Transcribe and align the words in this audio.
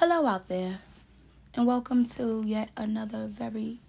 Hello 0.00 0.26
out 0.26 0.46
there, 0.46 0.78
and 1.54 1.66
welcome 1.66 2.06
to 2.10 2.44
yet 2.46 2.68
another 2.76 3.26
very 3.26 3.80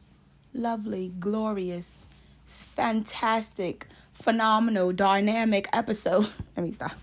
lovely, 0.55 1.13
glorious, 1.19 2.07
fantastic, 2.47 3.85
phenomenal, 4.11 4.91
dynamic 4.91 5.69
episode. 5.71 6.27
Let 6.57 6.65
me 6.65 6.71
stop. 6.71 6.93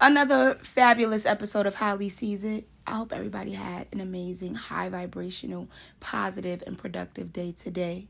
Another 0.00 0.54
fabulous 0.62 1.26
episode 1.26 1.66
of 1.66 1.74
Highly 1.74 2.08
Sees 2.08 2.44
It. 2.44 2.68
I 2.86 2.92
hope 2.92 3.12
everybody 3.12 3.50
had 3.54 3.88
an 3.90 3.98
amazing, 3.98 4.54
high 4.54 4.90
vibrational, 4.90 5.66
positive, 5.98 6.62
and 6.68 6.78
productive 6.78 7.32
day 7.32 7.50
today. 7.50 8.06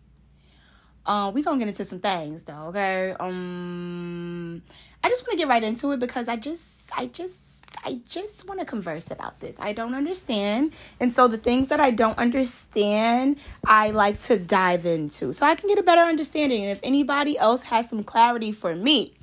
Uh, 1.07 1.31
we 1.35 1.43
gonna 1.43 1.59
get 1.61 1.69
into 1.69 1.87
some 1.87 2.01
things 2.01 2.45
though, 2.45 2.67
okay? 2.67 3.17
Um, 3.19 4.61
I 5.03 5.09
just 5.09 5.23
want 5.23 5.31
to 5.31 5.39
get 5.39 5.49
right 5.49 5.63
into 5.63 5.93
it 5.93 5.99
because 5.99 6.29
I 6.29 6.37
just, 6.37 6.91
I 6.95 7.07
just 7.07 7.48
I 7.85 8.01
just 8.09 8.47
want 8.47 8.61
to 8.61 8.67
converse 8.67 9.11
about 9.11 9.41
this. 9.41 9.59
I 9.61 9.73
don't 9.73 9.95
understand. 9.95 10.73
And 11.01 11.13
so 11.13 11.29
the 11.29 11.39
things 11.39 11.69
that 11.69 11.81
I 11.81 11.91
don't 11.91 12.19
understand, 12.19 13.39
I 13.65 13.91
like 13.91 14.21
to 14.23 14.39
dive 14.39 14.85
into 14.85 15.33
so 15.33 15.47
I 15.47 15.55
can 15.55 15.69
get 15.69 15.79
a 15.79 15.83
better 15.83 16.03
understanding. 16.03 16.63
And 16.63 16.71
if 16.73 16.81
anybody 16.83 17.39
else 17.39 17.63
has 17.65 17.89
some 17.89 18.03
clarity 18.03 18.53
for 18.53 18.75
me, 18.75 19.15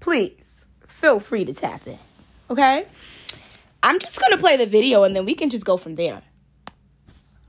please 0.00 0.66
feel 0.86 1.20
free 1.20 1.44
to 1.44 1.52
tap 1.52 1.86
in. 1.86 1.98
Okay? 2.50 2.84
I'm 3.82 3.98
just 3.98 4.20
going 4.20 4.32
to 4.32 4.38
play 4.38 4.56
the 4.56 4.66
video 4.66 5.04
and 5.04 5.16
then 5.16 5.24
we 5.24 5.34
can 5.34 5.50
just 5.50 5.64
go 5.64 5.76
from 5.76 5.94
there. 5.94 6.22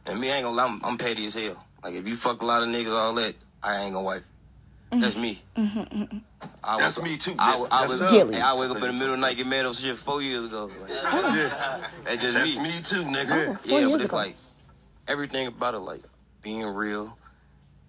And 0.06 0.20
me, 0.20 0.32
I 0.32 0.36
ain't 0.36 0.44
gonna 0.44 0.56
lie, 0.56 0.66
I'm, 0.66 0.82
I'm 0.84 0.98
petty 0.98 1.26
as 1.26 1.36
hell. 1.36 1.64
Like, 1.84 1.94
if 1.94 2.08
you 2.08 2.16
fuck 2.16 2.42
a 2.42 2.46
lot 2.46 2.62
of 2.62 2.70
niggas, 2.70 2.92
all 2.92 3.14
that, 3.14 3.36
I 3.62 3.84
ain't 3.84 3.94
gonna 3.94 4.06
wife. 4.06 4.24
That's 5.02 5.16
me. 5.18 5.42
Mm-hmm, 5.58 6.18
I 6.64 6.78
That's 6.80 6.98
was- 7.00 7.10
me 7.10 7.18
too. 7.18 7.34
I, 7.40 7.58
Yeah, 7.58 7.66
I 7.72 7.80
that's 7.82 7.92
was, 7.94 8.02
up. 8.02 8.12
Gillie. 8.12 8.36
hey, 8.36 8.42
I 8.42 8.54
wake 8.60 8.70
up 8.70 8.76
in 8.78 8.82
the 8.82 8.94
middle 8.94 9.14
of 9.14 9.20
the 9.20 9.26
night, 9.26 9.38
get 9.38 9.48
mad 9.48 9.66
over 9.66 9.74
shit 9.76 9.98
four 9.98 10.22
years 10.22 10.46
ago. 10.46 10.70
Like, 10.82 10.90
Yeah. 11.14 11.82
that's 12.04 12.22
just 12.22 12.38
That's 12.38 12.58
me. 12.58 12.64
me 12.64 12.70
too, 12.84 13.10
nigga. 13.10 13.50
Oh, 13.50 13.54
four 13.68 13.80
Yeah, 13.80 13.88
but 13.88 13.96
it's 14.02 14.06
ago. 14.06 14.16
like 14.18 14.36
everything 15.08 15.48
about 15.48 15.74
it, 15.74 15.80
like 15.80 16.02
being 16.42 16.66
real, 16.66 17.18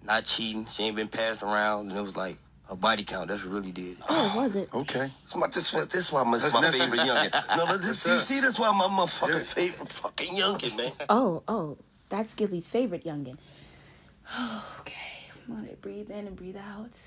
not 0.03 0.25
cheating. 0.25 0.65
She 0.71 0.83
ain't 0.83 0.95
been 0.95 1.07
passed 1.07 1.43
around, 1.43 1.89
and 1.89 1.97
it 1.97 2.01
was 2.01 2.15
like 2.17 2.37
a 2.69 2.75
body 2.75 3.03
count. 3.03 3.27
That's 3.27 3.43
what 3.43 3.53
really 3.53 3.71
did. 3.71 3.97
it. 3.99 4.03
Oh, 4.09 4.33
was 4.37 4.55
it? 4.55 4.69
Okay. 4.73 5.11
This 5.23 5.35
my 5.35 5.47
this, 5.47 5.73
why- 5.73 5.85
this 5.89 6.11
why 6.11 6.23
my, 6.23 6.37
That's 6.37 6.53
my 6.53 6.71
favorite 6.71 6.99
youngin. 7.01 7.31
No, 7.57 7.65
no, 7.65 7.77
this, 7.77 8.01
see, 8.01 8.17
see, 8.19 8.39
that's 8.39 8.57
why 8.59 8.71
my 8.71 8.85
motherfucking 8.87 9.29
Yeah. 9.33 9.39
favorite 9.39 9.89
fucking 9.89 10.35
youngin, 10.35 10.75
man. 10.77 10.91
Oh, 11.09 11.43
oh, 11.47 11.77
that's 12.09 12.33
Gillie's 12.33 12.67
favorite 12.67 13.03
youngin. 13.05 13.37
okay, 14.79 14.93
I'm 15.47 15.55
gonna 15.55 15.75
breathe 15.81 16.09
in 16.09 16.27
and 16.27 16.35
breathe 16.35 16.57
out. 16.57 16.99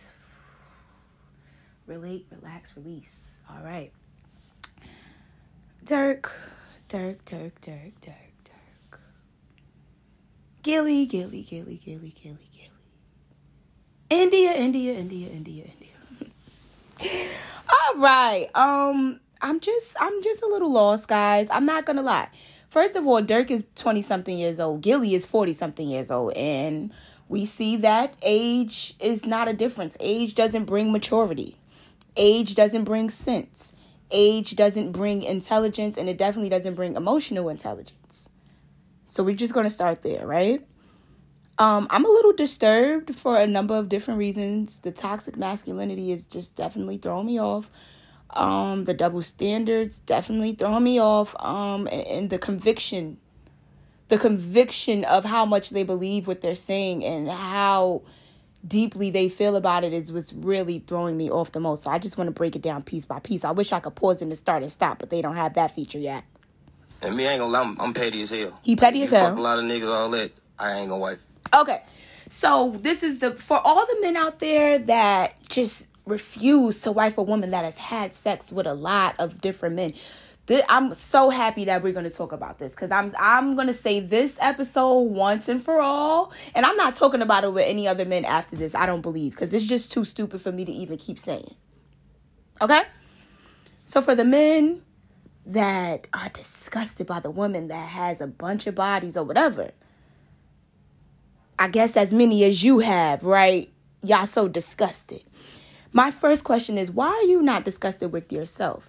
Relate, 1.87 2.27
relax, 2.31 2.77
release. 2.77 3.39
All 3.51 3.65
right. 3.65 3.93
Durk, 5.85 6.31
Durk, 6.89 7.19
Durk, 7.25 7.53
Durk, 7.61 7.93
Durk, 8.01 8.33
Durk. 8.45 8.99
Gillie, 10.63 11.07
Gillie, 11.07 11.43
Gillie, 11.43 11.81
Gillie, 11.83 12.11
Gillie, 12.11 12.49
Gillie. 12.53 12.71
India, 14.11 14.53
India, 14.55 14.95
India, 14.95 15.29
India, 15.31 15.65
India. 15.65 17.29
All 17.69 18.01
right. 18.01 18.49
Um, 18.55 19.21
I'm 19.41 19.61
just 19.61 19.97
I'm 20.01 20.23
just 20.23 20.43
a 20.43 20.47
little 20.47 20.73
lost, 20.73 21.09
guys. 21.09 21.49
I'm 21.51 21.67
not 21.67 21.87
gonna 21.87 22.03
lie. 22.03 22.29
First 22.69 22.97
of 22.97 23.07
all, 23.07 23.23
Durk 23.23 23.51
is 23.51 23.65
20 23.77 24.03
something 24.03 24.37
years 24.39 24.61
old. 24.61 24.83
Gillie 24.83 25.15
is 25.15 25.25
40 25.25 25.55
something 25.55 25.89
years 25.89 26.11
old. 26.11 26.35
And 26.35 26.93
we 27.29 27.45
see 27.45 27.77
that 27.77 28.15
age 28.23 28.95
is 29.01 29.27
not 29.27 29.49
a 29.49 29.53
difference. 29.53 29.97
Age 30.01 30.35
doesn't 30.35 30.65
bring 30.65 30.93
maturity. 30.93 31.57
Age 32.17 32.55
doesn't 32.55 32.85
bring 32.85 33.11
sense. 33.11 33.75
Age 34.11 34.57
doesn't 34.57 34.93
bring 34.93 35.23
intelligence 35.23 35.97
and 35.97 36.09
it 36.09 36.17
definitely 36.17 36.49
doesn't 36.49 36.75
bring 36.75 36.97
emotional 36.97 37.49
intelligence. 37.49 38.29
So 39.09 39.23
we're 39.23 39.35
just 39.35 39.55
gonna 39.55 39.71
start 39.71 40.03
there, 40.03 40.27
right? 40.27 40.67
Um, 41.59 41.89
I'm 41.91 42.05
a 42.05 42.09
little 42.09 42.33
disturbed 42.33 43.17
for 43.17 43.37
a 43.37 43.47
number 43.47 43.77
of 43.77 43.89
different 43.89 44.19
reasons. 44.19 44.79
The 44.79 44.93
toxic 44.93 45.37
masculinity 45.37 46.13
is 46.13 46.25
just 46.25 46.55
definitely 46.57 46.99
throwing 46.99 47.27
me 47.27 47.41
off. 47.41 47.71
Um, 48.31 48.85
the 48.85 48.95
double 48.95 49.23
standards 49.23 49.99
definitely 49.99 50.53
throwing 50.53 50.85
me 50.85 51.01
off. 51.01 51.35
Um, 51.41 51.89
and, 51.89 52.07
and 52.07 52.31
the 52.31 52.39
conviction, 52.39 53.19
the 54.09 54.19
conviction 54.19 55.05
of 55.05 55.25
how 55.25 55.45
much 55.45 55.71
they 55.71 55.83
believe 55.83 56.27
what 56.27 56.41
they're 56.41 56.55
saying 56.55 57.05
and 57.05 57.29
how 57.29 58.03
deeply 58.67 59.11
they 59.11 59.29
feel 59.29 59.57
about 59.57 59.85
it 59.85 59.93
is 59.93 60.11
what's 60.11 60.33
really 60.33 60.81
throwing 60.81 61.17
me 61.17 61.31
off 61.31 61.53
the 61.53 61.61
most. 61.61 61.85
So 61.85 61.91
I 61.91 61.99
just 61.99 62.19
want 62.19 62.29
to 62.29 62.33
break 62.33 62.57
it 62.57 62.63
down 62.63 62.83
piece 62.83 63.05
by 63.05 63.21
piece. 63.21 63.45
I 63.45 63.51
wish 63.53 63.73
I 63.73 63.81
could 63.81 63.95
pause 63.95 64.21
in 64.23 64.31
the 64.31 64.35
start 64.35 64.63
and 64.63 64.71
stop, 64.71 64.99
but 64.99 65.11
they 65.11 65.23
don't 65.23 65.37
have 65.37 65.55
that 65.55 65.71
feature 65.71 65.99
yet. 65.99 66.25
And 67.01 67.17
me, 67.17 67.29
I 67.29 67.33
ain't 67.33 67.41
gonna 67.41 67.53
lie, 67.53 67.63
I'm, 67.63 67.81
I'm 67.81 67.95
petty 67.95 68.23
as 68.23 68.31
hell. 68.31 68.59
He 68.63 68.75
petty 68.75 68.99
you 68.99 69.05
as 69.05 69.11
hell. 69.11 69.29
Fuck 69.31 69.39
a 69.39 69.43
lot 69.43 69.59
of 69.59 69.65
niggas, 69.65 69.93
all 69.93 70.11
that. 70.11 70.33
I 70.59 70.81
ain't 70.81 70.89
gonna 70.89 71.01
wife. 71.01 71.25
Okay. 71.55 71.83
So 72.31 72.77
this 72.81 73.03
is 73.03 73.19
the 73.19 73.37
for 73.37 73.61
all 73.65 73.87
the 73.87 74.01
men 74.01 74.17
out 74.17 74.41
there 74.41 74.79
that 74.79 75.35
just 75.49 75.89
refuse 76.05 76.81
to 76.83 76.93
wife 76.93 77.19
a 77.19 77.23
woman 77.23 77.51
that 77.51 77.65
has 77.65 77.79
had 77.79 78.13
sex 78.13 78.51
with 78.53 78.67
a 78.67 78.75
lot 78.75 79.15
of 79.19 79.41
different 79.41 79.77
men. 79.77 79.95
Th- 80.49 80.65
I'm 80.71 80.95
so 80.95 81.29
happy 81.29 81.67
that 81.67 81.83
we're 81.83 81.93
going 81.93 82.09
to 82.09 82.11
talk 82.11 82.33
about 82.33 82.59
this 82.59 82.73
because 82.73 82.91
I'm 82.91 83.15
I'm 83.19 83.55
going 83.55 83.67
to 83.67 83.75
say 83.75 84.01
this 84.01 84.39
episode 84.41 85.01
once 85.03 85.47
and 85.47 85.63
for 85.63 85.79
all, 85.79 86.33
and 86.55 86.65
I'm 86.65 86.77
not 86.77 86.95
talking 86.95 87.21
about 87.21 87.45
it 87.45 87.53
with 87.53 87.67
any 87.67 87.87
other 87.87 88.07
men 88.07 88.25
after 88.25 88.57
this. 88.57 88.75
I 88.75 88.87
don't 88.87 89.03
believe 89.03 89.33
because 89.33 89.53
it's 89.53 89.67
just 89.67 89.93
too 89.93 90.07
stupid 90.07 90.41
for 90.41 90.51
me 90.51 90.65
to 90.65 90.73
even 90.73 90.97
keep 90.97 91.19
saying. 91.19 91.55
Okay, 92.63 92.81
so 93.85 94.01
for 94.01 94.15
the 94.15 94.25
men 94.25 94.81
that 95.45 96.07
are 96.15 96.31
disgusted 96.31 97.07
by 97.07 97.21
the 97.21 97.31
woman 97.31 97.69
that 97.69 97.89
has 97.91 98.23
a 98.23 98.27
bunch 98.27 98.67
of 98.67 98.75
bodies 98.75 99.19
or 99.19 99.25
whatever, 99.25 99.71
I 101.59 101.69
guess 101.69 101.95
as 101.95 102.11
many 102.11 102.43
as 102.45 102.65
you 102.65 102.79
have, 102.79 103.23
right? 103.23 103.71
Y'all 104.03 104.25
so 104.25 104.49
disgusted. 104.49 105.25
My 105.93 106.11
first 106.11 106.45
question 106.45 106.79
is 106.79 106.91
why 106.91 107.09
are 107.09 107.23
you 107.25 107.43
not 107.43 107.65
disgusted 107.67 108.13
with 108.13 108.33
yourself? 108.33 108.89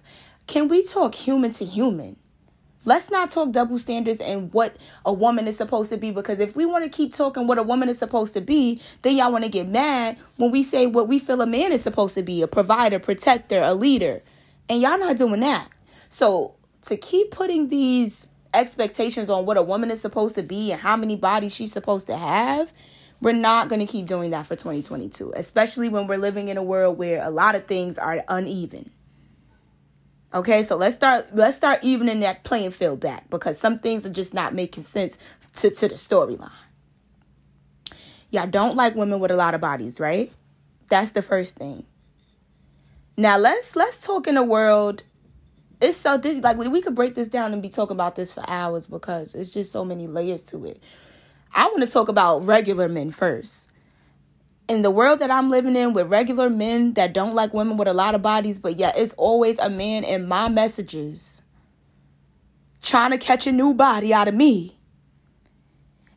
Can 0.50 0.66
we 0.66 0.82
talk 0.82 1.14
human 1.14 1.52
to 1.52 1.64
human? 1.64 2.16
Let's 2.84 3.08
not 3.08 3.30
talk 3.30 3.52
double 3.52 3.78
standards 3.78 4.20
and 4.20 4.52
what 4.52 4.76
a 5.06 5.12
woman 5.12 5.46
is 5.46 5.56
supposed 5.56 5.90
to 5.92 5.96
be 5.96 6.10
because 6.10 6.40
if 6.40 6.56
we 6.56 6.66
want 6.66 6.82
to 6.82 6.90
keep 6.90 7.14
talking 7.14 7.46
what 7.46 7.58
a 7.58 7.62
woman 7.62 7.88
is 7.88 7.98
supposed 7.98 8.34
to 8.34 8.40
be, 8.40 8.80
then 9.02 9.16
y'all 9.16 9.30
want 9.30 9.44
to 9.44 9.48
get 9.48 9.68
mad 9.68 10.18
when 10.38 10.50
we 10.50 10.64
say 10.64 10.86
what 10.86 11.06
we 11.06 11.20
feel 11.20 11.40
a 11.40 11.46
man 11.46 11.70
is 11.70 11.84
supposed 11.84 12.16
to 12.16 12.24
be 12.24 12.42
a 12.42 12.48
provider, 12.48 12.98
protector, 12.98 13.62
a 13.62 13.74
leader. 13.74 14.24
And 14.68 14.82
y'all 14.82 14.98
not 14.98 15.16
doing 15.16 15.38
that. 15.38 15.68
So 16.08 16.56
to 16.82 16.96
keep 16.96 17.30
putting 17.30 17.68
these 17.68 18.26
expectations 18.52 19.30
on 19.30 19.46
what 19.46 19.56
a 19.56 19.62
woman 19.62 19.92
is 19.92 20.00
supposed 20.00 20.34
to 20.34 20.42
be 20.42 20.72
and 20.72 20.80
how 20.80 20.96
many 20.96 21.14
bodies 21.14 21.54
she's 21.54 21.72
supposed 21.72 22.08
to 22.08 22.16
have, 22.16 22.72
we're 23.20 23.30
not 23.30 23.68
going 23.68 23.86
to 23.86 23.86
keep 23.86 24.06
doing 24.06 24.32
that 24.32 24.46
for 24.46 24.56
2022, 24.56 25.32
especially 25.36 25.88
when 25.88 26.08
we're 26.08 26.18
living 26.18 26.48
in 26.48 26.56
a 26.56 26.62
world 26.64 26.98
where 26.98 27.22
a 27.22 27.30
lot 27.30 27.54
of 27.54 27.66
things 27.66 27.98
are 27.98 28.24
uneven. 28.26 28.90
Okay, 30.32 30.62
so 30.62 30.76
let's 30.76 30.94
start 30.94 31.34
let's 31.34 31.56
start 31.56 31.82
evening 31.82 32.20
that 32.20 32.44
playing 32.44 32.70
field 32.70 33.00
back 33.00 33.28
because 33.30 33.58
some 33.58 33.78
things 33.78 34.06
are 34.06 34.12
just 34.12 34.32
not 34.32 34.54
making 34.54 34.84
sense 34.84 35.18
to, 35.54 35.70
to 35.70 35.88
the 35.88 35.96
storyline. 35.96 36.52
Y'all 38.30 38.46
don't 38.46 38.76
like 38.76 38.94
women 38.94 39.18
with 39.18 39.32
a 39.32 39.36
lot 39.36 39.54
of 39.54 39.60
bodies, 39.60 39.98
right? 39.98 40.30
That's 40.88 41.10
the 41.10 41.22
first 41.22 41.56
thing. 41.56 41.84
Now 43.16 43.38
let's 43.38 43.74
let's 43.74 44.06
talk 44.06 44.28
in 44.28 44.36
a 44.36 44.44
world. 44.44 45.02
It's 45.80 45.96
so 45.96 46.16
this, 46.16 46.40
like 46.44 46.58
we 46.58 46.80
could 46.80 46.94
break 46.94 47.16
this 47.16 47.26
down 47.26 47.52
and 47.52 47.60
be 47.60 47.68
talking 47.68 47.96
about 47.96 48.14
this 48.14 48.30
for 48.32 48.44
hours 48.48 48.86
because 48.86 49.34
it's 49.34 49.50
just 49.50 49.72
so 49.72 49.84
many 49.84 50.06
layers 50.06 50.42
to 50.44 50.64
it. 50.64 50.80
I 51.52 51.64
want 51.66 51.80
to 51.80 51.90
talk 51.90 52.08
about 52.08 52.44
regular 52.44 52.88
men 52.88 53.10
first. 53.10 53.69
In 54.70 54.82
the 54.82 54.90
world 54.92 55.18
that 55.18 55.32
I'm 55.32 55.50
living 55.50 55.74
in 55.74 55.94
with 55.94 56.06
regular 56.06 56.48
men 56.48 56.92
that 56.92 57.12
don't 57.12 57.34
like 57.34 57.52
women 57.52 57.76
with 57.76 57.88
a 57.88 57.92
lot 57.92 58.14
of 58.14 58.22
bodies, 58.22 58.60
but 58.60 58.76
yet 58.76 58.96
it's 58.96 59.12
always 59.14 59.58
a 59.58 59.68
man 59.68 60.04
in 60.04 60.28
my 60.28 60.48
messages 60.48 61.42
trying 62.80 63.10
to 63.10 63.18
catch 63.18 63.48
a 63.48 63.52
new 63.52 63.74
body 63.74 64.14
out 64.14 64.28
of 64.28 64.34
me. 64.36 64.78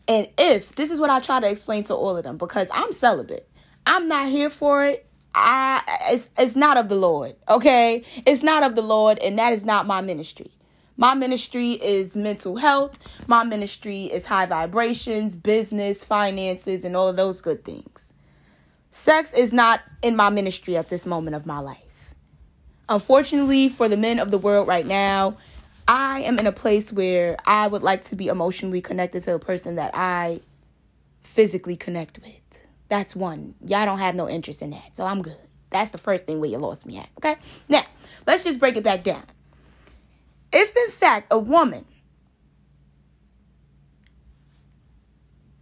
And 0.08 0.28
if 0.38 0.76
this 0.76 0.92
is 0.92 1.00
what 1.00 1.10
I 1.10 1.20
try 1.20 1.40
to 1.40 1.50
explain 1.50 1.84
to 1.86 1.96
all 1.96 2.16
of 2.16 2.24
them, 2.24 2.38
because 2.38 2.68
I'm 2.72 2.92
celibate, 2.92 3.50
I'm 3.88 4.08
not 4.08 4.28
here 4.28 4.52
for 4.52 4.86
it. 4.86 5.08
I 5.34 5.82
it's 6.12 6.30
it's 6.38 6.56
not 6.56 6.78
of 6.78 6.90
the 6.90 6.96
Lord, 6.96 7.36
okay? 7.50 8.04
It's 8.24 8.44
not 8.44 8.62
of 8.62 8.76
the 8.76 8.84
Lord, 8.84 9.18
and 9.18 9.40
that 9.40 9.52
is 9.54 9.66
not 9.66 9.88
my 9.88 10.02
ministry. 10.02 10.52
My 10.96 11.16
ministry 11.16 11.72
is 11.72 12.16
mental 12.16 12.58
health. 12.58 13.00
My 13.26 13.44
ministry 13.44 14.04
is 14.04 14.28
high 14.28 14.46
vibrations, 14.46 15.36
business, 15.36 16.04
finances, 16.04 16.86
and 16.86 16.96
all 16.96 17.08
of 17.08 17.16
those 17.16 17.42
good 17.42 17.66
things. 17.66 18.13
Sex 18.96 19.34
is 19.34 19.52
not 19.52 19.82
in 20.04 20.16
my 20.16 20.30
ministry 20.30 20.78
at 20.78 20.88
this 20.88 21.08
moment 21.08 21.36
of 21.36 21.48
my 21.48 21.58
life. 21.58 22.14
Unfortunately, 22.88 23.68
for 23.68 23.90
the 23.90 23.98
men 23.98 24.20
of 24.20 24.30
the 24.30 24.38
world 24.38 24.68
right 24.68 24.86
now, 24.86 25.36
I 25.88 26.20
am 26.20 26.38
in 26.38 26.46
a 26.46 26.52
place 26.52 26.94
where 26.94 27.36
I 27.44 27.66
would 27.66 27.82
like 27.82 28.04
to 28.04 28.16
be 28.16 28.28
emotionally 28.28 28.82
connected 28.82 29.24
to 29.24 29.34
a 29.34 29.40
person 29.40 29.78
that 29.78 29.96
I 29.96 30.42
physically 31.24 31.76
connect 31.76 32.20
with. 32.20 32.36
That's 32.88 33.16
one. 33.16 33.56
Y'all 33.66 33.84
don't 33.84 33.98
have 33.98 34.14
no 34.14 34.30
interest 34.30 34.62
in 34.62 34.70
that, 34.70 34.96
so 34.96 35.06
I'm 35.06 35.24
good. 35.24 35.42
That's 35.72 35.90
the 35.90 35.98
first 35.98 36.28
thing 36.28 36.40
where 36.40 36.52
you 36.52 36.60
lost 36.60 36.86
me 36.86 37.00
at. 37.00 37.10
Okay? 37.18 37.38
Now, 37.68 37.82
let's 38.28 38.44
just 38.44 38.60
break 38.60 38.78
it 38.78 38.84
back 38.84 39.02
down. 39.02 39.24
If 40.52 40.78
in 40.78 40.92
fact 40.92 41.34
a 41.34 41.40
woman 41.40 41.86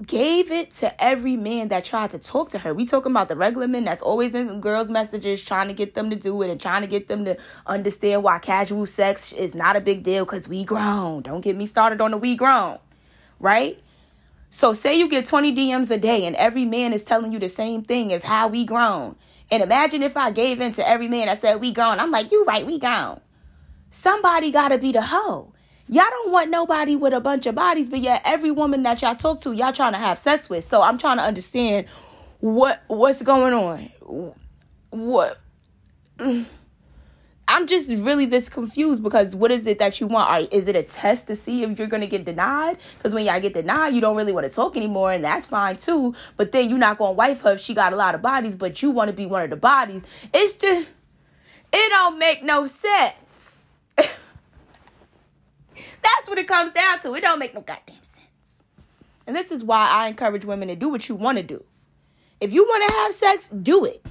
gave 0.06 0.51
it 0.51 0.71
to 0.71 1.03
every 1.03 1.36
man 1.36 1.68
that 1.69 1.86
tried 1.86 2.12
to 2.12 2.19
talk 2.19 2.50
to 2.51 2.59
her. 2.59 2.74
We 2.74 2.86
talking 2.86 3.12
about 3.12 3.27
the 3.27 3.36
regular 3.36 3.68
men 3.68 3.86
that's 3.86 4.01
always 4.01 4.33
in 4.33 4.62
girls' 4.62 4.89
messages 4.89 5.44
trying 5.44 5.68
to 5.68 5.74
get 5.74 5.94
them 5.94 6.09
to 6.09 6.15
do 6.15 6.42
it 6.42 6.50
and 6.50 6.59
trying 6.59 6.81
to 6.81 6.88
get 6.88 7.07
them 7.07 7.25
to 7.25 7.38
understand 7.65 8.24
why 8.24 8.39
casual 8.39 8.86
sex 8.86 9.31
is 9.33 9.53
not 9.53 9.75
a 9.75 9.81
big 9.81 10.03
deal 10.03 10.25
because 10.25 10.48
we 10.48 10.63
grown. 10.63 11.21
Don't 11.21 11.42
get 11.42 11.56
me 11.56 11.65
started 11.65 12.01
on 12.01 12.12
the 12.12 12.18
we 12.18 12.36
grown, 12.36 12.80
right? 13.39 13.80
So 14.50 14.74
say 14.74 14.98
you 14.98 15.07
get 15.07 15.25
20 15.25 15.56
DMs 15.56 15.92
a 15.92 15.98
day 15.98 16.25
and 16.25 16.36
every 16.36 16.65
man 16.65 16.94
is 16.94 17.04
telling 17.04 17.31
you 17.31 17.39
the 17.39 17.47
same 17.47 17.83
thing 17.83 18.12
as 18.12 18.24
how 18.24 18.47
we 18.47 18.65
grown. 18.65 19.15
And 19.50 19.63
imagine 19.63 20.04
if 20.04 20.18
I 20.18 20.31
gave 20.31 20.62
in 20.62 20.74
to 20.74 20.88
every 20.88 21.07
man 21.07 21.27
that 21.27 21.39
said 21.39 21.62
we 21.62 21.71
grown. 21.71 22.00
I'm 22.00 22.12
like, 22.12 22.31
you 22.31 22.44
right, 22.45 22.65
we 22.65 22.80
grown. 22.80 23.21
Somebody 23.89 24.51
gotta 24.51 24.77
be 24.77 24.92
the 24.92 25.01
hoe. 25.01 25.50
Y'all 25.93 26.05
don't 26.09 26.31
want 26.31 26.49
nobody 26.49 26.95
with 26.95 27.11
a 27.11 27.19
bunch 27.19 27.45
of 27.45 27.53
bodies, 27.53 27.89
but 27.89 27.99
yet 27.99 28.21
every 28.23 28.49
woman 28.49 28.81
that 28.83 29.01
y'all 29.01 29.13
talk 29.13 29.41
to, 29.41 29.51
y'all 29.51 29.73
trying 29.73 29.91
to 29.91 29.97
have 29.97 30.17
sex 30.17 30.49
with. 30.49 30.63
So 30.63 30.81
I'm 30.81 30.97
trying 30.97 31.17
to 31.17 31.23
understand 31.23 31.85
what 32.39 32.81
what's 32.88 33.21
going 33.21 33.53
on. 33.53 34.31
What 34.91 35.38
mm. 36.17 36.45
I'm 37.45 37.67
just 37.67 37.89
really 37.89 38.25
this 38.25 38.47
confused 38.47 39.03
because 39.03 39.35
what 39.35 39.51
is 39.51 39.67
it 39.67 39.79
that 39.79 39.99
you 39.99 40.07
want? 40.07 40.29
Are, 40.29 40.47
is 40.49 40.69
it 40.69 40.77
a 40.77 40.83
test 40.83 41.27
to 41.27 41.35
see 41.35 41.63
if 41.63 41.77
you're 41.77 41.89
to 41.99 42.07
get 42.07 42.23
denied? 42.23 42.77
Because 42.97 43.13
when 43.13 43.25
y'all 43.25 43.41
get 43.41 43.53
denied, 43.53 43.94
you 43.94 43.99
don't 43.99 44.15
really 44.15 44.31
want 44.31 44.47
to 44.47 44.53
talk 44.53 44.77
anymore, 44.77 45.11
and 45.11 45.25
that's 45.25 45.45
fine 45.45 45.75
too. 45.75 46.15
But 46.37 46.53
then 46.53 46.69
you're 46.69 46.79
not 46.79 46.99
to 47.13 47.17
wife 47.17 47.41
her 47.41 47.51
if 47.51 47.59
she 47.59 47.73
got 47.73 47.91
a 47.91 47.97
lot 47.97 48.15
of 48.15 48.21
bodies, 48.21 48.55
but 48.55 48.81
you 48.81 48.91
want 48.91 49.09
to 49.09 49.13
be 49.13 49.25
one 49.25 49.44
of 49.44 49.49
the 49.49 49.57
bodies. 49.57 50.03
It's 50.33 50.53
just, 50.53 50.89
it 51.73 51.89
don't 51.89 52.17
make 52.17 52.45
no 52.45 52.65
sense. 52.65 53.67
That's 56.03 56.20
what 56.31 56.39
it 56.39 56.48
comes 56.48 56.72
down 56.72 56.98
to. 57.01 57.13
It 57.13 57.22
don't 57.22 57.39
make 57.39 57.54
no 57.54 57.60
goddamn 57.60 58.01
sense. 58.01 58.63
And 59.28 59.36
this 59.36 59.51
is 59.51 59.66
why 59.66 59.89
I 59.89 60.07
encourage 60.07 60.45
women 60.45 60.69
to 60.69 60.78
do 60.78 60.88
what 60.88 61.10
you 61.10 61.16
want 61.16 61.38
to 61.38 61.44
do. 61.44 61.62
If 62.39 62.54
you 62.54 62.63
want 62.63 62.89
to 62.89 62.95
have 62.95 63.13
sex, 63.13 63.50
do 63.50 63.83
it. 63.83 64.04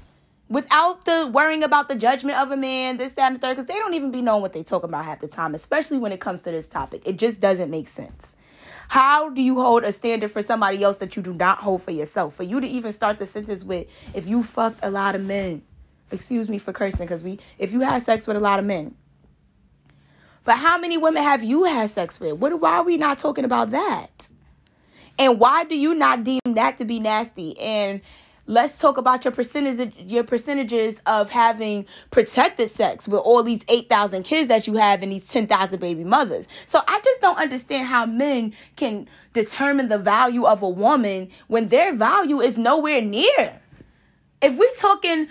Without 0.51 1.07
the 1.07 1.31
worrying 1.33 1.63
about 1.63 1.89
the 1.89 1.95
judgment 1.95 2.37
of 2.37 2.51
a 2.51 2.59
man, 2.59 2.99
this, 2.99 3.15
that, 3.15 3.29
and 3.29 3.37
the 3.37 3.41
third, 3.41 3.57
because 3.57 3.65
they 3.65 3.79
don't 3.79 3.95
even 3.95 4.11
be 4.11 4.21
knowing 4.21 4.43
what 4.43 4.53
they 4.53 4.63
talk 4.63 4.83
about 4.83 5.05
half 5.07 5.21
the 5.21 5.29
time, 5.29 5.55
especially 5.55 5.97
when 5.97 6.13
it 6.13 6.21
comes 6.21 6.43
to 6.43 6.51
this 6.51 6.67
topic. 6.67 7.03
It 7.07 7.17
just 7.17 7.41
doesn't 7.41 7.71
make 7.71 7.89
sense. 7.89 8.37
How 8.89 9.31
do 9.31 9.41
you 9.41 9.59
hold 9.59 9.85
a 9.85 9.93
standard 9.93 10.31
for 10.31 10.43
somebody 10.43 10.83
else 10.83 10.99
that 10.99 11.17
you 11.17 11.23
do 11.23 11.33
not 11.33 11.59
hold 11.59 11.81
for 11.81 11.93
yourself? 11.93 12.35
For 12.35 12.43
you 12.43 12.61
to 12.61 12.67
even 12.67 12.93
start 12.93 13.19
the 13.19 13.25
sentence 13.25 13.65
with, 13.65 13.87
if 14.13 14.29
you 14.29 14.43
fucked 14.43 14.81
a 14.83 14.91
lot 14.91 15.15
of 15.15 15.23
men, 15.23 15.63
excuse 16.11 16.51
me 16.51 16.59
for 16.59 16.75
cursing, 16.75 17.07
because 17.07 17.23
we, 17.23 17.39
if 17.59 17.73
you 17.73 17.81
had 17.81 18.03
sex 18.03 18.27
with 18.27 18.37
a 18.37 18.41
lot 18.41 18.59
of 18.59 18.67
men, 18.67 18.95
but 20.45 20.57
how 20.57 20.79
many 20.79 20.97
women 20.97 21.23
have 21.23 21.43
you 21.43 21.65
had 21.65 21.91
sex 21.91 22.19
with? 22.19 22.35
What, 22.35 22.59
why 22.61 22.77
are 22.77 22.85
we 22.85 22.97
not 22.97 23.19
talking 23.19 23.45
about 23.45 23.71
that? 23.71 24.31
And 25.19 25.39
why 25.39 25.65
do 25.65 25.77
you 25.77 25.95
not 25.95 26.25
deem 26.25 26.41
that 26.47 26.79
to 26.79 26.85
be 26.85 26.99
nasty? 26.99 27.59
And 27.61 28.01
let's 28.47 28.79
talk 28.79 28.97
about 28.97 29.25
your 29.25 29.33
percentage 29.33 29.93
your 30.11 30.25
percentages 30.25 31.01
of 31.07 31.31
having 31.31 31.87
protected 32.11 32.69
sex 32.69 33.07
with 33.07 33.21
all 33.21 33.43
these 33.43 33.61
8,000 33.69 34.23
kids 34.23 34.49
that 34.49 34.67
you 34.67 34.75
have 34.75 35.03
and 35.03 35.13
these 35.13 35.29
10,000 35.29 35.79
baby 35.79 36.05
mothers. 36.05 36.49
So 36.67 36.81
I 36.89 37.01
just 37.05 37.21
don't 37.21 37.39
understand 37.39 37.87
how 37.87 38.07
men 38.07 38.55
can 38.77 39.09
determine 39.35 39.89
the 39.89 39.99
value 39.99 40.47
of 40.47 40.63
a 40.63 40.69
woman 40.69 41.29
when 41.49 41.69
their 41.69 41.95
value 41.95 42.41
is 42.41 42.59
nowhere 42.59 43.03
near. 43.03 43.61
If 44.43 44.57
we're 44.57 44.75
talking 44.79 45.29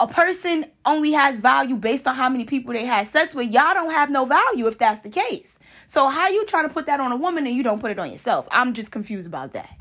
a 0.00 0.06
person 0.06 0.66
only 0.84 1.12
has 1.12 1.38
value 1.38 1.76
based 1.76 2.06
on 2.06 2.14
how 2.14 2.28
many 2.28 2.44
people 2.44 2.72
they 2.72 2.84
had 2.84 3.06
sex 3.06 3.34
with, 3.34 3.50
y'all 3.50 3.74
don't 3.74 3.90
have 3.90 4.10
no 4.10 4.24
value 4.24 4.66
if 4.66 4.78
that's 4.78 5.00
the 5.00 5.10
case. 5.10 5.58
So 5.86 6.08
how 6.08 6.28
you 6.28 6.44
trying 6.46 6.68
to 6.68 6.74
put 6.74 6.86
that 6.86 7.00
on 7.00 7.12
a 7.12 7.16
woman 7.16 7.46
and 7.46 7.56
you 7.56 7.62
don't 7.62 7.80
put 7.80 7.90
it 7.90 7.98
on 7.98 8.10
yourself? 8.10 8.48
I'm 8.50 8.74
just 8.74 8.90
confused 8.90 9.26
about 9.26 9.52
that. 9.52 9.80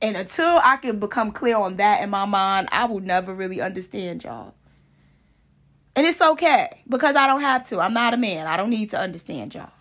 And 0.00 0.16
until 0.16 0.60
I 0.62 0.76
can 0.76 0.98
become 0.98 1.32
clear 1.32 1.56
on 1.56 1.76
that 1.76 2.02
in 2.02 2.10
my 2.10 2.24
mind, 2.24 2.68
I 2.72 2.84
will 2.84 3.00
never 3.00 3.34
really 3.34 3.60
understand 3.60 4.24
y'all. 4.24 4.54
And 5.96 6.06
it's 6.06 6.20
okay 6.20 6.82
because 6.88 7.16
I 7.16 7.26
don't 7.26 7.40
have 7.40 7.66
to. 7.68 7.80
I'm 7.80 7.94
not 7.94 8.14
a 8.14 8.16
man. 8.16 8.46
I 8.46 8.56
don't 8.56 8.70
need 8.70 8.90
to 8.90 9.00
understand 9.00 9.54
y'all. 9.54 9.72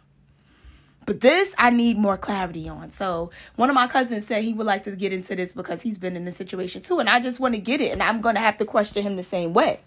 But 1.07 1.21
this 1.21 1.55
I 1.57 1.69
need 1.69 1.97
more 1.97 2.17
clarity 2.17 2.67
on. 2.67 2.91
So 2.91 3.31
one 3.55 3.69
of 3.69 3.75
my 3.75 3.87
cousins 3.87 4.27
said 4.27 4.43
he 4.43 4.53
would 4.53 4.67
like 4.67 4.83
to 4.83 4.95
get 4.95 5.13
into 5.13 5.37
this 5.37 5.53
because 5.53 5.81
he's 5.81 5.97
been 5.97 6.17
in 6.17 6.25
this 6.25 6.35
situation 6.35 6.81
too. 6.81 6.99
And 6.99 7.09
I 7.09 7.21
just 7.21 7.39
want 7.39 7.55
to 7.55 7.61
get 7.61 7.79
it. 7.79 7.93
And 7.93 8.03
I'm 8.03 8.19
gonna 8.19 8.41
have 8.41 8.57
to 8.57 8.65
question 8.65 9.01
him 9.01 9.15
the 9.15 9.23
same 9.23 9.53
way. 9.53 9.79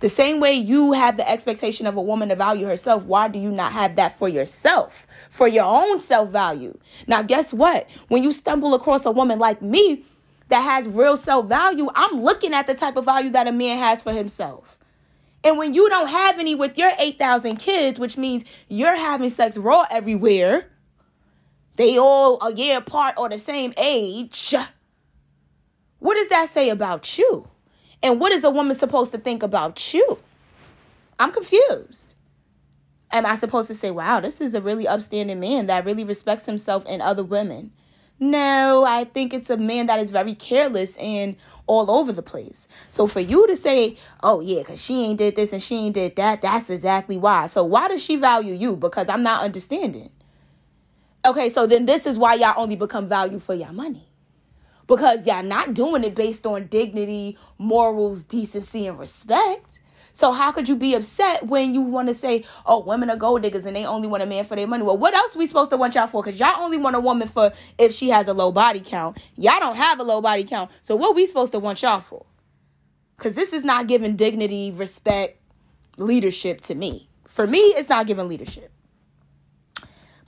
The 0.00 0.08
same 0.08 0.40
way 0.40 0.54
you 0.54 0.92
have 0.92 1.18
the 1.18 1.28
expectation 1.28 1.86
of 1.86 1.96
a 1.96 2.02
woman 2.02 2.30
to 2.30 2.36
value 2.36 2.64
herself, 2.66 3.04
why 3.04 3.28
do 3.28 3.38
you 3.38 3.50
not 3.50 3.72
have 3.72 3.96
that 3.96 4.16
for 4.16 4.30
yourself? 4.30 5.06
For 5.28 5.46
your 5.46 5.64
own 5.64 6.00
self 6.00 6.30
value. 6.30 6.76
Now, 7.06 7.20
guess 7.20 7.52
what? 7.52 7.86
When 8.08 8.22
you 8.22 8.32
stumble 8.32 8.72
across 8.72 9.04
a 9.04 9.10
woman 9.10 9.38
like 9.38 9.60
me 9.60 10.04
that 10.48 10.62
has 10.62 10.88
real 10.88 11.18
self 11.18 11.48
value, 11.48 11.90
I'm 11.94 12.22
looking 12.22 12.54
at 12.54 12.66
the 12.66 12.74
type 12.74 12.96
of 12.96 13.04
value 13.04 13.30
that 13.30 13.46
a 13.46 13.52
man 13.52 13.76
has 13.76 14.02
for 14.02 14.12
himself. 14.12 14.78
And 15.44 15.58
when 15.58 15.74
you 15.74 15.88
don't 15.88 16.08
have 16.08 16.38
any 16.38 16.54
with 16.54 16.76
your 16.76 16.92
8,000 16.98 17.56
kids, 17.56 18.00
which 18.00 18.16
means 18.16 18.44
you're 18.68 18.96
having 18.96 19.30
sex 19.30 19.56
raw 19.56 19.84
everywhere, 19.90 20.70
they 21.76 21.98
all 21.98 22.40
a 22.42 22.52
year 22.54 22.78
apart 22.78 23.14
or 23.16 23.28
the 23.28 23.38
same 23.38 23.72
age. 23.76 24.54
What 25.98 26.16
does 26.16 26.28
that 26.28 26.48
say 26.48 26.70
about 26.70 27.16
you? 27.18 27.48
And 28.02 28.20
what 28.20 28.32
is 28.32 28.44
a 28.44 28.50
woman 28.50 28.76
supposed 28.76 29.12
to 29.12 29.18
think 29.18 29.42
about 29.42 29.94
you? 29.94 30.18
I'm 31.18 31.32
confused. 31.32 32.16
Am 33.10 33.24
I 33.24 33.36
supposed 33.36 33.68
to 33.68 33.74
say, 33.74 33.90
wow, 33.90 34.20
this 34.20 34.40
is 34.40 34.54
a 34.54 34.60
really 34.60 34.86
upstanding 34.86 35.40
man 35.40 35.66
that 35.66 35.84
really 35.84 36.04
respects 36.04 36.46
himself 36.46 36.84
and 36.88 37.00
other 37.00 37.22
women? 37.24 37.72
No, 38.18 38.84
I 38.86 39.04
think 39.04 39.34
it's 39.34 39.50
a 39.50 39.58
man 39.58 39.86
that 39.86 39.98
is 40.00 40.10
very 40.10 40.34
careless 40.34 40.96
and 40.96 41.36
all 41.66 41.90
over 41.90 42.12
the 42.12 42.22
place. 42.22 42.66
So 42.88 43.06
for 43.06 43.20
you 43.20 43.46
to 43.46 43.56
say, 43.56 43.96
oh 44.22 44.40
yeah, 44.40 44.60
because 44.60 44.82
she 44.82 45.04
ain't 45.04 45.18
did 45.18 45.36
this 45.36 45.52
and 45.52 45.62
she 45.62 45.76
ain't 45.76 45.94
did 45.94 46.16
that, 46.16 46.42
that's 46.42 46.70
exactly 46.70 47.18
why. 47.18 47.46
So 47.46 47.62
why 47.64 47.88
does 47.88 48.02
she 48.02 48.16
value 48.16 48.54
you? 48.54 48.76
Because 48.76 49.08
I'm 49.10 49.22
not 49.22 49.44
understanding. 49.44 50.10
Okay, 51.24 51.48
so 51.50 51.66
then 51.66 51.86
this 51.86 52.06
is 52.06 52.16
why 52.18 52.34
y'all 52.34 52.54
only 52.56 52.76
become 52.76 53.08
value 53.08 53.38
for 53.38 53.54
your 53.54 53.72
money. 53.72 54.05
Because 54.86 55.26
y'all 55.26 55.42
not 55.42 55.74
doing 55.74 56.04
it 56.04 56.14
based 56.14 56.46
on 56.46 56.66
dignity, 56.66 57.36
morals, 57.58 58.22
decency, 58.22 58.86
and 58.86 58.98
respect. 58.98 59.80
So 60.12 60.32
how 60.32 60.50
could 60.50 60.66
you 60.66 60.76
be 60.76 60.94
upset 60.94 61.46
when 61.46 61.74
you 61.74 61.82
want 61.82 62.08
to 62.08 62.14
say, 62.14 62.44
"Oh, 62.64 62.80
women 62.80 63.10
are 63.10 63.16
gold 63.16 63.42
diggers 63.42 63.66
and 63.66 63.76
they 63.76 63.84
only 63.84 64.08
want 64.08 64.22
a 64.22 64.26
man 64.26 64.44
for 64.44 64.56
their 64.56 64.66
money"? 64.66 64.82
Well, 64.82 64.96
what 64.96 65.12
else 65.12 65.36
we 65.36 65.46
supposed 65.46 65.70
to 65.72 65.76
want 65.76 65.94
y'all 65.94 66.06
for? 66.06 66.22
Because 66.22 66.40
y'all 66.40 66.62
only 66.62 66.78
want 66.78 66.96
a 66.96 67.00
woman 67.00 67.28
for 67.28 67.52
if 67.76 67.92
she 67.92 68.08
has 68.08 68.26
a 68.26 68.32
low 68.32 68.50
body 68.50 68.80
count. 68.80 69.18
Y'all 69.36 69.60
don't 69.60 69.76
have 69.76 70.00
a 70.00 70.02
low 70.02 70.22
body 70.22 70.44
count, 70.44 70.70
so 70.80 70.96
what 70.96 71.14
we 71.14 71.26
supposed 71.26 71.52
to 71.52 71.58
want 71.58 71.82
y'all 71.82 72.00
for? 72.00 72.24
Because 73.18 73.34
this 73.34 73.52
is 73.52 73.62
not 73.62 73.88
giving 73.88 74.16
dignity, 74.16 74.70
respect, 74.70 75.38
leadership 75.98 76.62
to 76.62 76.74
me. 76.74 77.10
For 77.26 77.46
me, 77.46 77.58
it's 77.58 77.90
not 77.90 78.06
giving 78.06 78.26
leadership. 78.26 78.70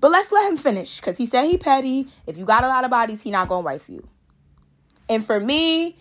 But 0.00 0.10
let's 0.10 0.30
let 0.30 0.50
him 0.50 0.58
finish 0.58 1.00
because 1.00 1.16
he 1.16 1.24
said 1.24 1.44
he 1.46 1.56
petty. 1.56 2.08
If 2.26 2.36
you 2.36 2.44
got 2.44 2.62
a 2.62 2.68
lot 2.68 2.84
of 2.84 2.90
bodies, 2.90 3.22
he 3.22 3.30
not 3.30 3.48
gonna 3.48 3.62
wife 3.62 3.88
you. 3.88 4.06
And 5.08 5.24
for 5.24 5.40
me, 5.40 5.96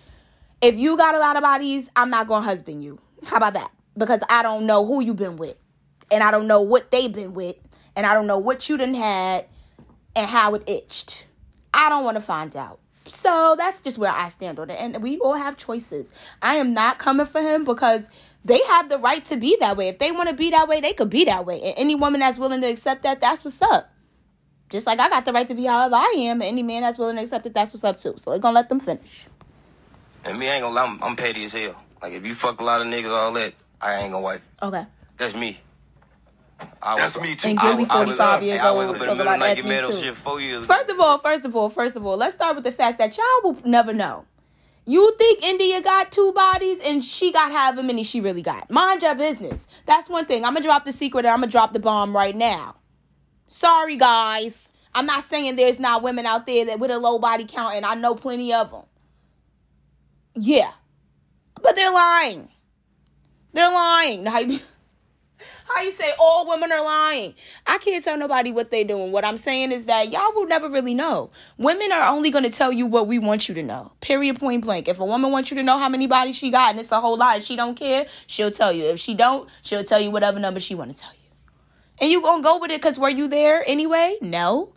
if 0.61 0.75
you 0.75 0.97
got 0.97 1.15
a 1.15 1.19
lot 1.19 1.35
of 1.35 1.43
bodies, 1.43 1.89
I'm 1.95 2.09
not 2.09 2.27
gonna 2.27 2.45
husband 2.45 2.83
you. 2.83 2.99
How 3.25 3.37
about 3.37 3.53
that? 3.53 3.71
because 3.97 4.21
I 4.29 4.43
don't 4.43 4.65
know 4.65 4.85
who 4.85 5.01
you've 5.01 5.17
been 5.17 5.37
with. 5.37 5.57
And 6.11 6.23
I 6.23 6.31
don't 6.31 6.47
know 6.47 6.61
what 6.61 6.91
they've 6.91 7.11
been 7.11 7.33
with. 7.33 7.55
And 7.95 8.05
I 8.05 8.13
don't 8.13 8.27
know 8.27 8.37
what 8.37 8.69
you 8.69 8.77
done 8.77 8.93
had 8.93 9.45
and 10.15 10.27
how 10.27 10.53
it 10.53 10.69
itched. 10.69 11.25
I 11.73 11.89
don't 11.89 12.03
want 12.03 12.15
to 12.15 12.21
find 12.21 12.55
out. 12.55 12.79
So 13.09 13.55
that's 13.57 13.81
just 13.81 13.97
where 13.97 14.11
I 14.11 14.29
stand 14.29 14.59
on 14.59 14.69
it. 14.69 14.79
And 14.79 15.01
we 15.01 15.17
all 15.19 15.33
have 15.33 15.57
choices. 15.57 16.13
I 16.41 16.55
am 16.55 16.73
not 16.73 16.99
coming 16.99 17.25
for 17.25 17.41
him 17.41 17.63
because 17.63 18.09
they 18.45 18.59
have 18.67 18.89
the 18.89 18.97
right 18.99 19.23
to 19.25 19.37
be 19.37 19.57
that 19.59 19.77
way. 19.77 19.87
If 19.87 19.99
they 19.99 20.11
want 20.11 20.29
to 20.29 20.35
be 20.35 20.51
that 20.51 20.67
way, 20.67 20.81
they 20.81 20.93
could 20.93 21.09
be 21.09 21.25
that 21.25 21.45
way. 21.45 21.61
And 21.61 21.73
any 21.77 21.95
woman 21.95 22.19
that's 22.19 22.37
willing 22.37 22.61
to 22.61 22.67
accept 22.67 23.03
that, 23.03 23.21
that's 23.21 23.43
what's 23.43 23.61
up. 23.61 23.91
Just 24.69 24.85
like 24.85 24.99
I 24.99 25.09
got 25.09 25.25
the 25.25 25.31
right 25.33 25.47
to 25.47 25.55
be 25.55 25.65
however 25.65 25.95
I 25.95 26.15
am, 26.17 26.41
any 26.41 26.63
man 26.63 26.81
that's 26.81 26.97
willing 26.97 27.15
to 27.15 27.21
accept 27.21 27.45
it, 27.45 27.53
that's 27.53 27.71
what's 27.71 27.83
up 27.83 27.97
too. 27.97 28.15
So 28.17 28.31
we're 28.31 28.39
gonna 28.39 28.55
let 28.55 28.69
them 28.69 28.79
finish. 28.79 29.27
And 30.25 30.37
me 30.37 30.47
ain't 30.47 30.61
gonna 30.61 30.75
lie, 30.75 30.85
I'm, 30.85 31.01
I'm 31.01 31.15
petty 31.15 31.45
as 31.45 31.53
hell. 31.53 31.81
Like 32.01 32.13
if 32.13 32.25
you 32.25 32.33
fuck 32.33 32.59
a 32.59 32.63
lot 32.63 32.81
of 32.81 32.87
niggas, 32.87 33.09
all 33.09 33.31
that, 33.33 33.53
I 33.81 33.95
ain't 33.95 34.11
gonna 34.11 34.23
wife. 34.23 34.47
Okay. 34.61 34.85
That's 35.17 35.35
me. 35.35 35.57
I 36.81 36.97
That's 36.97 37.19
me 37.21 37.35
too. 37.35 37.49
And 37.49 37.59
Gillie, 37.59 37.85
45 37.85 38.43
years 38.43 38.59
I 38.59 38.69
old, 38.69 38.89
was 38.89 38.99
talk 38.99 39.19
about 39.19 39.39
that's 39.39 39.63
me 39.63 39.79
too. 39.79 39.91
Shit 39.91 40.15
four 40.15 40.41
years 40.41 40.65
first 40.65 40.89
of 40.89 40.99
all, 40.99 41.17
first 41.17 41.45
of 41.45 41.55
all, 41.55 41.69
first 41.69 41.95
of 41.95 42.05
all, 42.05 42.17
let's 42.17 42.35
start 42.35 42.55
with 42.55 42.63
the 42.63 42.71
fact 42.71 42.97
that 42.97 43.17
y'all 43.17 43.25
will 43.43 43.61
never 43.63 43.93
know. 43.93 44.25
You 44.85 45.13
think 45.17 45.43
India 45.43 45.81
got 45.81 46.11
two 46.11 46.31
bodies 46.33 46.79
and 46.79 47.03
she 47.03 47.31
got 47.31 47.51
however 47.51 47.83
many 47.83 48.03
she 48.03 48.21
really 48.21 48.41
got. 48.41 48.71
Mind 48.71 49.01
your 49.01 49.15
business. 49.15 49.67
That's 49.85 50.09
one 50.09 50.25
thing. 50.25 50.45
I'm 50.45 50.53
gonna 50.53 50.63
drop 50.63 50.85
the 50.85 50.93
secret 50.93 51.25
and 51.25 51.33
I'm 51.33 51.41
gonna 51.41 51.51
drop 51.51 51.73
the 51.73 51.79
bomb 51.79 52.15
right 52.15 52.35
now. 52.35 52.75
Sorry, 53.47 53.97
guys. 53.97 54.71
I'm 54.93 55.05
not 55.05 55.23
saying 55.23 55.55
there's 55.55 55.79
not 55.79 56.01
women 56.01 56.25
out 56.25 56.47
there 56.47 56.65
that 56.65 56.79
with 56.79 56.91
a 56.91 56.97
low 56.97 57.19
body 57.19 57.45
count, 57.45 57.75
and 57.75 57.85
I 57.85 57.95
know 57.95 58.15
plenty 58.15 58.53
of 58.53 58.71
them. 58.71 58.83
Yeah, 60.35 60.71
but 61.61 61.75
they're 61.75 61.91
lying. 61.91 62.49
They're 63.53 63.71
lying. 63.71 64.25
How 64.25 64.39
you 64.39 64.59
how 65.67 65.81
you 65.81 65.91
say 65.91 66.13
all 66.19 66.47
women 66.47 66.71
are 66.71 66.83
lying? 66.83 67.35
I 67.65 67.77
can't 67.77 68.03
tell 68.03 68.17
nobody 68.17 68.51
what 68.51 68.71
they 68.71 68.83
doing. 68.83 69.11
What 69.11 69.25
I'm 69.25 69.37
saying 69.37 69.71
is 69.71 69.85
that 69.85 70.11
y'all 70.11 70.33
will 70.33 70.47
never 70.47 70.69
really 70.69 70.93
know. 70.93 71.29
Women 71.57 71.91
are 71.91 72.07
only 72.07 72.29
going 72.31 72.43
to 72.43 72.49
tell 72.49 72.71
you 72.71 72.85
what 72.85 73.07
we 73.07 73.19
want 73.19 73.47
you 73.47 73.55
to 73.55 73.63
know. 73.63 73.91
Period. 74.01 74.39
Point 74.39 74.63
blank. 74.63 74.87
If 74.87 74.99
a 74.99 75.05
woman 75.05 75.31
wants 75.31 75.51
you 75.51 75.57
to 75.57 75.63
know 75.63 75.77
how 75.77 75.89
many 75.89 76.07
bodies 76.07 76.35
she 76.35 76.51
got 76.51 76.71
and 76.71 76.79
it's 76.79 76.91
a 76.91 76.99
whole 76.99 77.17
lot, 77.17 77.35
and 77.35 77.43
she 77.43 77.55
don't 77.55 77.75
care, 77.75 78.07
she'll 78.27 78.51
tell 78.51 78.71
you. 78.71 78.85
If 78.85 78.99
she 78.99 79.13
don't, 79.13 79.49
she'll 79.61 79.83
tell 79.83 79.99
you 79.99 80.11
whatever 80.11 80.39
number 80.39 80.59
she 80.59 80.75
want 80.75 80.91
to 80.91 80.97
tell 80.97 81.11
you. 81.13 81.16
And 81.99 82.11
you 82.11 82.21
gonna 82.21 82.43
go 82.43 82.59
with 82.59 82.71
it 82.71 82.81
because 82.81 82.99
were 82.99 83.09
you 83.09 83.27
there 83.27 83.63
anyway? 83.67 84.17
No. 84.21 84.73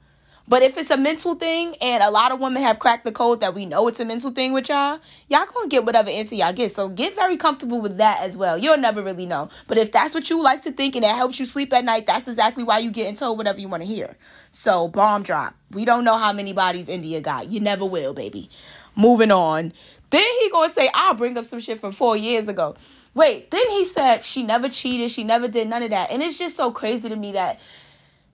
But 0.48 0.62
if 0.62 0.76
it's 0.76 0.90
a 0.90 0.96
mental 0.96 1.36
thing, 1.36 1.76
and 1.80 2.02
a 2.02 2.10
lot 2.10 2.32
of 2.32 2.40
women 2.40 2.60
have 2.64 2.80
cracked 2.80 3.04
the 3.04 3.12
code 3.12 3.40
that 3.40 3.54
we 3.54 3.66
know 3.66 3.86
it's 3.86 4.00
a 4.00 4.04
mental 4.04 4.32
thing 4.32 4.52
with 4.52 4.68
y'all, 4.68 4.98
y'all 5.28 5.46
gonna 5.46 5.68
get 5.68 5.84
whatever 5.84 6.10
answer 6.10 6.34
y'all 6.34 6.52
get. 6.52 6.72
So 6.72 6.88
get 6.88 7.14
very 7.14 7.36
comfortable 7.36 7.80
with 7.80 7.98
that 7.98 8.22
as 8.22 8.36
well. 8.36 8.58
You'll 8.58 8.76
never 8.76 9.00
really 9.00 9.26
know. 9.26 9.48
But 9.68 9.78
if 9.78 9.92
that's 9.92 10.12
what 10.12 10.28
you 10.28 10.42
like 10.42 10.62
to 10.62 10.72
think 10.72 10.96
and 10.96 11.04
it 11.04 11.14
helps 11.14 11.38
you 11.38 11.46
sleep 11.46 11.72
at 11.72 11.84
night, 11.84 12.08
that's 12.08 12.26
exactly 12.26 12.64
why 12.64 12.80
you 12.80 12.90
getting 12.90 13.14
told 13.14 13.38
whatever 13.38 13.60
you 13.60 13.68
want 13.68 13.84
to 13.84 13.86
hear. 13.86 14.16
So 14.50 14.88
bomb 14.88 15.22
drop. 15.22 15.54
We 15.70 15.84
don't 15.84 16.02
know 16.02 16.16
how 16.16 16.32
many 16.32 16.52
bodies 16.52 16.88
India 16.88 17.20
got. 17.20 17.46
You 17.46 17.60
never 17.60 17.84
will, 17.84 18.12
baby. 18.12 18.50
Moving 18.96 19.30
on. 19.30 19.72
Then 20.10 20.26
he 20.40 20.50
gonna 20.50 20.72
say, 20.72 20.90
I'll 20.92 21.14
bring 21.14 21.38
up 21.38 21.44
some 21.44 21.60
shit 21.60 21.78
from 21.78 21.92
four 21.92 22.16
years 22.16 22.48
ago. 22.48 22.74
Wait, 23.14 23.50
then 23.50 23.68
he 23.70 23.84
said 23.84 24.24
she 24.24 24.42
never 24.42 24.68
cheated, 24.68 25.10
she 25.10 25.24
never 25.24 25.48
did 25.48 25.68
none 25.68 25.82
of 25.82 25.90
that. 25.90 26.10
And 26.10 26.22
it's 26.22 26.38
just 26.38 26.56
so 26.56 26.70
crazy 26.70 27.08
to 27.08 27.16
me 27.16 27.32
that 27.32 27.60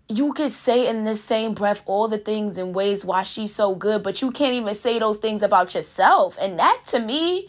you 0.09 0.33
could 0.35 0.53
say 0.53 0.87
in 0.89 1.05
the 1.05 1.17
same 1.17 1.55
breath 1.55 1.83
all 1.87 2.09
the 2.09 2.19
things 2.19 2.59
and 2.59 2.75
ways 2.75 3.05
why 3.05 3.23
she's 3.23 3.55
so 3.55 3.75
good, 3.75 4.03
but 4.03 4.23
you 4.23 4.31
can't 4.31 4.55
even 4.55 4.75
say 4.75 4.99
those 4.99 5.17
things 5.17 5.43
about 5.43 5.75
yourself. 5.75 6.37
And 6.41 6.59
that 6.59 6.83
to 6.89 7.01
me 7.01 7.49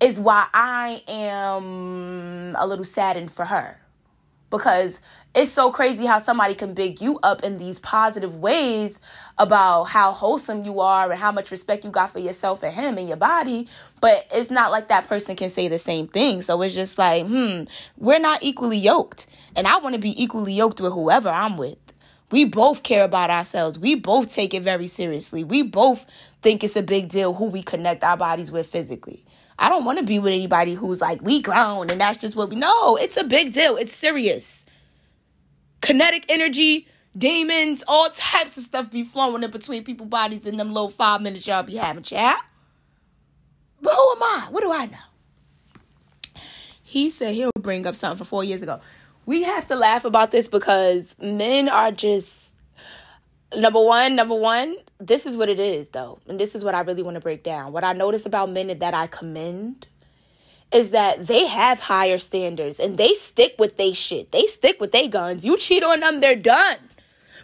is 0.00 0.18
why 0.18 0.46
I 0.52 1.02
am 1.06 2.56
a 2.56 2.66
little 2.66 2.84
saddened 2.84 3.32
for 3.32 3.44
her. 3.44 3.78
Because 4.56 5.00
it's 5.34 5.52
so 5.52 5.70
crazy 5.70 6.06
how 6.06 6.18
somebody 6.18 6.54
can 6.54 6.72
big 6.72 7.02
you 7.02 7.18
up 7.22 7.44
in 7.44 7.58
these 7.58 7.78
positive 7.78 8.36
ways 8.36 9.00
about 9.36 9.84
how 9.84 10.12
wholesome 10.12 10.64
you 10.64 10.80
are 10.80 11.10
and 11.10 11.20
how 11.20 11.30
much 11.30 11.50
respect 11.50 11.84
you 11.84 11.90
got 11.90 12.08
for 12.08 12.20
yourself 12.20 12.62
and 12.62 12.72
him 12.74 12.96
and 12.96 13.06
your 13.06 13.18
body. 13.18 13.68
But 14.00 14.26
it's 14.32 14.50
not 14.50 14.70
like 14.70 14.88
that 14.88 15.08
person 15.08 15.36
can 15.36 15.50
say 15.50 15.68
the 15.68 15.76
same 15.76 16.08
thing. 16.08 16.40
So 16.40 16.62
it's 16.62 16.74
just 16.74 16.96
like, 16.96 17.26
hmm, 17.26 17.64
we're 17.98 18.18
not 18.18 18.42
equally 18.42 18.78
yoked. 18.78 19.26
And 19.54 19.66
I 19.66 19.76
want 19.76 19.94
to 19.94 20.00
be 20.00 20.20
equally 20.22 20.54
yoked 20.54 20.80
with 20.80 20.94
whoever 20.94 21.28
I'm 21.28 21.58
with. 21.58 21.76
We 22.30 22.46
both 22.46 22.82
care 22.82 23.04
about 23.04 23.28
ourselves. 23.28 23.78
We 23.78 23.94
both 23.94 24.32
take 24.32 24.54
it 24.54 24.62
very 24.62 24.86
seriously. 24.86 25.44
We 25.44 25.62
both 25.62 26.06
think 26.40 26.64
it's 26.64 26.76
a 26.76 26.82
big 26.82 27.10
deal 27.10 27.34
who 27.34 27.44
we 27.44 27.62
connect 27.62 28.02
our 28.02 28.16
bodies 28.16 28.50
with 28.50 28.66
physically. 28.66 29.24
I 29.58 29.68
don't 29.68 29.84
want 29.84 29.98
to 29.98 30.04
be 30.04 30.18
with 30.18 30.32
anybody 30.32 30.74
who's 30.74 31.00
like, 31.00 31.22
we 31.22 31.40
grown 31.40 31.90
and 31.90 32.00
that's 32.00 32.18
just 32.18 32.36
what 32.36 32.50
we 32.50 32.56
know. 32.56 32.96
It's 32.96 33.16
a 33.16 33.24
big 33.24 33.52
deal. 33.52 33.76
It's 33.76 33.94
serious. 33.94 34.66
Kinetic 35.80 36.26
energy, 36.28 36.86
demons, 37.16 37.82
all 37.88 38.08
types 38.10 38.56
of 38.58 38.64
stuff 38.64 38.90
be 38.90 39.02
flowing 39.02 39.42
in 39.42 39.50
between 39.50 39.84
people 39.84 40.06
bodies 40.06 40.46
in 40.46 40.56
them 40.56 40.72
little 40.72 40.90
five 40.90 41.22
minutes 41.22 41.46
y'all 41.46 41.62
be 41.62 41.76
having 41.76 42.02
chat. 42.02 42.38
But 43.80 43.94
who 43.94 44.12
am 44.12 44.22
I? 44.22 44.46
What 44.50 44.62
do 44.62 44.72
I 44.72 44.86
know? 44.86 46.42
He 46.82 47.10
said 47.10 47.34
he'll 47.34 47.50
bring 47.60 47.86
up 47.86 47.96
something 47.96 48.18
from 48.18 48.26
four 48.26 48.44
years 48.44 48.62
ago. 48.62 48.80
We 49.24 49.42
have 49.42 49.66
to 49.68 49.76
laugh 49.76 50.04
about 50.04 50.30
this 50.30 50.48
because 50.48 51.16
men 51.20 51.68
are 51.68 51.90
just 51.90 52.54
number 53.54 53.80
one, 53.80 54.14
number 54.14 54.34
one, 54.34 54.76
this 54.98 55.26
is 55.26 55.36
what 55.36 55.48
it 55.48 55.58
is 55.58 55.88
though. 55.88 56.18
And 56.28 56.38
this 56.40 56.54
is 56.54 56.64
what 56.64 56.74
I 56.74 56.80
really 56.80 57.02
want 57.02 57.16
to 57.16 57.20
break 57.20 57.42
down. 57.42 57.72
What 57.72 57.84
I 57.84 57.92
notice 57.92 58.26
about 58.26 58.50
men 58.50 58.78
that 58.78 58.94
I 58.94 59.06
commend 59.06 59.86
is 60.72 60.90
that 60.90 61.26
they 61.26 61.46
have 61.46 61.80
higher 61.80 62.18
standards 62.18 62.80
and 62.80 62.96
they 62.96 63.14
stick 63.14 63.54
with 63.58 63.76
they 63.76 63.92
shit. 63.92 64.32
They 64.32 64.46
stick 64.46 64.80
with 64.80 64.92
they 64.92 65.08
guns. 65.08 65.44
You 65.44 65.56
cheat 65.58 65.84
on 65.84 66.00
them, 66.00 66.20
they're 66.20 66.34
done 66.34 66.78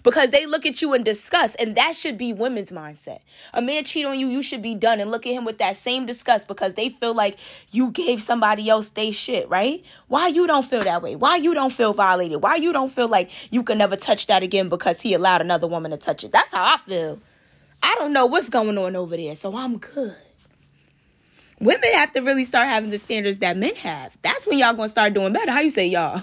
because 0.03 0.31
they 0.31 0.47
look 0.47 0.67
at 0.67 0.83
you 0.83 0.95
in 0.95 1.03
disgust. 1.05 1.57
And 1.59 1.77
that 1.77 1.95
should 1.95 2.19
be 2.19 2.33
women's 2.33 2.73
mindset. 2.73 3.21
A 3.53 3.63
man 3.63 3.85
cheat 3.85 4.05
on 4.05 4.19
you, 4.19 4.29
you 4.29 4.43
should 4.43 4.63
be 4.63 4.75
done 4.75 5.01
and 5.01 5.11
look 5.11 5.27
at 5.27 5.33
him 5.33 5.45
with 5.45 5.59
that 5.59 5.77
same 5.77 6.07
disgust 6.07 6.49
because 6.49 6.75
they 6.75 6.89
feel 6.89 7.15
like 7.15 7.37
you 7.71 7.91
gave 7.91 8.21
somebody 8.23 8.69
else 8.69 8.89
they 8.89 9.13
shit, 9.13 9.49
right? 9.49 9.85
Why 10.09 10.29
you 10.29 10.47
don't 10.47 10.65
feel 10.65 10.83
that 10.83 11.03
way? 11.03 11.17
Why 11.17 11.37
you 11.37 11.55
don't 11.55 11.73
feel 11.73 11.93
violated? 11.93 12.43
Why 12.43 12.57
you 12.57 12.73
don't 12.73 12.91
feel 12.91 13.09
like 13.09 13.31
you 13.53 13.63
can 13.63 13.79
never 13.79 13.97
touch 13.97 14.27
that 14.27 14.43
again 14.43 14.69
because 14.69 15.01
he 15.01 15.15
allowed 15.15 15.41
another 15.41 15.67
woman 15.67 15.93
to 15.93 15.97
touch 15.97 16.25
it? 16.25 16.33
That's 16.33 16.53
how 16.53 16.75
I 16.75 16.79
feel. 16.79 17.21
I 17.83 17.97
don't 17.99 18.13
know 18.13 18.27
what's 18.27 18.49
going 18.49 18.79
on 18.79 18.97
over 18.97 19.17
there, 19.17 19.35
so 19.37 19.57
I'm 19.57 19.79
good. 19.79 20.15
Women 21.61 21.93
have 21.95 22.13
to 22.13 22.21
really 22.21 22.45
start 22.45 22.69
having 22.69 22.91
the 22.91 22.99
standards 22.99 23.39
that 23.39 23.57
men 23.57 23.75
have. 23.77 24.17
That's 24.23 24.47
when 24.47 24.59
y'all 24.59 24.75
gonna 24.75 24.89
start 24.89 25.15
doing 25.15 25.33
better. 25.33 25.53
How 25.53 25.61
you 25.61 25.71
say 25.71 25.87
y'all? 25.87 26.23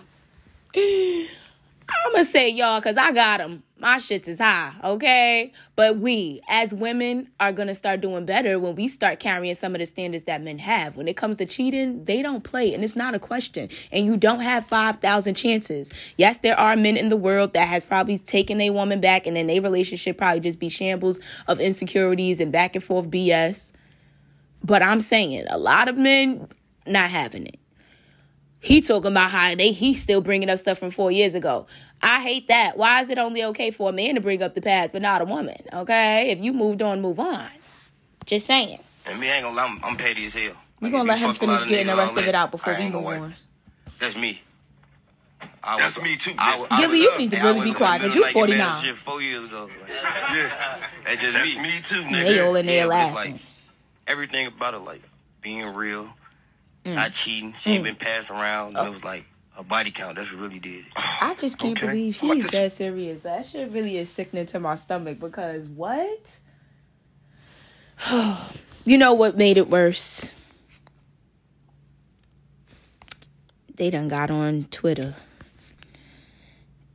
I'm 2.05 2.11
gonna 2.13 2.25
say 2.25 2.49
y'all 2.49 2.79
because 2.79 2.97
I 2.97 3.11
got 3.11 3.37
them. 3.39 3.63
My 3.77 3.97
shits 3.97 4.27
is 4.27 4.39
high, 4.39 4.73
okay? 4.83 5.53
But 5.75 5.97
we, 5.97 6.41
as 6.49 6.73
women, 6.73 7.29
are 7.39 7.51
gonna 7.51 7.75
start 7.75 8.01
doing 8.01 8.25
better 8.25 8.59
when 8.59 8.75
we 8.75 8.87
start 8.87 9.19
carrying 9.19 9.55
some 9.55 9.73
of 9.73 9.79
the 9.79 9.85
standards 9.85 10.25
that 10.25 10.41
men 10.41 10.59
have. 10.59 10.97
When 10.97 11.07
it 11.07 11.15
comes 11.15 11.37
to 11.37 11.45
cheating, 11.45 12.03
they 12.05 12.21
don't 12.21 12.43
play, 12.43 12.73
and 12.73 12.83
it's 12.83 12.95
not 12.95 13.15
a 13.15 13.19
question. 13.19 13.69
And 13.91 14.05
you 14.05 14.17
don't 14.17 14.41
have 14.41 14.65
5,000 14.65 15.35
chances. 15.35 15.91
Yes, 16.17 16.39
there 16.39 16.59
are 16.59 16.75
men 16.75 16.97
in 16.97 17.09
the 17.09 17.17
world 17.17 17.53
that 17.53 17.67
has 17.67 17.83
probably 17.83 18.17
taken 18.17 18.59
a 18.61 18.69
woman 18.69 18.99
back, 18.99 19.25
and 19.25 19.35
then 19.35 19.47
their 19.47 19.61
relationship 19.61 20.17
probably 20.17 20.41
just 20.41 20.59
be 20.59 20.69
shambles 20.69 21.19
of 21.47 21.59
insecurities 21.59 22.39
and 22.41 22.51
back 22.51 22.75
and 22.75 22.83
forth 22.83 23.09
BS. 23.09 23.73
But 24.63 24.83
I'm 24.83 24.99
saying 24.99 25.45
a 25.49 25.57
lot 25.57 25.87
of 25.87 25.97
men 25.97 26.47
not 26.85 27.09
having 27.09 27.45
it. 27.45 27.59
He 28.61 28.81
talking 28.81 29.11
about 29.11 29.31
how 29.31 29.55
they 29.55 29.71
he's 29.71 30.01
still 30.01 30.21
bringing 30.21 30.49
up 30.49 30.59
stuff 30.59 30.77
from 30.77 30.89
four 30.89 31.11
years 31.11 31.33
ago. 31.33 31.65
I 32.01 32.21
hate 32.21 32.47
that. 32.49 32.77
Why 32.77 33.01
is 33.01 33.09
it 33.09 33.17
only 33.17 33.43
okay 33.45 33.71
for 33.71 33.89
a 33.89 33.93
man 33.93 34.15
to 34.15 34.21
bring 34.21 34.41
up 34.41 34.53
the 34.53 34.61
past, 34.61 34.93
but 34.93 35.01
not 35.01 35.21
a 35.21 35.25
woman? 35.25 35.61
Okay, 35.71 36.31
if 36.31 36.41
you 36.41 36.53
moved 36.53 36.81
on, 36.81 37.01
move 37.01 37.19
on. 37.19 37.47
Just 38.25 38.47
saying. 38.47 38.79
And 39.05 39.19
me 39.19 39.29
ain't 39.29 39.43
gonna 39.43 39.55
lie, 39.55 39.65
I'm, 39.65 39.79
I'm 39.83 39.97
petty 39.97 40.25
as 40.25 40.33
hell. 40.33 40.53
We 40.81 40.89
gonna 40.89 41.07
let 41.07 41.19
him 41.19 41.33
finish 41.33 41.65
getting 41.65 41.87
the 41.87 41.95
rest 41.95 42.17
of 42.17 42.27
it 42.27 42.35
out 42.35 42.51
before 42.51 42.75
we 42.77 42.89
move 42.89 43.05
on. 43.05 43.35
That's 43.99 44.17
me. 44.17 44.41
I 45.63 45.77
That's 45.77 45.97
was, 45.97 46.03
me 46.03 46.15
too. 46.15 46.31
I, 46.37 46.65
I, 46.71 46.81
Gillie, 46.81 47.01
you 47.01 47.11
uh, 47.13 47.17
need 47.17 47.31
to 47.31 47.37
really 47.37 47.61
be 47.61 47.73
quiet 47.73 48.01
because 48.01 48.15
you 48.15 48.25
49. 48.25 48.81
Shit 48.81 48.95
four 48.95 49.21
years 49.21 49.45
ago. 49.45 49.69
Like, 49.81 49.89
yeah, 49.89 50.77
that's 51.05 51.21
just 51.21 51.37
That's 51.37 51.57
me. 51.57 51.63
me 51.63 51.69
too, 51.69 52.09
nigga. 52.09 52.25
They 52.25 52.39
all 52.41 52.55
in 52.55 52.65
there 52.65 52.77
yeah, 52.77 52.85
laughing. 52.85 53.33
Like, 53.33 53.41
everything 54.07 54.47
about 54.47 54.73
it, 54.73 54.79
like 54.79 55.01
being 55.41 55.73
real, 55.73 56.09
mm. 56.85 56.95
not 56.95 57.13
cheating. 57.13 57.53
She 57.53 57.71
ain't 57.71 57.81
mm. 57.81 57.85
been 57.85 57.95
passed 57.95 58.29
around. 58.29 58.75
Oh. 58.75 58.79
And 58.79 58.87
it 58.89 58.91
was 58.91 59.05
like 59.05 59.25
a 59.57 59.63
body 59.63 59.91
count. 59.91 60.15
That's 60.15 60.31
what 60.33 60.41
really 60.41 60.59
did 60.59 60.85
it. 60.85 60.91
I 61.21 61.35
just 61.39 61.57
can't 61.57 61.77
okay. 61.77 61.87
believe 61.87 62.19
he's 62.19 62.51
that 62.51 62.71
serious. 62.71 63.21
That 63.23 63.45
shit 63.45 63.71
really 63.71 63.97
is 63.97 64.09
sickening 64.09 64.45
to 64.47 64.59
my 64.59 64.75
stomach 64.75 65.19
because 65.19 65.67
what? 65.67 66.39
you 68.85 68.97
know 68.97 69.13
what 69.13 69.37
made 69.37 69.57
it 69.57 69.69
worse? 69.69 70.31
They 73.75 73.89
done 73.89 74.09
got 74.09 74.29
on 74.29 74.65
Twitter 74.71 75.15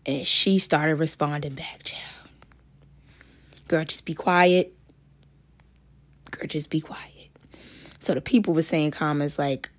and 0.06 0.26
she 0.26 0.58
started 0.58 0.96
responding 0.96 1.54
back, 1.54 1.82
child. 1.84 2.02
Girl, 3.68 3.84
just 3.84 4.04
be 4.04 4.14
quiet. 4.14 4.74
Girl, 6.30 6.46
just 6.46 6.68
be 6.68 6.80
quiet. 6.80 7.30
So 8.00 8.12
the 8.12 8.20
people 8.20 8.52
were 8.52 8.62
saying 8.62 8.90
comments 8.90 9.38
like, 9.38 9.70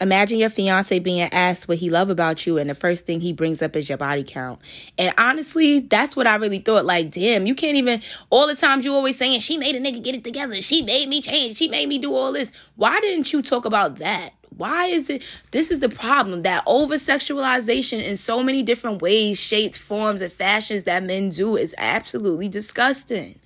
Imagine 0.00 0.38
your 0.38 0.48
fiance 0.48 0.98
being 0.98 1.28
asked 1.32 1.68
what 1.68 1.76
he 1.76 1.90
love 1.90 2.08
about 2.08 2.46
you, 2.46 2.56
and 2.56 2.70
the 2.70 2.74
first 2.74 3.04
thing 3.04 3.20
he 3.20 3.34
brings 3.34 3.60
up 3.60 3.76
is 3.76 3.88
your 3.88 3.98
body 3.98 4.24
count. 4.24 4.58
And 4.96 5.12
honestly, 5.18 5.80
that's 5.80 6.16
what 6.16 6.26
I 6.26 6.36
really 6.36 6.58
thought. 6.58 6.86
Like, 6.86 7.10
damn, 7.10 7.46
you 7.46 7.54
can't 7.54 7.76
even. 7.76 8.00
All 8.30 8.46
the 8.46 8.56
times 8.56 8.84
you 8.84 8.94
always 8.94 9.18
saying 9.18 9.40
she 9.40 9.58
made 9.58 9.76
a 9.76 9.80
nigga 9.80 10.02
get 10.02 10.14
it 10.14 10.24
together. 10.24 10.62
She 10.62 10.82
made 10.82 11.08
me 11.08 11.20
change. 11.20 11.56
She 11.56 11.68
made 11.68 11.88
me 11.88 11.98
do 11.98 12.14
all 12.14 12.32
this. 12.32 12.50
Why 12.76 12.98
didn't 13.00 13.32
you 13.32 13.42
talk 13.42 13.64
about 13.64 13.96
that? 13.96 14.30
Why 14.56 14.86
is 14.86 15.10
it? 15.10 15.22
This 15.50 15.70
is 15.70 15.80
the 15.80 15.88
problem 15.88 16.42
that 16.42 16.62
over 16.66 16.94
sexualization 16.94 18.02
in 18.02 18.16
so 18.16 18.42
many 18.42 18.62
different 18.62 19.00
ways, 19.02 19.38
shapes, 19.38 19.78
forms, 19.78 20.20
and 20.20 20.32
fashions 20.32 20.84
that 20.84 21.02
men 21.02 21.30
do 21.30 21.56
is 21.56 21.74
absolutely 21.78 22.48
disgusting 22.48 23.39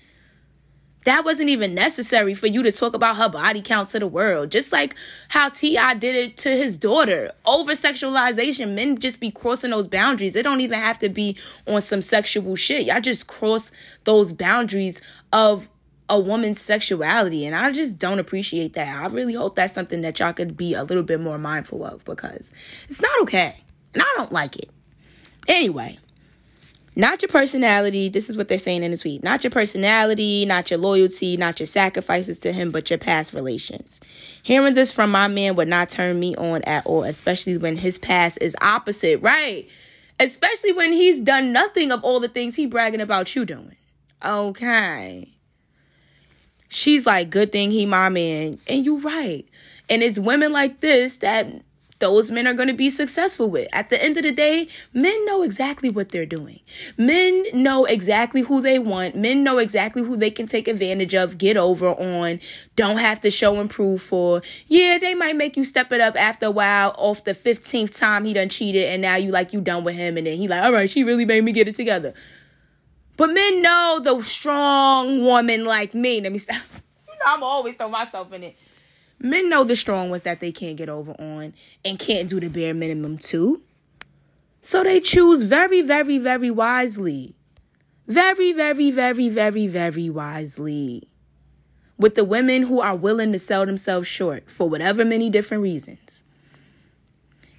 that 1.04 1.24
wasn't 1.24 1.50
even 1.50 1.74
necessary 1.74 2.34
for 2.34 2.46
you 2.46 2.62
to 2.62 2.72
talk 2.72 2.94
about 2.94 3.16
her 3.16 3.28
body 3.28 3.60
count 3.62 3.90
to 3.90 3.98
the 3.98 4.06
world. 4.06 4.50
Just 4.50 4.72
like 4.72 4.94
how 5.28 5.48
T.I. 5.50 5.94
did 5.94 6.16
it 6.16 6.36
to 6.38 6.50
his 6.50 6.76
daughter. 6.78 7.32
Over 7.46 7.72
sexualization, 7.72 8.74
men 8.74 8.98
just 8.98 9.20
be 9.20 9.30
crossing 9.30 9.70
those 9.70 9.86
boundaries. 9.86 10.34
It 10.34 10.42
don't 10.42 10.60
even 10.60 10.78
have 10.78 10.98
to 11.00 11.08
be 11.08 11.36
on 11.66 11.80
some 11.80 12.02
sexual 12.02 12.56
shit. 12.56 12.86
Y'all 12.86 13.00
just 13.00 13.26
cross 13.26 13.70
those 14.04 14.32
boundaries 14.32 15.00
of 15.32 15.68
a 16.08 16.18
woman's 16.18 16.60
sexuality. 16.60 17.46
And 17.46 17.54
I 17.54 17.70
just 17.72 17.98
don't 17.98 18.18
appreciate 18.18 18.74
that. 18.74 19.02
I 19.02 19.06
really 19.06 19.34
hope 19.34 19.56
that's 19.56 19.72
something 19.72 20.00
that 20.02 20.18
y'all 20.18 20.32
could 20.32 20.56
be 20.56 20.74
a 20.74 20.84
little 20.84 21.02
bit 21.02 21.20
more 21.20 21.38
mindful 21.38 21.84
of 21.84 22.04
because 22.04 22.52
it's 22.88 23.00
not 23.00 23.20
okay. 23.22 23.56
And 23.92 24.02
I 24.02 24.14
don't 24.16 24.32
like 24.32 24.56
it. 24.56 24.70
Anyway, 25.48 25.98
Not 26.96 27.22
your 27.22 27.28
personality. 27.28 28.08
This 28.08 28.30
is 28.30 28.36
what 28.36 28.48
they're 28.48 28.58
saying 28.58 28.84
in 28.84 28.92
the 28.92 28.96
tweet. 28.96 29.24
Not 29.24 29.42
your 29.42 29.50
personality, 29.50 30.44
not 30.46 30.70
your 30.70 30.78
loyalty, 30.78 31.36
not 31.36 31.58
your 31.58 31.66
sacrifices 31.66 32.38
to 32.40 32.52
him, 32.52 32.70
but 32.70 32.88
your 32.88 32.98
past 32.98 33.32
relations. 33.32 34.00
Hearing 34.44 34.74
this 34.74 34.92
from 34.92 35.10
my 35.10 35.26
man 35.26 35.56
would 35.56 35.68
not 35.68 35.90
turn 35.90 36.20
me 36.20 36.36
on 36.36 36.62
at 36.62 36.86
all, 36.86 37.02
especially 37.02 37.58
when 37.58 37.76
his 37.76 37.98
past 37.98 38.38
is 38.40 38.54
opposite, 38.60 39.20
right? 39.22 39.68
Especially 40.20 40.72
when 40.72 40.92
he's 40.92 41.18
done 41.20 41.52
nothing 41.52 41.90
of 41.90 42.04
all 42.04 42.20
the 42.20 42.28
things 42.28 42.54
he 42.54 42.66
bragging 42.66 43.00
about 43.00 43.34
you 43.34 43.44
doing. 43.44 43.76
Okay. 44.24 45.28
She's 46.68 47.04
like, 47.06 47.30
good 47.30 47.50
thing 47.50 47.72
he 47.72 47.86
my 47.86 48.08
man. 48.08 48.58
And 48.68 48.84
you 48.84 48.98
right. 48.98 49.44
And 49.88 50.02
it's 50.02 50.18
women 50.18 50.52
like 50.52 50.80
this 50.80 51.16
that 51.16 51.46
those 52.04 52.30
men 52.30 52.46
are 52.46 52.52
going 52.52 52.68
to 52.68 52.74
be 52.74 52.90
successful 52.90 53.48
with. 53.48 53.66
At 53.72 53.88
the 53.88 54.02
end 54.04 54.18
of 54.18 54.24
the 54.24 54.30
day, 54.30 54.68
men 54.92 55.24
know 55.24 55.40
exactly 55.40 55.88
what 55.88 56.10
they're 56.10 56.26
doing. 56.26 56.60
Men 56.98 57.44
know 57.54 57.86
exactly 57.86 58.42
who 58.42 58.60
they 58.60 58.78
want. 58.78 59.16
Men 59.16 59.42
know 59.42 59.56
exactly 59.56 60.02
who 60.02 60.14
they 60.14 60.30
can 60.30 60.46
take 60.46 60.68
advantage 60.68 61.14
of, 61.14 61.38
get 61.38 61.56
over 61.56 61.88
on, 61.88 62.40
don't 62.76 62.98
have 62.98 63.22
to 63.22 63.30
show 63.30 63.58
and 63.58 63.70
prove 63.70 64.02
for. 64.02 64.42
Yeah, 64.66 64.98
they 64.98 65.14
might 65.14 65.34
make 65.34 65.56
you 65.56 65.64
step 65.64 65.92
it 65.92 66.02
up 66.02 66.14
after 66.20 66.44
a 66.44 66.50
while 66.50 66.94
off 66.98 67.24
the 67.24 67.32
15th 67.32 67.96
time 67.96 68.26
he 68.26 68.34
done 68.34 68.50
cheated 68.50 68.84
and 68.84 69.00
now 69.00 69.16
you 69.16 69.30
like 69.30 69.54
you 69.54 69.62
done 69.62 69.82
with 69.82 69.94
him 69.94 70.18
and 70.18 70.26
then 70.26 70.36
he 70.36 70.46
like, 70.46 70.62
all 70.62 70.74
right, 70.74 70.90
she 70.90 71.04
really 71.04 71.24
made 71.24 71.42
me 71.42 71.52
get 71.52 71.68
it 71.68 71.74
together. 71.74 72.12
But 73.16 73.32
men 73.32 73.62
know 73.62 73.98
the 74.04 74.20
strong 74.20 75.24
woman 75.24 75.64
like 75.64 75.94
me. 75.94 76.20
Let 76.20 76.32
me 76.32 76.38
stop. 76.38 76.60
You 77.08 77.14
know, 77.24 77.36
I'm 77.36 77.42
always 77.44 77.76
throw 77.76 77.88
myself 77.88 78.32
in 78.32 78.42
it 78.42 78.56
Men 79.18 79.48
know 79.48 79.64
the 79.64 79.76
strong 79.76 80.10
ones 80.10 80.22
that 80.24 80.40
they 80.40 80.52
can't 80.52 80.76
get 80.76 80.88
over 80.88 81.12
on 81.18 81.54
and 81.84 81.98
can't 81.98 82.28
do 82.28 82.40
the 82.40 82.48
bare 82.48 82.74
minimum 82.74 83.18
too. 83.18 83.62
So 84.60 84.82
they 84.82 85.00
choose 85.00 85.42
very, 85.42 85.82
very, 85.82 86.18
very 86.18 86.50
wisely. 86.50 87.34
Very, 88.06 88.52
very, 88.52 88.90
very, 88.90 89.28
very, 89.28 89.66
very 89.66 90.10
wisely. 90.10 91.08
With 91.96 92.16
the 92.16 92.24
women 92.24 92.62
who 92.62 92.80
are 92.80 92.96
willing 92.96 93.32
to 93.32 93.38
sell 93.38 93.64
themselves 93.64 94.08
short 94.08 94.50
for 94.50 94.68
whatever 94.68 95.04
many 95.04 95.30
different 95.30 95.62
reasons. 95.62 96.24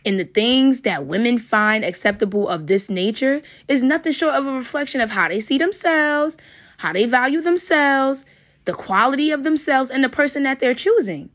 And 0.06 0.20
the 0.20 0.26
things 0.26 0.82
that 0.82 1.06
women 1.08 1.40
find 1.40 1.84
acceptable 1.84 2.48
of 2.48 2.68
this 2.68 2.92
nature 2.92 3.42
is 3.68 3.82
nothing 3.82 4.12
short 4.12 4.36
of 4.36 4.46
a 4.46 4.52
reflection 4.52 5.02
of 5.02 5.10
how 5.10 5.30
they 5.30 5.40
see 5.40 5.58
themselves, 5.58 6.38
how 6.78 6.94
they 6.94 7.08
value 7.08 7.42
themselves, 7.42 8.24
the 8.66 8.74
quality 8.74 9.32
of 9.32 9.44
themselves, 9.44 9.90
and 9.90 10.04
the 10.04 10.10
person 10.10 10.44
that 10.44 10.60
they're 10.60 10.76
choosing. 10.76 11.32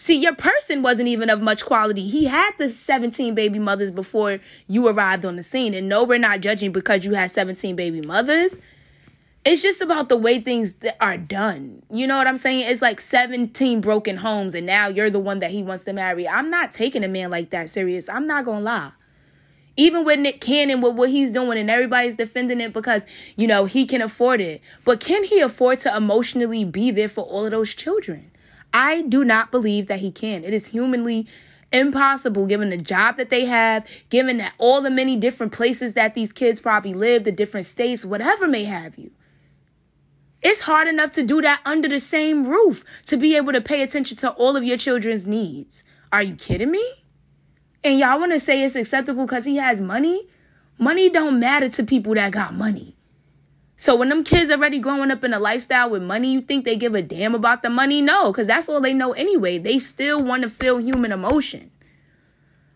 See, 0.00 0.22
your 0.22 0.36
person 0.36 0.82
wasn't 0.82 1.08
even 1.08 1.28
of 1.28 1.42
much 1.42 1.64
quality. 1.64 2.06
He 2.06 2.26
had 2.26 2.52
the 2.56 2.68
17 2.68 3.34
baby 3.34 3.58
mothers 3.58 3.90
before 3.90 4.38
you 4.68 4.86
arrived 4.86 5.24
on 5.24 5.34
the 5.34 5.42
scene. 5.42 5.74
And 5.74 5.88
no, 5.88 6.04
we're 6.04 6.18
not 6.18 6.40
judging 6.40 6.70
because 6.70 7.04
you 7.04 7.14
had 7.14 7.32
17 7.32 7.74
baby 7.74 8.00
mothers. 8.02 8.60
It's 9.44 9.60
just 9.60 9.80
about 9.80 10.08
the 10.08 10.16
way 10.16 10.38
things 10.38 10.76
are 11.00 11.16
done. 11.16 11.82
You 11.90 12.06
know 12.06 12.16
what 12.16 12.28
I'm 12.28 12.36
saying? 12.36 12.70
It's 12.70 12.80
like 12.80 13.00
17 13.00 13.80
broken 13.80 14.16
homes, 14.16 14.54
and 14.54 14.66
now 14.66 14.86
you're 14.86 15.10
the 15.10 15.18
one 15.18 15.40
that 15.40 15.50
he 15.50 15.64
wants 15.64 15.82
to 15.86 15.92
marry. 15.92 16.28
I'm 16.28 16.48
not 16.48 16.70
taking 16.70 17.02
a 17.02 17.08
man 17.08 17.30
like 17.30 17.50
that 17.50 17.68
serious. 17.68 18.08
I'm 18.08 18.28
not 18.28 18.44
going 18.44 18.58
to 18.58 18.64
lie. 18.64 18.92
Even 19.76 20.04
with 20.04 20.20
Nick 20.20 20.40
Cannon, 20.40 20.80
with 20.80 20.94
what 20.94 21.08
he's 21.10 21.32
doing, 21.32 21.58
and 21.58 21.68
everybody's 21.68 22.14
defending 22.14 22.60
it 22.60 22.72
because, 22.72 23.04
you 23.34 23.48
know, 23.48 23.64
he 23.64 23.84
can 23.84 24.00
afford 24.00 24.40
it. 24.40 24.60
But 24.84 25.00
can 25.00 25.24
he 25.24 25.40
afford 25.40 25.80
to 25.80 25.96
emotionally 25.96 26.64
be 26.64 26.92
there 26.92 27.08
for 27.08 27.24
all 27.24 27.44
of 27.44 27.50
those 27.50 27.74
children? 27.74 28.30
I 28.72 29.02
do 29.02 29.24
not 29.24 29.50
believe 29.50 29.86
that 29.86 30.00
he 30.00 30.10
can. 30.10 30.44
It 30.44 30.54
is 30.54 30.68
humanly 30.68 31.26
impossible 31.72 32.46
given 32.46 32.70
the 32.70 32.76
job 32.76 33.16
that 33.16 33.30
they 33.30 33.44
have, 33.44 33.86
given 34.08 34.38
that 34.38 34.54
all 34.58 34.80
the 34.80 34.90
many 34.90 35.16
different 35.16 35.52
places 35.52 35.94
that 35.94 36.14
these 36.14 36.32
kids 36.32 36.60
probably 36.60 36.94
live, 36.94 37.24
the 37.24 37.32
different 37.32 37.66
states, 37.66 38.04
whatever 38.04 38.46
may 38.46 38.64
have 38.64 38.96
you. 38.96 39.10
It's 40.40 40.60
hard 40.62 40.86
enough 40.86 41.10
to 41.12 41.22
do 41.24 41.42
that 41.42 41.60
under 41.64 41.88
the 41.88 41.98
same 41.98 42.46
roof 42.46 42.84
to 43.06 43.16
be 43.16 43.36
able 43.36 43.52
to 43.52 43.60
pay 43.60 43.82
attention 43.82 44.16
to 44.18 44.30
all 44.30 44.56
of 44.56 44.64
your 44.64 44.76
children's 44.76 45.26
needs. 45.26 45.82
Are 46.12 46.22
you 46.22 46.36
kidding 46.36 46.70
me? 46.70 46.84
And 47.82 47.98
y'all 47.98 48.18
want 48.18 48.32
to 48.32 48.40
say 48.40 48.62
it's 48.62 48.76
acceptable 48.76 49.24
because 49.24 49.44
he 49.44 49.56
has 49.56 49.80
money? 49.80 50.28
Money 50.78 51.08
don't 51.08 51.40
matter 51.40 51.68
to 51.68 51.82
people 51.82 52.14
that 52.14 52.30
got 52.30 52.54
money. 52.54 52.97
So 53.80 53.94
when 53.94 54.08
them 54.08 54.24
kids 54.24 54.50
already 54.50 54.80
growing 54.80 55.12
up 55.12 55.22
in 55.22 55.32
a 55.32 55.38
lifestyle 55.38 55.88
with 55.88 56.02
money, 56.02 56.32
you 56.32 56.40
think 56.40 56.64
they 56.64 56.74
give 56.74 56.96
a 56.96 57.00
damn 57.00 57.36
about 57.36 57.62
the 57.62 57.70
money? 57.70 58.02
No, 58.02 58.32
because 58.32 58.48
that's 58.48 58.68
all 58.68 58.80
they 58.80 58.92
know 58.92 59.12
anyway. 59.12 59.56
They 59.56 59.78
still 59.78 60.20
want 60.20 60.42
to 60.42 60.48
feel 60.48 60.78
human 60.78 61.12
emotion. 61.12 61.70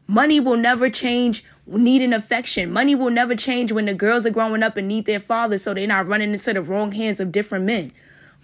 Money 0.07 0.39
will 0.39 0.57
never 0.57 0.89
change 0.89 1.45
need 1.67 1.83
needing 1.83 2.13
affection. 2.13 2.73
Money 2.73 2.95
will 2.95 3.11
never 3.11 3.35
change 3.35 3.73
when 3.73 3.87
the 3.87 3.95
girls 3.95 4.25
are 4.27 4.31
growing 4.31 4.63
up 4.63 4.77
and 4.77 4.87
need 4.87 5.05
their 5.07 5.19
fathers 5.19 5.65
so 5.65 5.75
they're 5.75 5.89
not 5.89 6.07
running 6.07 6.33
into 6.33 6.53
the 6.53 6.63
wrong 6.63 6.93
hands 6.93 7.19
of 7.19 7.33
different 7.33 7.65
men. 7.65 7.91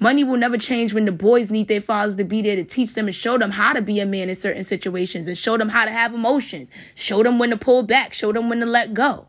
Money 0.01 0.25
will 0.25 0.37
never 0.37 0.59
change 0.59 0.93
when 0.93 1.05
the 1.05 1.13
boys 1.13 1.53
need 1.53 1.69
their 1.69 1.81
fathers 1.81 2.17
to 2.17 2.25
be 2.25 2.43
there 2.43 2.57
to 2.57 2.65
teach 2.65 2.95
them 2.95 3.07
and 3.07 3.15
show 3.15 3.39
them 3.39 3.53
how 3.53 3.73
to 3.73 3.83
be 3.83 4.01
a 4.01 4.07
man 4.07 4.29
in 4.29 4.35
certain 4.35 4.65
situations 4.65 5.29
and 5.29 5.39
show 5.39 5.57
them 5.57 5.69
how 5.69 5.85
to 5.85 5.93
have 5.93 6.13
emotions. 6.13 6.69
Show 6.97 7.23
them 7.23 7.39
when 7.39 7.51
to 7.51 7.57
pull 7.57 7.85
back, 7.85 8.13
show 8.13 8.33
them 8.33 8.49
when 8.49 8.59
to 8.59 8.67
let 8.67 8.95
go. 8.95 9.29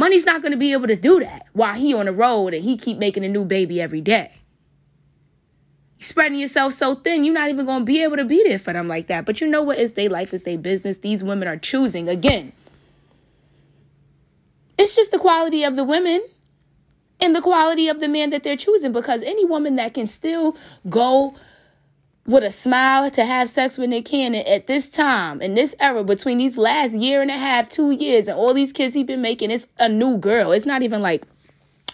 Money's 0.00 0.24
not 0.24 0.40
going 0.40 0.52
to 0.52 0.56
be 0.56 0.72
able 0.72 0.86
to 0.86 0.96
do 0.96 1.20
that 1.20 1.44
while 1.52 1.74
he 1.74 1.92
on 1.92 2.06
the 2.06 2.12
road 2.12 2.54
and 2.54 2.64
he 2.64 2.78
keep 2.78 2.96
making 2.96 3.22
a 3.22 3.28
new 3.28 3.44
baby 3.44 3.82
every 3.82 4.00
day. 4.00 4.32
You're 5.98 6.06
spreading 6.06 6.38
yourself 6.38 6.72
so 6.72 6.94
thin, 6.94 7.22
you're 7.22 7.34
not 7.34 7.50
even 7.50 7.66
going 7.66 7.80
to 7.80 7.84
be 7.84 8.02
able 8.02 8.16
to 8.16 8.24
be 8.24 8.42
there 8.42 8.58
for 8.58 8.72
them 8.72 8.88
like 8.88 9.08
that. 9.08 9.26
But 9.26 9.42
you 9.42 9.46
know 9.46 9.60
what? 9.60 9.78
It's 9.78 9.92
their 9.92 10.08
life, 10.08 10.32
it's 10.32 10.44
their 10.44 10.56
business. 10.56 10.96
These 10.96 11.22
women 11.22 11.46
are 11.46 11.58
choosing 11.58 12.08
again. 12.08 12.54
It's 14.78 14.96
just 14.96 15.10
the 15.10 15.18
quality 15.18 15.64
of 15.64 15.76
the 15.76 15.84
women 15.84 16.26
and 17.20 17.36
the 17.36 17.42
quality 17.42 17.88
of 17.88 18.00
the 18.00 18.08
man 18.08 18.30
that 18.30 18.42
they're 18.42 18.56
choosing 18.56 18.92
because 18.92 19.20
any 19.22 19.44
woman 19.44 19.76
that 19.76 19.92
can 19.92 20.06
still 20.06 20.56
go 20.88 21.34
with 22.26 22.44
a 22.44 22.50
smile 22.50 23.10
to 23.10 23.24
have 23.24 23.48
sex 23.48 23.78
when 23.78 23.90
they 23.90 24.02
can. 24.02 24.34
And 24.34 24.46
at 24.46 24.66
this 24.66 24.88
time, 24.88 25.40
in 25.40 25.54
this 25.54 25.74
era, 25.80 26.04
between 26.04 26.38
these 26.38 26.58
last 26.58 26.94
year 26.94 27.22
and 27.22 27.30
a 27.30 27.38
half, 27.38 27.68
two 27.68 27.90
years, 27.90 28.28
and 28.28 28.36
all 28.36 28.54
these 28.54 28.72
kids 28.72 28.94
he's 28.94 29.06
been 29.06 29.22
making, 29.22 29.50
it's 29.50 29.66
a 29.78 29.88
new 29.88 30.18
girl. 30.18 30.52
It's 30.52 30.66
not 30.66 30.82
even 30.82 31.02
like, 31.02 31.24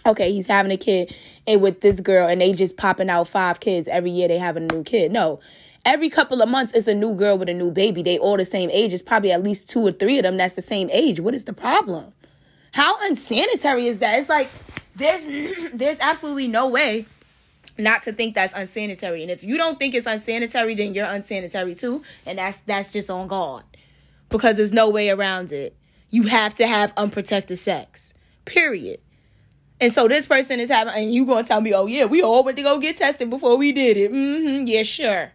okay, 0.05 0.31
he's 0.31 0.47
having 0.47 0.71
a 0.71 0.77
kid 0.77 1.13
and 1.45 1.61
with 1.61 1.81
this 1.81 1.99
girl, 1.99 2.27
and 2.27 2.41
they 2.41 2.53
just 2.53 2.77
popping 2.77 3.09
out 3.09 3.27
five 3.27 3.59
kids 3.59 3.87
every 3.87 4.11
year. 4.11 4.27
They 4.27 4.37
having 4.37 4.63
a 4.69 4.75
new 4.75 4.83
kid. 4.83 5.11
No, 5.11 5.39
every 5.85 6.09
couple 6.09 6.41
of 6.41 6.49
months, 6.49 6.73
it's 6.73 6.87
a 6.87 6.93
new 6.93 7.15
girl 7.15 7.37
with 7.37 7.49
a 7.49 7.53
new 7.53 7.71
baby. 7.71 8.03
They 8.03 8.17
all 8.17 8.37
the 8.37 8.45
same 8.45 8.69
age. 8.69 8.93
It's 8.93 9.01
probably 9.01 9.31
at 9.31 9.43
least 9.43 9.69
two 9.69 9.85
or 9.87 9.91
three 9.91 10.17
of 10.19 10.23
them 10.23 10.37
that's 10.37 10.55
the 10.55 10.61
same 10.61 10.89
age. 10.91 11.19
What 11.19 11.33
is 11.33 11.45
the 11.45 11.53
problem? 11.53 12.13
How 12.73 12.95
unsanitary 13.05 13.87
is 13.87 13.99
that? 13.99 14.19
It's 14.19 14.29
like 14.29 14.49
there's 14.95 15.25
there's 15.73 15.97
absolutely 15.99 16.47
no 16.47 16.67
way 16.67 17.05
not 17.79 18.03
to 18.03 18.11
think 18.11 18.35
that's 18.35 18.53
unsanitary. 18.53 19.21
And 19.21 19.31
if 19.31 19.43
you 19.43 19.57
don't 19.57 19.77
think 19.79 19.95
it's 19.95 20.07
unsanitary, 20.07 20.75
then 20.75 20.93
you're 20.93 21.05
unsanitary 21.05 21.75
too. 21.75 22.03
And 22.25 22.37
that's 22.37 22.57
that's 22.59 22.91
just 22.91 23.09
on 23.09 23.27
God. 23.27 23.63
Because 24.29 24.57
there's 24.57 24.73
no 24.73 24.89
way 24.89 25.09
around 25.09 25.51
it. 25.51 25.75
You 26.09 26.23
have 26.23 26.55
to 26.55 26.67
have 26.67 26.93
unprotected 26.97 27.59
sex. 27.59 28.13
Period. 28.45 28.99
And 29.79 29.91
so 29.91 30.07
this 30.07 30.25
person 30.25 30.59
is 30.59 30.69
having 30.69 30.93
and 30.93 31.13
you 31.13 31.25
gonna 31.25 31.47
tell 31.47 31.61
me, 31.61 31.73
oh 31.73 31.85
yeah, 31.85 32.05
we 32.05 32.21
all 32.21 32.43
went 32.43 32.57
to 32.57 32.63
go 32.63 32.79
get 32.79 32.97
tested 32.97 33.29
before 33.29 33.57
we 33.57 33.71
did 33.71 33.97
it. 33.97 34.11
Mm-hmm. 34.11 34.67
Yeah, 34.67 34.83
sure. 34.83 35.31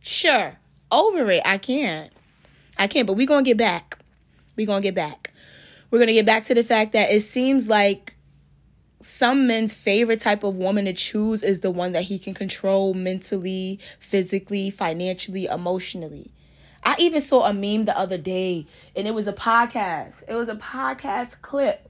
Sure. 0.00 0.56
Over 0.90 1.30
it. 1.30 1.42
I 1.44 1.58
can't. 1.58 2.12
I 2.78 2.86
can't, 2.86 3.06
but 3.06 3.14
we 3.14 3.26
gonna 3.26 3.42
get 3.42 3.56
back. 3.56 3.98
we 4.54 4.66
gonna 4.66 4.80
get 4.80 4.94
back. 4.94 5.32
We're 5.90 5.98
gonna 5.98 6.12
get 6.12 6.26
back 6.26 6.44
to 6.44 6.54
the 6.54 6.64
fact 6.64 6.92
that 6.92 7.10
it 7.10 7.22
seems 7.22 7.68
like 7.68 8.15
some 9.06 9.46
men's 9.46 9.72
favorite 9.72 10.20
type 10.20 10.42
of 10.42 10.56
woman 10.56 10.86
to 10.86 10.92
choose 10.92 11.44
is 11.44 11.60
the 11.60 11.70
one 11.70 11.92
that 11.92 12.02
he 12.02 12.18
can 12.18 12.34
control 12.34 12.92
mentally, 12.92 13.78
physically, 14.00 14.68
financially, 14.68 15.46
emotionally. 15.46 16.32
I 16.82 16.96
even 16.98 17.20
saw 17.20 17.44
a 17.44 17.54
meme 17.54 17.84
the 17.84 17.96
other 17.96 18.18
day 18.18 18.66
and 18.96 19.06
it 19.06 19.14
was 19.14 19.28
a 19.28 19.32
podcast. 19.32 20.24
It 20.26 20.34
was 20.34 20.48
a 20.48 20.56
podcast 20.56 21.40
clip. 21.40 21.88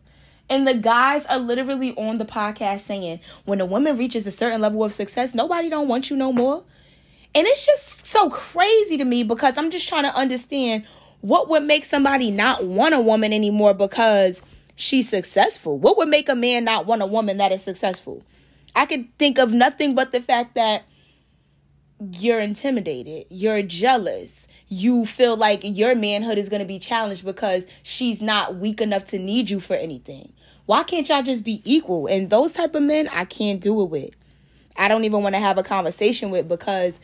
And 0.51 0.69
the 0.69 0.75
guys 0.75 1.25
are 1.27 1.39
literally 1.39 1.95
on 1.97 2.19
the 2.19 2.27
podcast 2.27 2.81
saying, 2.81 3.21
when 3.47 3.63
a 3.63 3.67
woman 3.67 3.97
reaches 3.97 4.27
a 4.27 4.31
certain 4.31 4.61
level 4.61 4.85
of 4.85 4.93
success, 4.93 5.35
nobody 5.35 5.71
don't 5.71 5.89
want 5.89 6.11
you 6.11 6.17
no 6.17 6.33
more. 6.35 6.65
And 7.35 7.47
it's 7.47 7.65
just 7.65 8.07
so 8.07 8.29
crazy 8.29 8.99
to 8.99 9.05
me 9.05 9.23
because 9.23 9.57
I'm 9.57 9.71
just 9.71 9.89
trying 9.89 10.05
to 10.05 10.15
understand 10.15 10.85
what 11.23 11.49
would 11.49 11.65
make 11.65 11.87
somebody 11.87 12.31
not 12.31 12.67
want 12.67 12.95
a 12.95 13.01
woman 13.01 13.33
anymore 13.33 13.73
because 13.73 14.43
she's 14.77 15.09
successful. 15.09 15.79
What 15.79 15.97
would 15.97 16.09
make 16.09 16.29
a 16.29 16.35
man 16.35 16.65
not 16.65 16.87
want 16.87 17.03
a 17.03 17.07
woman 17.07 17.39
that 17.39 17.53
is 17.53 17.63
successful? 17.63 18.23
I 18.75 18.87
could 18.87 19.07
think 19.19 19.39
of 19.39 19.53
nothing 19.53 19.95
but 19.95 20.13
the 20.13 20.21
fact 20.21 20.55
that 20.55 20.85
you're 22.13 22.41
intimidated, 22.41 23.27
you're 23.31 23.63
jealous, 23.63 24.47
you 24.69 25.07
feel 25.07 25.37
like 25.37 25.61
your 25.63 25.95
manhood 25.95 26.37
is 26.37 26.51
going 26.51 26.61
to 26.61 26.67
be 26.67 26.79
challenged 26.79 27.25
because 27.25 27.67
she's 27.83 28.21
not 28.21 28.57
weak 28.57 28.81
enough 28.81 29.07
to 29.07 29.19
need 29.19 29.49
you 29.49 29.61
for 29.61 29.75
anything. 29.75 30.33
Why 30.67 30.83
can't 30.83 31.09
y'all 31.09 31.23
just 31.23 31.43
be 31.43 31.63
equal? 31.65 32.07
And 32.07 32.29
those 32.29 32.53
type 32.53 32.75
of 32.75 32.83
men, 32.83 33.09
I 33.09 33.25
can't 33.25 33.61
do 33.61 33.81
it 33.83 33.89
with. 33.89 34.15
I 34.77 34.89
don't 34.89 35.05
even 35.05 35.23
want 35.23 35.35
to 35.35 35.41
have 35.41 35.57
a 35.57 35.63
conversation 35.63 36.31
with 36.31 36.49
because 36.49 37.01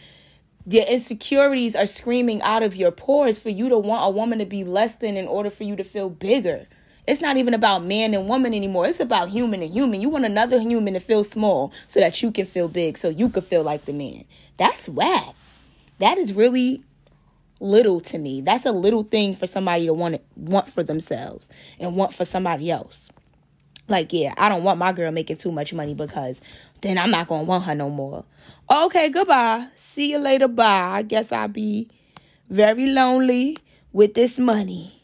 your 0.67 0.85
insecurities 0.85 1.75
are 1.75 1.87
screaming 1.87 2.43
out 2.43 2.63
of 2.63 2.77
your 2.77 2.91
pores 2.91 3.39
for 3.39 3.49
you 3.49 3.69
to 3.71 3.79
want 3.79 4.07
a 4.07 4.11
woman 4.11 4.41
to 4.41 4.47
be 4.47 4.63
less 4.63 4.97
than 4.97 5.17
in 5.17 5.27
order 5.27 5.49
for 5.49 5.65
you 5.65 5.75
to 5.77 5.85
feel 5.85 6.11
bigger. 6.11 6.67
It's 7.07 7.21
not 7.21 7.37
even 7.37 7.53
about 7.53 7.85
man 7.85 8.15
and 8.15 8.29
woman 8.29 8.55
anymore. 8.55 8.87
It's 8.87 9.01
about 9.01 9.31
human 9.31 9.62
and 9.62 9.73
human. 9.73 10.01
You 10.01 10.09
want 10.09 10.25
another 10.25 10.61
human 10.61 10.95
to 10.95 11.01
feel 11.01 11.25
small 11.25 11.73
so 11.88 11.99
that 11.99 12.23
you 12.23 12.31
can 12.31 12.47
feel 12.47 12.69
big, 12.69 12.97
so 12.97 13.09
you 13.09 13.29
can 13.29 13.43
feel 13.43 13.65
like 13.65 13.87
the 13.87 13.93
man. 13.93 14.25
That's 14.57 14.88
whack. 14.88 15.35
That 15.99 16.19
is 16.19 16.33
really 16.33 16.83
little 17.59 18.01
to 18.01 18.19
me. 18.19 18.41
That's 18.41 18.67
a 18.67 18.73
little 18.73 19.03
thing 19.03 19.35
for 19.35 19.49
somebody 19.49 19.87
to 19.87 19.95
want 19.95 20.21
want 20.37 20.69
for 20.69 20.85
themselves 20.85 21.49
and 21.81 21.97
want 21.97 22.15
for 22.15 22.25
somebody 22.25 22.71
else. 22.71 23.11
Like, 23.88 24.12
yeah, 24.12 24.33
I 24.38 24.49
don't 24.49 24.62
want 24.62 24.79
my 24.79 24.93
girl 24.93 25.11
making 25.11 25.38
too 25.38 25.51
much 25.51 25.75
money 25.75 25.95
because 25.95 26.41
then 26.83 26.99
I'm 26.99 27.11
not 27.11 27.27
gonna 27.27 27.43
want 27.43 27.65
her 27.65 27.75
no 27.75 27.91
more. 27.91 28.25
Okay, 28.71 29.11
goodbye. 29.11 29.67
See 29.75 30.12
you 30.12 30.19
later. 30.19 30.47
Bye. 30.47 30.93
I 30.95 31.03
guess 31.03 31.33
I'll 31.33 31.49
be 31.49 31.88
very 32.49 32.87
lonely 32.87 33.59
with 33.93 34.15
this 34.15 34.38
money 34.38 35.02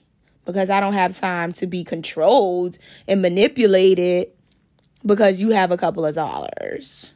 because 0.49 0.71
I 0.71 0.81
don't 0.81 0.95
have 0.95 1.21
time 1.21 1.53
to 1.53 1.67
be 1.67 1.85
controlled 1.85 2.79
and 3.07 3.21
manipulated 3.21 4.29
because 5.05 5.39
you 5.39 5.51
have 5.51 5.71
a 5.71 5.77
couple 5.77 6.07
of 6.07 6.15
dollars. 6.15 7.13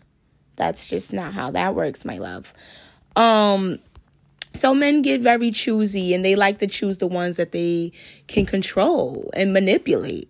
That's 0.57 0.87
just 0.87 1.15
not 1.15 1.33
how 1.33 1.51
that 1.53 1.75
works, 1.75 2.05
my 2.05 2.19
love. 2.19 2.53
Um 3.17 3.79
so 4.53 4.75
men 4.75 5.01
get 5.01 5.23
very 5.23 5.51
choosy 5.51 6.13
and 6.13 6.23
they 6.23 6.37
like 6.37 6.59
to 6.59 6.67
choose 6.67 6.99
the 6.99 7.07
ones 7.07 7.37
that 7.37 7.53
they 7.53 7.93
can 8.27 8.45
control 8.45 9.31
and 9.33 9.55
manipulate. 9.55 10.29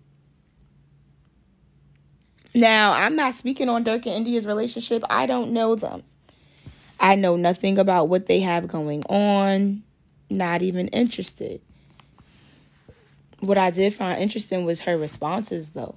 Now, 2.55 2.93
I'm 2.93 3.17
not 3.17 3.33
speaking 3.33 3.67
on 3.67 3.83
Durk 3.83 4.05
and 4.05 4.15
India's 4.15 4.45
relationship. 4.45 5.03
I 5.09 5.25
don't 5.25 5.51
know 5.51 5.75
them. 5.75 6.03
I 7.01 7.15
know 7.15 7.35
nothing 7.35 7.77
about 7.77 8.07
what 8.07 8.27
they 8.27 8.39
have 8.39 8.69
going 8.69 9.03
on. 9.09 9.83
Not 10.29 10.61
even 10.61 10.87
interested. 10.87 11.59
What 13.43 13.57
I 13.57 13.71
did 13.71 13.93
find 13.93 14.21
interesting 14.21 14.63
was 14.63 14.79
her 14.81 14.97
responses, 14.97 15.71
though. 15.71 15.95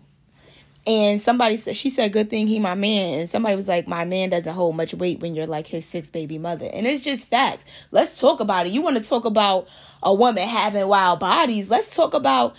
And 0.85 1.20
somebody 1.20 1.56
said, 1.56 1.76
she 1.76 1.90
said, 1.90 2.12
good 2.12 2.28
thing 2.28 2.48
he 2.48 2.59
my 2.59 2.74
man. 2.74 3.20
And 3.20 3.30
somebody 3.30 3.54
was 3.54 3.68
like, 3.68 3.87
my 3.87 4.04
man 4.04 4.30
doesn't 4.30 4.52
hold 4.52 4.76
much 4.76 4.94
weight 4.94 5.20
when 5.20 5.35
you're 5.35 5.46
like 5.46 5.68
his 5.68 5.87
six 5.87 6.11
baby 6.11 6.38
mother. 6.38 6.68
And 6.72 6.87
it's 6.87 7.04
just 7.04 7.26
facts. 7.26 7.64
Let's 7.92 8.18
talk 8.18 8.40
about 8.40 8.66
it. 8.66 8.72
You 8.72 8.82
want 8.82 8.96
to 8.96 9.09
talk 9.09 9.24
about 9.24 9.68
a 10.02 10.12
woman 10.12 10.46
having 10.48 10.88
wild 10.88 11.20
bodies. 11.20 11.70
Let's 11.70 11.94
talk 11.94 12.14
about 12.14 12.56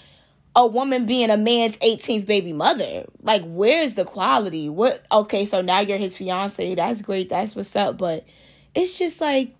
a 0.55 0.65
woman 0.65 1.05
being 1.05 1.29
a 1.29 1.37
man's 1.37 1.77
18th 1.79 2.25
baby 2.25 2.53
mother. 2.53 3.05
Like, 3.21 3.43
where's 3.45 3.95
the 3.95 4.05
quality? 4.05 4.69
What? 4.69 5.05
Okay, 5.11 5.45
so 5.45 5.61
now 5.61 5.79
you're 5.79 5.97
his 5.97 6.15
fiance. 6.15 6.75
That's 6.75 7.01
great. 7.01 7.27
That's 7.29 7.57
what's 7.57 7.75
up. 7.75 7.97
But 7.97 8.25
it's 8.73 8.97
just 8.97 9.19
like, 9.19 9.53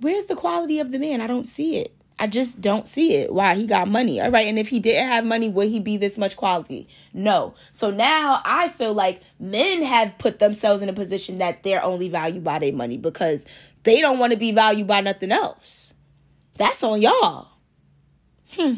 where's 0.00 0.26
the 0.26 0.36
quality 0.36 0.80
of 0.80 0.92
the 0.92 0.98
man? 0.98 1.22
I 1.22 1.26
don't 1.26 1.48
see 1.48 1.78
it. 1.78 1.94
I 2.20 2.26
just 2.26 2.60
don't 2.60 2.86
see 2.86 3.14
it. 3.14 3.32
Why? 3.32 3.54
He 3.54 3.66
got 3.66 3.88
money. 3.88 4.20
All 4.20 4.30
right. 4.30 4.46
And 4.46 4.58
if 4.58 4.68
he 4.68 4.78
didn't 4.78 5.08
have 5.08 5.24
money, 5.24 5.48
would 5.48 5.68
he 5.68 5.80
be 5.80 5.96
this 5.96 6.18
much 6.18 6.36
quality? 6.36 6.86
No. 7.14 7.54
So 7.72 7.90
now 7.90 8.42
I 8.44 8.68
feel 8.68 8.92
like 8.92 9.22
men 9.38 9.82
have 9.82 10.18
put 10.18 10.38
themselves 10.38 10.82
in 10.82 10.90
a 10.90 10.92
position 10.92 11.38
that 11.38 11.62
they're 11.62 11.82
only 11.82 12.10
valued 12.10 12.44
by 12.44 12.58
their 12.58 12.74
money 12.74 12.98
because 12.98 13.46
they 13.84 14.02
don't 14.02 14.18
want 14.18 14.34
to 14.34 14.38
be 14.38 14.52
valued 14.52 14.86
by 14.86 15.00
nothing 15.00 15.32
else. 15.32 15.94
That's 16.58 16.82
on 16.82 17.00
y'all. 17.00 17.48
Hmm. 18.50 18.74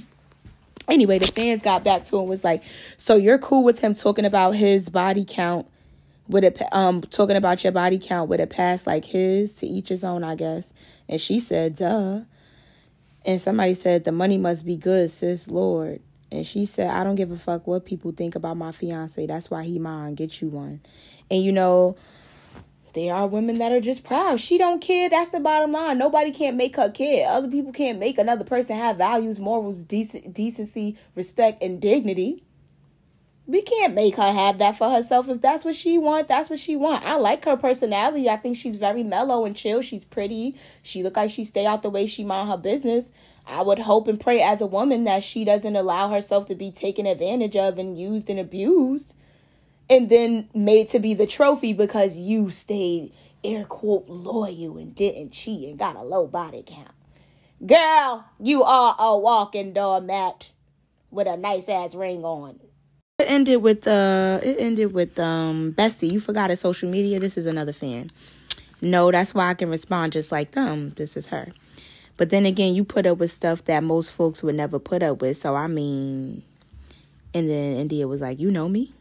Anyway, 0.86 1.18
the 1.18 1.26
fans 1.26 1.62
got 1.62 1.82
back 1.82 2.04
to 2.06 2.20
him 2.20 2.28
was 2.28 2.44
like, 2.44 2.62
"So 2.96 3.16
you're 3.16 3.38
cool 3.38 3.64
with 3.64 3.80
him 3.80 3.94
talking 3.94 4.24
about 4.24 4.52
his 4.52 4.88
body 4.88 5.24
count 5.26 5.66
with 6.28 6.44
a 6.44 6.76
um 6.76 7.00
talking 7.00 7.36
about 7.36 7.64
your 7.64 7.72
body 7.72 7.98
count 7.98 8.28
with 8.28 8.40
a 8.40 8.46
past 8.46 8.86
like 8.86 9.04
his 9.04 9.52
to 9.54 9.66
each 9.66 9.88
his 9.88 10.04
own, 10.04 10.22
I 10.22 10.36
guess." 10.36 10.72
And 11.08 11.20
she 11.20 11.40
said, 11.40 11.74
"Duh." 11.74 12.20
And 13.24 13.40
somebody 13.40 13.74
said, 13.74 14.04
The 14.04 14.12
money 14.12 14.38
must 14.38 14.64
be 14.64 14.76
good, 14.76 15.10
sis, 15.10 15.48
Lord. 15.48 16.00
And 16.30 16.46
she 16.46 16.64
said, 16.64 16.88
I 16.88 17.04
don't 17.04 17.14
give 17.14 17.30
a 17.30 17.36
fuck 17.36 17.66
what 17.66 17.84
people 17.84 18.12
think 18.12 18.34
about 18.34 18.56
my 18.56 18.72
fiance. 18.72 19.26
That's 19.26 19.50
why 19.50 19.64
he 19.64 19.78
mine. 19.78 20.14
Get 20.14 20.40
you 20.40 20.48
one. 20.48 20.80
And 21.30 21.42
you 21.42 21.52
know, 21.52 21.96
there 22.94 23.14
are 23.14 23.26
women 23.26 23.58
that 23.58 23.72
are 23.72 23.80
just 23.80 24.04
proud. 24.04 24.40
She 24.40 24.58
don't 24.58 24.80
care. 24.80 25.08
That's 25.08 25.30
the 25.30 25.40
bottom 25.40 25.72
line. 25.72 25.98
Nobody 25.98 26.30
can't 26.30 26.56
make 26.56 26.76
her 26.76 26.90
care. 26.90 27.28
Other 27.28 27.48
people 27.48 27.72
can't 27.72 27.98
make 27.98 28.18
another 28.18 28.44
person 28.44 28.76
have 28.76 28.96
values, 28.96 29.38
morals, 29.38 29.82
decent, 29.82 30.34
decency, 30.34 30.96
respect, 31.14 31.62
and 31.62 31.80
dignity. 31.80 32.42
We 33.52 33.60
can't 33.60 33.92
make 33.92 34.16
her 34.16 34.32
have 34.32 34.56
that 34.60 34.78
for 34.78 34.88
herself. 34.88 35.28
If 35.28 35.42
that's 35.42 35.62
what 35.62 35.74
she 35.74 35.98
want, 35.98 36.26
that's 36.26 36.48
what 36.48 36.58
she 36.58 36.74
want. 36.74 37.04
I 37.04 37.16
like 37.16 37.44
her 37.44 37.54
personality. 37.54 38.30
I 38.30 38.38
think 38.38 38.56
she's 38.56 38.76
very 38.76 39.02
mellow 39.02 39.44
and 39.44 39.54
chill. 39.54 39.82
She's 39.82 40.04
pretty. 40.04 40.56
She 40.82 41.02
look 41.02 41.18
like 41.18 41.30
she 41.30 41.44
stay 41.44 41.66
out 41.66 41.82
the 41.82 41.90
way 41.90 42.06
she 42.06 42.24
mind 42.24 42.48
her 42.48 42.56
business. 42.56 43.12
I 43.46 43.60
would 43.60 43.80
hope 43.80 44.08
and 44.08 44.18
pray 44.18 44.40
as 44.40 44.62
a 44.62 44.66
woman 44.66 45.04
that 45.04 45.22
she 45.22 45.44
doesn't 45.44 45.76
allow 45.76 46.08
herself 46.08 46.46
to 46.46 46.54
be 46.54 46.70
taken 46.70 47.04
advantage 47.04 47.54
of 47.54 47.76
and 47.76 47.98
used 48.00 48.30
and 48.30 48.40
abused 48.40 49.12
and 49.90 50.08
then 50.08 50.48
made 50.54 50.88
to 50.88 50.98
be 50.98 51.12
the 51.12 51.26
trophy 51.26 51.74
because 51.74 52.16
you 52.16 52.48
stayed 52.48 53.12
air 53.44 53.66
quote 53.66 54.08
loyal 54.08 54.78
and 54.78 54.94
didn't 54.94 55.32
cheat 55.32 55.68
and 55.68 55.78
got 55.78 55.96
a 55.96 56.02
low 56.02 56.26
body 56.26 56.64
count. 56.66 56.94
Girl, 57.66 58.24
you 58.40 58.62
are 58.62 58.96
a 58.98 59.18
walking 59.18 59.74
doormat 59.74 60.48
with 61.10 61.26
a 61.26 61.36
nice 61.36 61.68
ass 61.68 61.94
ring 61.94 62.24
on. 62.24 62.58
It 63.22 63.30
ended 63.30 63.62
with 63.62 63.86
uh 63.86 64.40
it 64.42 64.56
ended 64.58 64.92
with 64.92 65.16
um 65.20 65.70
Bessie. 65.70 66.08
You 66.08 66.18
forgot 66.18 66.50
it 66.50 66.58
social 66.58 66.90
media. 66.90 67.20
This 67.20 67.36
is 67.36 67.46
another 67.46 67.72
fan. 67.72 68.10
No, 68.80 69.12
that's 69.12 69.32
why 69.32 69.48
I 69.48 69.54
can 69.54 69.70
respond 69.70 70.12
just 70.12 70.32
like 70.32 70.50
them. 70.50 70.90
This 70.96 71.16
is 71.16 71.28
her. 71.28 71.52
But 72.16 72.30
then 72.30 72.46
again, 72.46 72.74
you 72.74 72.82
put 72.82 73.06
up 73.06 73.18
with 73.18 73.30
stuff 73.30 73.64
that 73.66 73.84
most 73.84 74.10
folks 74.10 74.42
would 74.42 74.56
never 74.56 74.80
put 74.80 75.04
up 75.04 75.20
with. 75.20 75.36
So 75.36 75.54
I 75.54 75.68
mean 75.68 76.42
and 77.32 77.48
then 77.48 77.76
India 77.76 78.08
was 78.08 78.20
like, 78.20 78.40
You 78.40 78.50
know 78.50 78.68
me? 78.68 78.92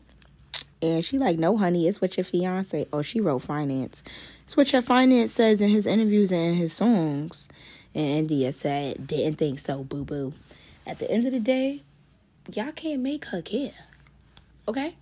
And 0.84 1.04
she 1.04 1.18
like, 1.18 1.40
No, 1.40 1.58
honey, 1.58 1.88
it's 1.88 2.00
what 2.00 2.16
your 2.16 2.24
fiance 2.24 2.86
oh, 2.94 3.02
she 3.02 3.20
wrote 3.20 3.40
finance. 3.40 4.04
It's 4.44 4.56
what 4.56 4.72
your 4.72 4.84
finance 4.84 5.34
says 5.34 5.62
in 5.62 5.70
his 5.70 5.88
interviews 5.88 6.32
and 6.32 6.56
his 6.56 6.74
songs. 6.74 7.50
And 7.96 8.06
India 8.06 8.54
said, 8.54 9.08
Didn't 9.08 9.40
think 9.40 9.58
so, 9.58 9.84
boo 9.84 10.06
boo. 10.06 10.34
At 10.86 11.00
the 11.00 11.10
end 11.10 11.26
of 11.26 11.34
the 11.34 11.40
day, 11.40 11.82
y'all 12.54 12.72
can't 12.72 13.02
make 13.02 13.26
her 13.26 13.42
care. 13.42 13.74
Okay? 14.72 14.96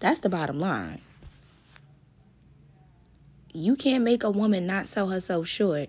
That's 0.00 0.20
the 0.20 0.28
bottom 0.28 0.60
line. 0.60 1.00
You 3.54 3.74
can't 3.74 4.04
make 4.04 4.22
a 4.22 4.30
woman 4.30 4.66
not 4.66 4.86
sell 4.86 5.08
herself 5.08 5.48
short. 5.48 5.88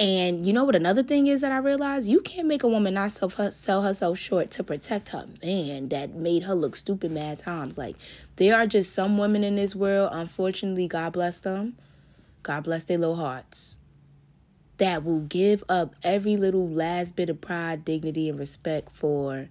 And 0.00 0.44
you 0.44 0.52
know 0.52 0.64
what 0.64 0.74
another 0.74 1.04
thing 1.04 1.28
is 1.28 1.42
that 1.42 1.52
I 1.52 1.58
realized? 1.58 2.08
You 2.08 2.22
can't 2.22 2.48
make 2.48 2.64
a 2.64 2.68
woman 2.68 2.94
not 2.94 3.12
sell, 3.12 3.82
herself 3.82 4.18
short 4.18 4.50
to 4.52 4.64
protect 4.64 5.10
her 5.10 5.26
man 5.44 5.90
that 5.90 6.16
made 6.16 6.42
her 6.42 6.56
look 6.56 6.74
stupid 6.74 7.12
mad 7.12 7.38
times. 7.38 7.78
Like, 7.78 7.94
there 8.34 8.56
are 8.56 8.66
just 8.66 8.92
some 8.92 9.16
women 9.16 9.44
in 9.44 9.54
this 9.54 9.76
world, 9.76 10.10
unfortunately, 10.12 10.88
God 10.88 11.12
bless 11.12 11.38
them. 11.38 11.76
God 12.42 12.64
bless 12.64 12.82
their 12.82 12.98
little 12.98 13.14
hearts. 13.14 13.78
That 14.78 15.04
will 15.04 15.20
give 15.20 15.62
up 15.68 15.94
every 16.02 16.36
little 16.36 16.68
last 16.68 17.14
bit 17.14 17.30
of 17.30 17.40
pride, 17.40 17.84
dignity, 17.84 18.28
and 18.28 18.40
respect 18.40 18.88
for 18.96 19.48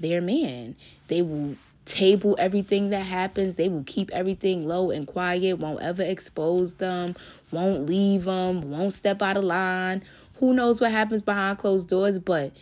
their 0.00 0.20
man. 0.20 0.76
They 1.08 1.22
will 1.22 1.56
table 1.88 2.36
everything 2.38 2.90
that 2.90 3.06
happens. 3.06 3.56
They 3.56 3.68
will 3.68 3.84
keep 3.84 4.10
everything 4.10 4.68
low 4.68 4.90
and 4.90 5.06
quiet, 5.06 5.58
won't 5.58 5.82
ever 5.82 6.02
expose 6.02 6.74
them, 6.74 7.16
won't 7.50 7.86
leave 7.86 8.24
them, 8.24 8.70
won't 8.70 8.92
step 8.92 9.22
out 9.22 9.36
of 9.36 9.44
line. 9.44 10.02
Who 10.34 10.52
knows 10.52 10.80
what 10.80 10.92
happens 10.92 11.22
behind 11.22 11.58
closed 11.58 11.88
doors, 11.88 12.18
but 12.18 12.52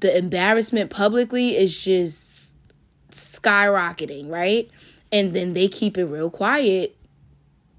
the 0.00 0.16
embarrassment 0.16 0.90
publicly 0.90 1.56
is 1.56 1.82
just 1.82 2.54
skyrocketing, 3.10 4.28
right? 4.30 4.70
And 5.10 5.32
then 5.32 5.54
they 5.54 5.68
keep 5.68 5.96
it 5.98 6.04
real 6.04 6.30
quiet. 6.30 6.96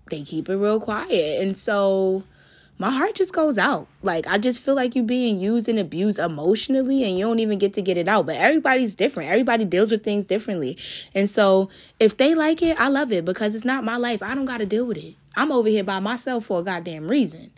They 0.10 0.24
keep 0.24 0.50
it 0.50 0.58
real 0.58 0.80
quiet. 0.80 1.42
And 1.42 1.58
so 1.58 2.24
my 2.80 2.92
heart 2.92 3.16
just 3.16 3.34
goes 3.34 3.58
out. 3.58 3.88
Like 4.04 4.28
I 4.28 4.38
just 4.38 4.62
feel 4.62 4.76
like 4.76 4.96
you're 4.96 5.04
being 5.04 5.40
used 5.40 5.68
and 5.68 5.80
abused 5.80 6.20
emotionally 6.20 7.04
and 7.04 7.18
you 7.18 7.26
don't 7.26 7.40
even 7.40 7.58
get 7.58 7.74
to 7.74 7.82
get 7.82 7.98
it 7.98 8.08
out. 8.08 8.26
But 8.26 8.36
everybody's 8.36 8.94
different. 8.94 9.30
Everybody 9.30 9.66
deals 9.66 9.92
with 9.92 10.04
things 10.04 10.26
differently. 10.26 10.78
And 11.16 11.30
so 11.30 11.70
if 12.00 12.18
they 12.18 12.36
like 12.36 12.62
it, 12.62 12.80
I 12.80 12.90
love 12.90 13.12
it 13.12 13.26
because 13.26 13.56
it's 13.56 13.66
not 13.66 13.84
my 13.84 13.98
life. 13.98 14.22
I 14.22 14.36
don't 14.36 14.46
got 14.46 14.60
to 14.60 14.66
deal 14.66 14.86
with 14.86 14.98
it. 14.98 15.16
I'm 15.36 15.52
over 15.52 15.70
here 15.70 15.84
by 15.84 16.00
myself 16.00 16.46
for 16.46 16.60
a 16.60 16.64
goddamn 16.64 17.08
reason. 17.08 17.52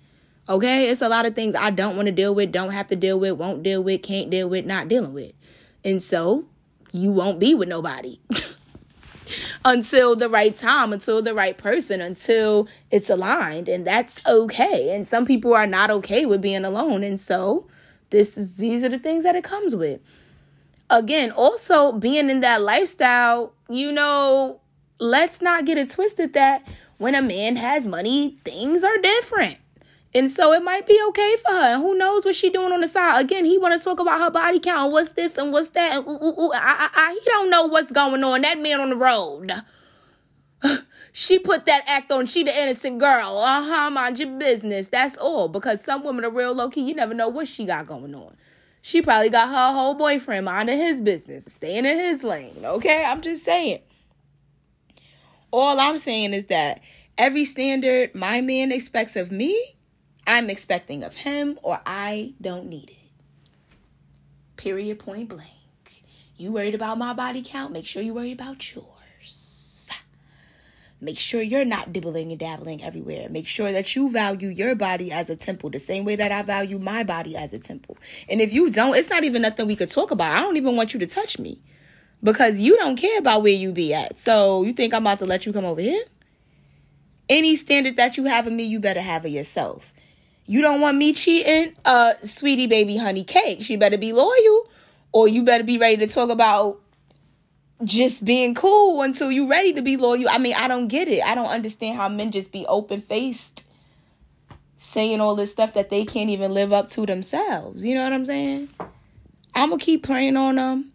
Okay? 0.48 0.90
It's 0.90 1.02
a 1.02 1.10
lot 1.10 1.26
of 1.26 1.36
things 1.36 1.54
I 1.56 1.70
don't 1.70 1.96
want 1.96 2.08
to 2.08 2.12
deal 2.12 2.34
with, 2.34 2.52
don't 2.52 2.72
have 2.72 2.88
to 2.88 2.96
deal 2.96 3.20
with, 3.20 3.34
won't 3.34 3.62
deal 3.62 3.84
with, 3.84 4.02
can't 4.02 4.30
deal 4.30 4.50
with, 4.50 4.66
not 4.66 4.88
dealing 4.88 5.14
with. 5.14 5.34
And 5.84 6.02
so 6.02 6.46
you 6.92 7.12
won't 7.12 7.40
be 7.40 7.56
with 7.56 7.70
nobody. 7.70 8.20
until 9.66 10.16
the 10.16 10.30
right 10.30 10.56
time, 10.56 10.94
until 10.94 11.22
the 11.22 11.34
right 11.34 11.58
person, 11.58 12.02
until 12.02 12.68
it's 12.92 13.10
aligned. 13.10 13.70
And 13.70 13.86
that's 13.86 14.26
okay. 14.26 14.96
And 14.96 15.08
some 15.08 15.26
people 15.26 15.54
are 15.54 15.68
not 15.68 15.92
okay 15.92 16.26
with 16.26 16.42
being 16.42 16.66
alone. 16.66 17.04
And 17.04 17.20
so 17.20 17.68
this 18.10 18.38
is 18.38 18.58
these 18.58 18.84
are 18.84 18.90
the 18.90 19.00
things 19.00 19.24
that 19.24 19.36
it 19.36 19.44
comes 19.44 19.76
with. 19.76 20.02
Again, 20.90 21.32
also 21.32 21.92
being 21.92 22.30
in 22.30 22.40
that 22.40 22.62
lifestyle, 22.62 23.54
you 23.70 23.92
know, 23.92 24.60
let's 25.00 25.42
not 25.42 25.66
get 25.66 25.78
it 25.78 25.92
twisted 25.92 26.34
that 26.34 26.68
when 26.98 27.16
a 27.16 27.22
man 27.22 27.56
has 27.56 27.86
money, 27.86 28.38
things 28.44 28.84
are 28.84 28.98
different. 28.98 29.58
And 30.14 30.30
so 30.30 30.54
it 30.54 30.64
might 30.64 30.88
be 30.88 31.00
okay 31.10 31.36
for 31.38 31.52
her. 31.52 31.74
And 31.76 31.82
who 31.82 31.96
knows 31.96 32.26
what 32.26 32.36
she 32.36 32.50
doing 32.50 32.72
on 32.72 32.82
the 32.82 32.88
side. 32.88 33.22
Again, 33.22 33.46
he 33.46 33.58
want 33.60 33.78
to 33.78 33.84
talk 33.84 34.00
about 34.00 34.20
her 34.20 34.32
body 34.32 34.60
count. 34.60 34.92
What's 34.92 35.12
this 35.12 35.38
and 35.38 35.52
what's 35.52 35.70
that? 35.70 35.98
And 35.98 36.08
ooh, 36.08 36.26
ooh, 36.26 36.42
ooh. 36.42 36.52
I, 36.52 36.90
I, 36.90 36.90
I, 36.96 37.14
he 37.14 37.22
don't 37.26 37.50
know 37.50 37.66
what's 37.66 37.92
going 37.92 38.24
on. 38.24 38.42
That 38.42 38.60
man 38.60 38.80
on 38.80 38.90
the 38.90 38.96
road. 38.96 39.52
she 41.12 41.38
put 41.38 41.66
that 41.68 41.84
act 41.88 42.12
on. 42.12 42.26
She 42.26 42.42
the 42.42 42.60
innocent 42.60 43.00
girl. 43.00 43.38
Uh-huh, 43.38 43.92
mind 43.92 44.18
your 44.18 44.36
business. 44.40 44.88
That's 44.88 45.16
all. 45.18 45.48
Because 45.48 45.84
some 45.84 46.04
women 46.04 46.26
are 46.26 46.32
real 46.32 46.56
low-key. 46.56 46.82
You 46.82 46.96
never 46.96 47.14
know 47.14 47.30
what 47.30 47.48
she 47.48 47.68
got 47.68 47.86
going 47.86 48.16
on. 48.16 48.36
She 48.82 49.04
probably 49.04 49.30
got 49.30 49.50
her 49.50 49.78
whole 49.78 49.94
boyfriend 49.94 50.46
minding 50.46 50.80
his 50.80 51.00
business. 51.00 51.46
Staying 51.54 51.86
in 51.86 51.98
his 51.98 52.24
lane. 52.24 52.64
Okay? 52.64 53.04
I'm 53.06 53.22
just 53.22 53.46
saying. 53.46 53.82
All 55.52 55.80
I'm 55.80 56.00
saying 56.00 56.34
is 56.34 56.48
that 56.48 56.82
every 57.16 57.46
standard 57.46 58.16
my 58.16 58.42
man 58.42 58.72
expects 58.72 59.16
of 59.16 59.32
me 59.32 59.76
I'm 60.30 60.52
expecting 60.52 61.04
of 61.04 61.16
him 61.16 61.58
or 61.64 61.82
I 61.88 62.36
don't 62.40 62.68
need 62.68 62.92
it. 62.92 62.96
Period, 64.58 65.00
point 65.00 65.28
blank. 65.28 66.04
You 66.38 66.52
worried 66.52 66.76
about 66.76 67.00
my 67.00 67.14
body 67.14 67.42
count? 67.44 67.74
Make 67.74 67.88
sure 67.88 68.04
you 68.04 68.14
worry 68.14 68.32
about 68.32 68.76
yours. 68.76 69.90
Make 71.02 71.18
sure 71.18 71.42
you're 71.42 71.66
not 71.66 71.92
dibbling 71.92 72.30
and 72.30 72.40
dabbling 72.40 72.84
everywhere. 72.84 73.28
Make 73.30 73.48
sure 73.48 73.72
that 73.72 73.96
you 73.96 74.12
value 74.12 74.50
your 74.50 74.76
body 74.76 75.12
as 75.12 75.32
a 75.32 75.36
temple 75.36 75.72
the 75.72 75.80
same 75.80 76.06
way 76.06 76.16
that 76.18 76.32
I 76.32 76.44
value 76.44 76.78
my 76.78 77.04
body 77.04 77.36
as 77.36 77.52
a 77.52 77.60
temple. 77.60 77.98
And 78.30 78.40
if 78.40 78.54
you 78.54 78.70
don't, 78.70 78.96
it's 78.96 79.10
not 79.10 79.24
even 79.24 79.42
nothing 79.42 79.66
we 79.66 79.76
could 79.76 79.90
talk 79.90 80.12
about. 80.12 80.38
I 80.38 80.42
don't 80.42 80.58
even 80.58 80.76
want 80.76 80.94
you 80.94 81.00
to 81.00 81.08
touch 81.08 81.40
me 81.40 81.60
because 82.22 82.60
you 82.60 82.78
don't 82.78 82.98
care 82.98 83.18
about 83.18 83.42
where 83.42 83.54
you 83.54 83.72
be 83.72 83.96
at. 83.96 84.16
So 84.16 84.62
you 84.62 84.74
think 84.74 84.94
I'm 84.94 85.02
about 85.02 85.20
to 85.20 85.26
let 85.26 85.48
you 85.48 85.54
come 85.54 85.66
over 85.66 85.82
here? 85.82 86.04
Any 87.28 87.56
standard 87.56 87.96
that 87.96 88.16
you 88.16 88.26
have 88.26 88.46
of 88.46 88.54
me, 88.54 88.64
you 88.66 88.80
better 88.80 89.02
have 89.02 89.26
of 89.26 89.32
yourself. 89.32 89.94
You 90.50 90.64
don't 90.64 90.82
want 90.82 90.98
me 90.98 91.14
cheating? 91.14 91.76
Uh, 91.86 92.14
sweetie 92.24 92.66
baby 92.66 92.98
honey 92.98 93.24
cake. 93.24 93.62
She 93.62 93.76
better 93.76 94.00
be 94.00 94.14
loyal. 94.14 94.68
Or 95.12 95.28
you 95.28 95.44
better 95.44 95.64
be 95.64 95.78
ready 95.78 95.98
to 95.98 96.08
talk 96.08 96.32
about 96.32 96.82
just 97.84 98.26
being 98.26 98.56
cool 98.56 99.04
until 99.04 99.32
you're 99.32 99.48
ready 99.48 99.74
to 99.74 99.84
be 99.84 99.96
loyal. 99.96 100.28
I 100.28 100.40
mean, 100.40 100.56
I 100.56 100.68
don't 100.68 100.88
get 100.88 101.08
it. 101.08 101.24
I 101.24 101.36
don't 101.36 101.50
understand 101.50 101.98
how 101.98 102.10
men 102.10 102.32
just 102.32 102.52
be 102.52 102.66
open 102.66 103.00
faced 103.00 103.64
saying 104.80 105.22
all 105.22 105.36
this 105.36 105.52
stuff 105.52 105.76
that 105.76 105.92
they 105.92 106.04
can't 106.04 106.32
even 106.32 106.52
live 106.52 106.74
up 106.74 106.90
to 106.90 107.06
themselves. 107.06 107.86
You 107.86 107.94
know 107.94 108.04
what 108.04 108.14
I'm 108.14 108.26
saying? 108.26 108.70
I'm 109.54 109.70
gonna 109.70 109.78
keep 109.78 110.02
praying 110.02 110.36
on 110.36 110.56
them. 110.56 110.92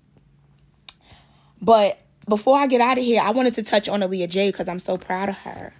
But 1.62 2.01
before 2.29 2.59
I 2.59 2.67
get 2.67 2.81
out 2.81 2.99
of 2.99 3.05
here, 3.05 3.23
I 3.23 3.31
wanted 3.31 3.55
to 3.55 3.62
touch 3.62 3.88
on 3.88 4.01
Aaliyah 4.01 4.29
Jay 4.29 4.49
because 4.49 4.67
I'm 4.67 4.81
so 4.81 4.99
proud 4.99 5.29
of 5.29 5.38
her 5.38 5.73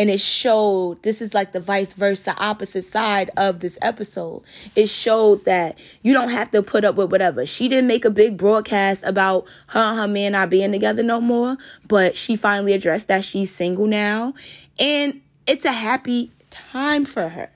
and 0.00 0.08
it 0.08 0.18
showed 0.18 1.02
this 1.02 1.20
is 1.20 1.34
like 1.34 1.52
the 1.52 1.60
vice 1.60 1.92
versa 1.92 2.34
opposite 2.38 2.84
side 2.84 3.30
of 3.36 3.60
this 3.60 3.76
episode. 3.82 4.42
It 4.74 4.86
showed 4.86 5.44
that 5.44 5.78
you 6.00 6.14
don't 6.14 6.30
have 6.30 6.50
to 6.52 6.62
put 6.62 6.86
up 6.86 6.94
with 6.94 7.12
whatever. 7.12 7.44
She 7.44 7.68
didn't 7.68 7.86
make 7.86 8.06
a 8.06 8.10
big 8.10 8.38
broadcast 8.38 9.02
about 9.04 9.44
her 9.66 9.80
and 9.80 9.98
her 9.98 10.08
man 10.08 10.32
not 10.32 10.48
being 10.48 10.72
together 10.72 11.02
no 11.02 11.20
more 11.20 11.58
but 11.86 12.16
she 12.16 12.34
finally 12.34 12.72
addressed 12.72 13.08
that 13.08 13.24
she's 13.24 13.54
single 13.54 13.86
now. 13.86 14.32
And 14.78 15.20
it's 15.46 15.66
a 15.66 15.72
happy 15.72 16.32
time 16.48 17.04
for 17.04 17.28
her. 17.28 17.50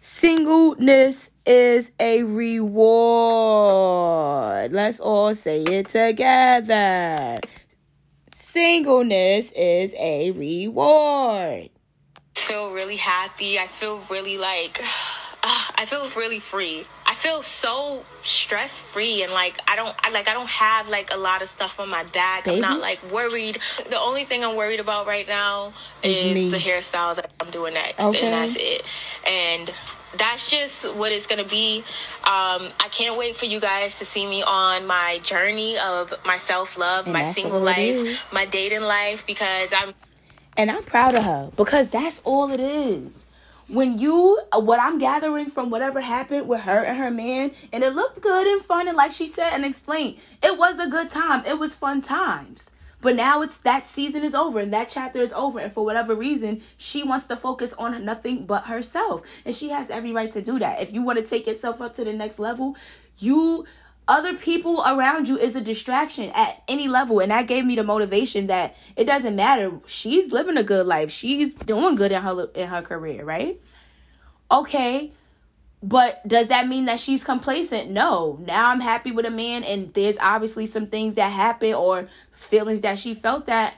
Singleness 0.00 1.28
is 1.44 1.92
a 2.00 2.22
reward. 2.22 2.72
Let's 4.72 5.00
all 5.00 5.34
say 5.34 5.64
it 5.64 5.88
together 5.88 7.40
Singleness 8.38 9.50
is 9.52 9.94
a 9.98 10.30
reward. 10.32 11.70
feel 12.34 12.70
really 12.70 12.96
happy. 12.96 13.58
I 13.58 13.66
feel 13.66 14.02
really 14.10 14.36
like 14.36 14.78
uh, 15.42 15.64
I 15.74 15.86
feel 15.86 16.10
really 16.10 16.38
free. 16.38 16.84
I 17.06 17.14
feel 17.14 17.40
so 17.40 18.04
stress 18.20 18.78
free 18.78 19.22
and 19.22 19.32
like 19.32 19.58
I 19.66 19.74
don't 19.74 19.94
I 20.04 20.10
like 20.10 20.28
I 20.28 20.34
don't 20.34 20.50
have 20.50 20.90
like 20.90 21.10
a 21.14 21.16
lot 21.16 21.40
of 21.40 21.48
stuff 21.48 21.80
on 21.80 21.88
my 21.88 22.04
back. 22.04 22.44
Baby? 22.44 22.56
I'm 22.56 22.60
not 22.60 22.78
like 22.78 23.00
worried. 23.10 23.58
The 23.88 23.98
only 23.98 24.26
thing 24.26 24.44
I'm 24.44 24.54
worried 24.54 24.80
about 24.80 25.06
right 25.06 25.26
now 25.26 25.72
is, 26.02 26.36
is 26.36 26.50
the 26.52 26.58
hairstyle 26.58 27.16
that 27.16 27.32
I'm 27.40 27.50
doing 27.50 27.72
next, 27.72 27.98
okay. 27.98 28.20
and 28.20 28.34
that's 28.34 28.54
it. 28.54 28.82
And 29.26 29.72
that's 30.18 30.50
just 30.50 30.94
what 30.96 31.12
it's 31.12 31.26
gonna 31.26 31.44
be. 31.44 31.78
Um, 32.24 32.68
I 32.80 32.88
can't 32.90 33.18
wait 33.18 33.36
for 33.36 33.46
you 33.46 33.60
guys 33.60 33.98
to 33.98 34.04
see 34.04 34.26
me 34.26 34.42
on 34.42 34.86
my 34.86 35.18
journey 35.22 35.78
of 35.78 36.12
my 36.24 36.38
self 36.38 36.76
love, 36.76 37.06
my 37.06 37.22
single 37.32 37.60
life, 37.60 38.32
my 38.32 38.44
dating 38.46 38.82
life, 38.82 39.26
because 39.26 39.72
I'm. 39.72 39.94
And 40.56 40.70
I'm 40.70 40.82
proud 40.84 41.14
of 41.14 41.22
her 41.24 41.50
because 41.56 41.90
that's 41.90 42.20
all 42.24 42.50
it 42.50 42.60
is. 42.60 43.26
When 43.68 43.98
you, 43.98 44.40
what 44.54 44.78
I'm 44.80 44.98
gathering 44.98 45.46
from 45.46 45.70
whatever 45.70 46.00
happened 46.00 46.46
with 46.48 46.60
her 46.62 46.84
and 46.84 46.96
her 46.96 47.10
man, 47.10 47.50
and 47.72 47.82
it 47.82 47.94
looked 47.94 48.22
good 48.22 48.46
and 48.46 48.62
fun, 48.62 48.86
and 48.86 48.96
like 48.96 49.10
she 49.10 49.26
said 49.26 49.52
and 49.52 49.64
explained, 49.64 50.18
it 50.42 50.56
was 50.56 50.78
a 50.78 50.86
good 50.86 51.10
time. 51.10 51.44
It 51.44 51.58
was 51.58 51.74
fun 51.74 52.00
times. 52.00 52.70
But 53.00 53.16
now 53.16 53.42
it's 53.42 53.58
that 53.58 53.84
season 53.84 54.24
is 54.24 54.34
over 54.34 54.58
and 54.58 54.72
that 54.72 54.88
chapter 54.88 55.20
is 55.20 55.32
over. 55.32 55.58
And 55.58 55.72
for 55.72 55.84
whatever 55.84 56.14
reason, 56.14 56.62
she 56.76 57.04
wants 57.04 57.26
to 57.26 57.36
focus 57.36 57.72
on 57.74 58.04
nothing 58.04 58.46
but 58.46 58.64
herself. 58.64 59.22
And 59.44 59.54
she 59.54 59.68
has 59.68 59.90
every 59.90 60.12
right 60.12 60.32
to 60.32 60.42
do 60.42 60.58
that. 60.58 60.82
If 60.82 60.92
you 60.92 61.02
want 61.02 61.18
to 61.18 61.24
take 61.24 61.46
yourself 61.46 61.80
up 61.80 61.94
to 61.96 62.04
the 62.04 62.12
next 62.12 62.38
level, 62.38 62.76
you 63.18 63.66
other 64.08 64.34
people 64.34 64.82
around 64.86 65.28
you 65.28 65.36
is 65.36 65.56
a 65.56 65.60
distraction 65.60 66.30
at 66.30 66.62
any 66.68 66.86
level 66.86 67.18
and 67.18 67.32
that 67.32 67.48
gave 67.48 67.64
me 67.64 67.74
the 67.74 67.82
motivation 67.82 68.46
that 68.46 68.76
it 68.94 69.04
doesn't 69.04 69.34
matter 69.34 69.72
she's 69.86 70.30
living 70.30 70.56
a 70.56 70.62
good 70.62 70.86
life 70.86 71.10
she's 71.10 71.54
doing 71.54 71.96
good 71.96 72.12
in 72.12 72.22
her 72.22 72.44
in 72.54 72.68
her 72.68 72.82
career 72.82 73.24
right 73.24 73.60
okay 74.50 75.12
but 75.86 76.26
does 76.26 76.48
that 76.48 76.66
mean 76.66 76.86
that 76.86 76.98
she's 76.98 77.22
complacent? 77.22 77.92
No. 77.92 78.40
Now 78.44 78.70
I'm 78.70 78.80
happy 78.80 79.12
with 79.12 79.24
a 79.24 79.30
man, 79.30 79.62
and 79.62 79.94
there's 79.94 80.18
obviously 80.18 80.66
some 80.66 80.88
things 80.88 81.14
that 81.14 81.30
happen 81.30 81.74
or 81.74 82.08
feelings 82.32 82.80
that 82.80 82.98
she 82.98 83.14
felt 83.14 83.46
that, 83.46 83.74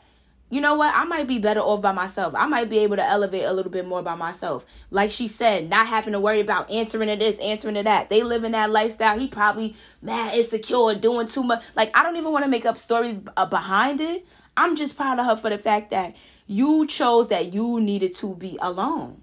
you 0.48 0.62
know 0.62 0.74
what, 0.74 0.96
I 0.96 1.04
might 1.04 1.28
be 1.28 1.38
better 1.38 1.60
off 1.60 1.82
by 1.82 1.92
myself. 1.92 2.34
I 2.34 2.46
might 2.46 2.70
be 2.70 2.78
able 2.78 2.96
to 2.96 3.04
elevate 3.04 3.44
a 3.44 3.52
little 3.52 3.70
bit 3.70 3.86
more 3.86 4.02
by 4.02 4.14
myself. 4.14 4.64
Like 4.90 5.10
she 5.10 5.28
said, 5.28 5.68
not 5.68 5.86
having 5.86 6.14
to 6.14 6.20
worry 6.20 6.40
about 6.40 6.70
answering 6.70 7.10
to 7.10 7.16
this, 7.16 7.38
answering 7.40 7.74
to 7.74 7.82
that. 7.82 8.08
They 8.08 8.22
live 8.22 8.42
in 8.42 8.52
that 8.52 8.70
lifestyle. 8.70 9.18
He 9.18 9.28
probably 9.28 9.76
mad, 10.00 10.34
insecure, 10.34 10.94
doing 10.94 11.26
too 11.26 11.42
much. 11.42 11.62
Like, 11.76 11.94
I 11.94 12.02
don't 12.02 12.16
even 12.16 12.32
want 12.32 12.46
to 12.46 12.50
make 12.50 12.64
up 12.64 12.78
stories 12.78 13.20
uh, 13.36 13.44
behind 13.44 14.00
it. 14.00 14.26
I'm 14.56 14.76
just 14.76 14.96
proud 14.96 15.18
of 15.18 15.26
her 15.26 15.36
for 15.36 15.50
the 15.50 15.58
fact 15.58 15.90
that 15.90 16.16
you 16.46 16.86
chose 16.86 17.28
that 17.28 17.52
you 17.52 17.82
needed 17.82 18.14
to 18.14 18.34
be 18.34 18.56
alone 18.62 19.20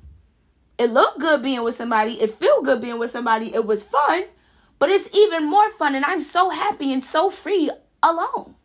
it 0.77 0.91
looked 0.91 1.19
good 1.19 1.41
being 1.41 1.63
with 1.63 1.75
somebody. 1.75 2.13
It 2.13 2.31
felt 2.31 2.65
good 2.65 2.81
being 2.81 2.99
with 2.99 3.11
somebody. 3.11 3.53
It 3.53 3.65
was 3.65 3.83
fun, 3.83 4.25
but 4.79 4.89
it's 4.89 5.09
even 5.15 5.49
more 5.49 5.69
fun. 5.71 5.95
And 5.95 6.03
I'm 6.03 6.19
so 6.19 6.49
happy 6.49 6.91
and 6.91 7.03
so 7.03 7.29
free 7.29 7.69
alone. 8.03 8.55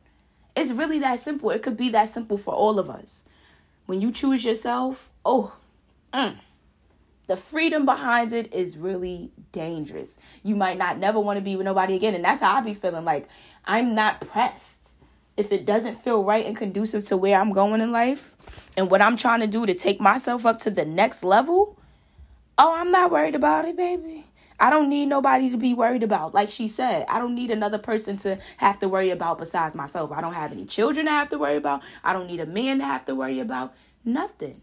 It's 0.57 0.73
really 0.73 0.99
that 1.01 1.20
simple. 1.20 1.51
It 1.51 1.62
could 1.62 1.77
be 1.77 1.90
that 1.90 2.09
simple 2.09 2.37
for 2.37 2.53
all 2.55 2.79
of 2.79 2.90
us. 2.90 3.25
When 3.87 4.01
you 4.01 4.12
choose 4.12 4.44
yourself, 4.44 5.11
oh, 5.25 5.57
mm, 6.12 6.37
the 7.29 7.37
freedom 7.37 7.85
behind 7.85 8.33
it 8.33 8.53
is 8.53 8.77
really 8.77 9.31
dangerous. 9.53 10.18
You 10.42 10.57
might 10.57 10.79
not 10.79 10.99
never 10.99 11.20
want 11.20 11.37
to 11.37 11.40
be 11.40 11.55
with 11.55 11.64
nobody 11.64 11.94
again. 11.94 12.16
And 12.16 12.25
that's 12.25 12.40
how 12.40 12.57
I 12.57 12.61
be 12.61 12.75
feeling. 12.75 13.05
Like, 13.05 13.29
I'm 13.64 13.94
not 13.94 14.20
pressed. 14.20 14.90
If 15.37 15.53
it 15.53 15.64
doesn't 15.64 15.94
feel 15.94 16.25
right 16.25 16.44
and 16.44 16.57
conducive 16.57 17.07
to 17.07 17.16
where 17.16 17.38
I'm 17.38 17.53
going 17.53 17.81
in 17.81 17.92
life 17.92 18.35
and 18.77 18.90
what 18.90 19.01
I'm 19.01 19.16
trying 19.16 19.40
to 19.40 19.46
do 19.46 19.64
to 19.64 19.75
take 19.75 20.01
myself 20.01 20.44
up 20.44 20.59
to 20.61 20.70
the 20.70 20.85
next 20.85 21.23
level, 21.23 21.79
Oh, 22.62 22.75
I'm 22.77 22.90
not 22.90 23.11
worried 23.11 23.35
about 23.35 23.64
it, 23.64 23.75
baby. 23.75 24.27
I 24.61 24.68
don't 24.68 24.90
need 24.90 25.07
nobody 25.07 25.49
to 25.49 25.57
be 25.57 25.73
worried 25.73 26.03
about. 26.03 26.35
Like 26.35 26.51
she 26.51 26.68
said, 26.68 27.07
I 27.09 27.18
don't 27.18 27.35
need 27.35 27.51
another 27.51 27.79
person 27.79 28.18
to 28.18 28.38
have 28.59 28.79
to 28.81 28.88
worry 28.88 29.09
about 29.09 29.38
besides 29.38 29.75
myself. 29.75 30.12
I 30.12 30.20
don't 30.20 30.35
have 30.35 30.53
any 30.53 30.66
children 30.66 31.07
to 31.07 31.12
have 31.12 31.31
to 31.31 31.38
worry 31.38 31.57
about. 31.57 31.83
I 32.05 32.12
don't 32.12 32.27
need 32.27 32.38
a 32.38 32.44
man 32.44 32.81
to 32.81 32.85
have 32.85 33.07
to 33.07 33.14
worry 33.14 33.40
about. 33.40 33.75
Nothing. 34.05 34.61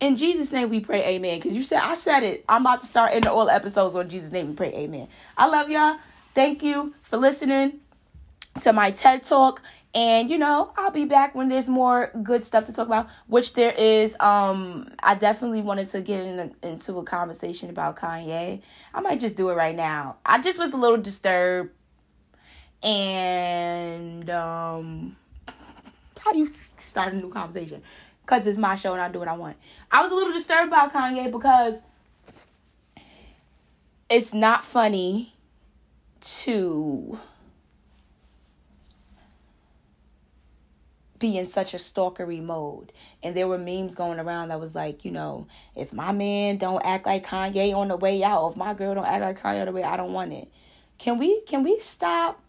In 0.00 0.16
Jesus' 0.16 0.52
name 0.52 0.70
we 0.70 0.80
pray 0.80 1.04
amen. 1.04 1.38
Because 1.38 1.54
you 1.54 1.64
said, 1.64 1.82
I 1.82 1.96
said 1.96 2.22
it. 2.22 2.42
I'm 2.48 2.62
about 2.62 2.80
to 2.80 2.86
start 2.86 3.12
in 3.12 3.26
all 3.26 3.50
episodes 3.50 3.94
on 3.94 4.08
Jesus' 4.08 4.32
name 4.32 4.48
we 4.48 4.54
pray 4.54 4.72
amen. 4.72 5.08
I 5.36 5.48
love 5.48 5.68
y'all. 5.68 5.98
Thank 6.32 6.62
you 6.62 6.94
for 7.02 7.18
listening 7.18 7.80
to 8.62 8.72
my 8.72 8.90
TED 8.90 9.22
Talk. 9.24 9.60
And 9.96 10.28
you 10.28 10.36
know, 10.36 10.72
I'll 10.76 10.90
be 10.90 11.06
back 11.06 11.34
when 11.34 11.48
there's 11.48 11.68
more 11.68 12.10
good 12.22 12.44
stuff 12.44 12.66
to 12.66 12.72
talk 12.74 12.86
about, 12.86 13.08
which 13.28 13.54
there 13.54 13.72
is. 13.72 14.14
Um, 14.20 14.92
I 15.02 15.14
definitely 15.14 15.62
wanted 15.62 15.88
to 15.88 16.02
get 16.02 16.20
in 16.20 16.38
a, 16.38 16.68
into 16.68 16.98
a 16.98 17.02
conversation 17.02 17.70
about 17.70 17.96
Kanye. 17.96 18.60
I 18.92 19.00
might 19.00 19.20
just 19.20 19.36
do 19.36 19.48
it 19.48 19.54
right 19.54 19.74
now. 19.74 20.16
I 20.26 20.38
just 20.42 20.58
was 20.58 20.74
a 20.74 20.76
little 20.76 20.98
disturbed, 20.98 21.70
and 22.82 24.28
um, 24.28 25.16
how 26.18 26.32
do 26.32 26.40
you 26.40 26.52
start 26.76 27.14
a 27.14 27.16
new 27.16 27.30
conversation? 27.30 27.82
Cause 28.26 28.46
it's 28.46 28.58
my 28.58 28.74
show 28.74 28.92
and 28.92 29.00
I 29.00 29.08
do 29.08 29.20
what 29.20 29.28
I 29.28 29.34
want. 29.34 29.56
I 29.90 30.02
was 30.02 30.12
a 30.12 30.14
little 30.14 30.32
disturbed 30.34 30.68
about 30.68 30.92
Kanye 30.92 31.32
because 31.32 31.80
it's 34.10 34.34
not 34.34 34.62
funny 34.62 35.32
to 36.20 37.18
be 41.18 41.38
in 41.38 41.46
such 41.46 41.74
a 41.74 41.78
stalkery 41.78 42.42
mode. 42.42 42.92
And 43.22 43.36
there 43.36 43.48
were 43.48 43.58
memes 43.58 43.94
going 43.94 44.18
around 44.18 44.48
that 44.48 44.60
was 44.60 44.74
like, 44.74 45.04
you 45.04 45.10
know, 45.10 45.46
if 45.74 45.92
my 45.92 46.12
man 46.12 46.58
don't 46.58 46.84
act 46.84 47.06
like 47.06 47.26
Kanye 47.26 47.74
on 47.74 47.88
the 47.88 47.96
way 47.96 48.22
out, 48.22 48.50
if 48.50 48.56
my 48.56 48.74
girl 48.74 48.94
don't 48.94 49.06
act 49.06 49.22
like 49.22 49.40
Kanye 49.40 49.60
on 49.60 49.66
the 49.66 49.72
way, 49.72 49.84
I 49.84 49.96
don't 49.96 50.12
want 50.12 50.32
it. 50.32 50.50
Can 50.98 51.18
we 51.18 51.42
can 51.42 51.62
we 51.62 51.78
stop 51.80 52.42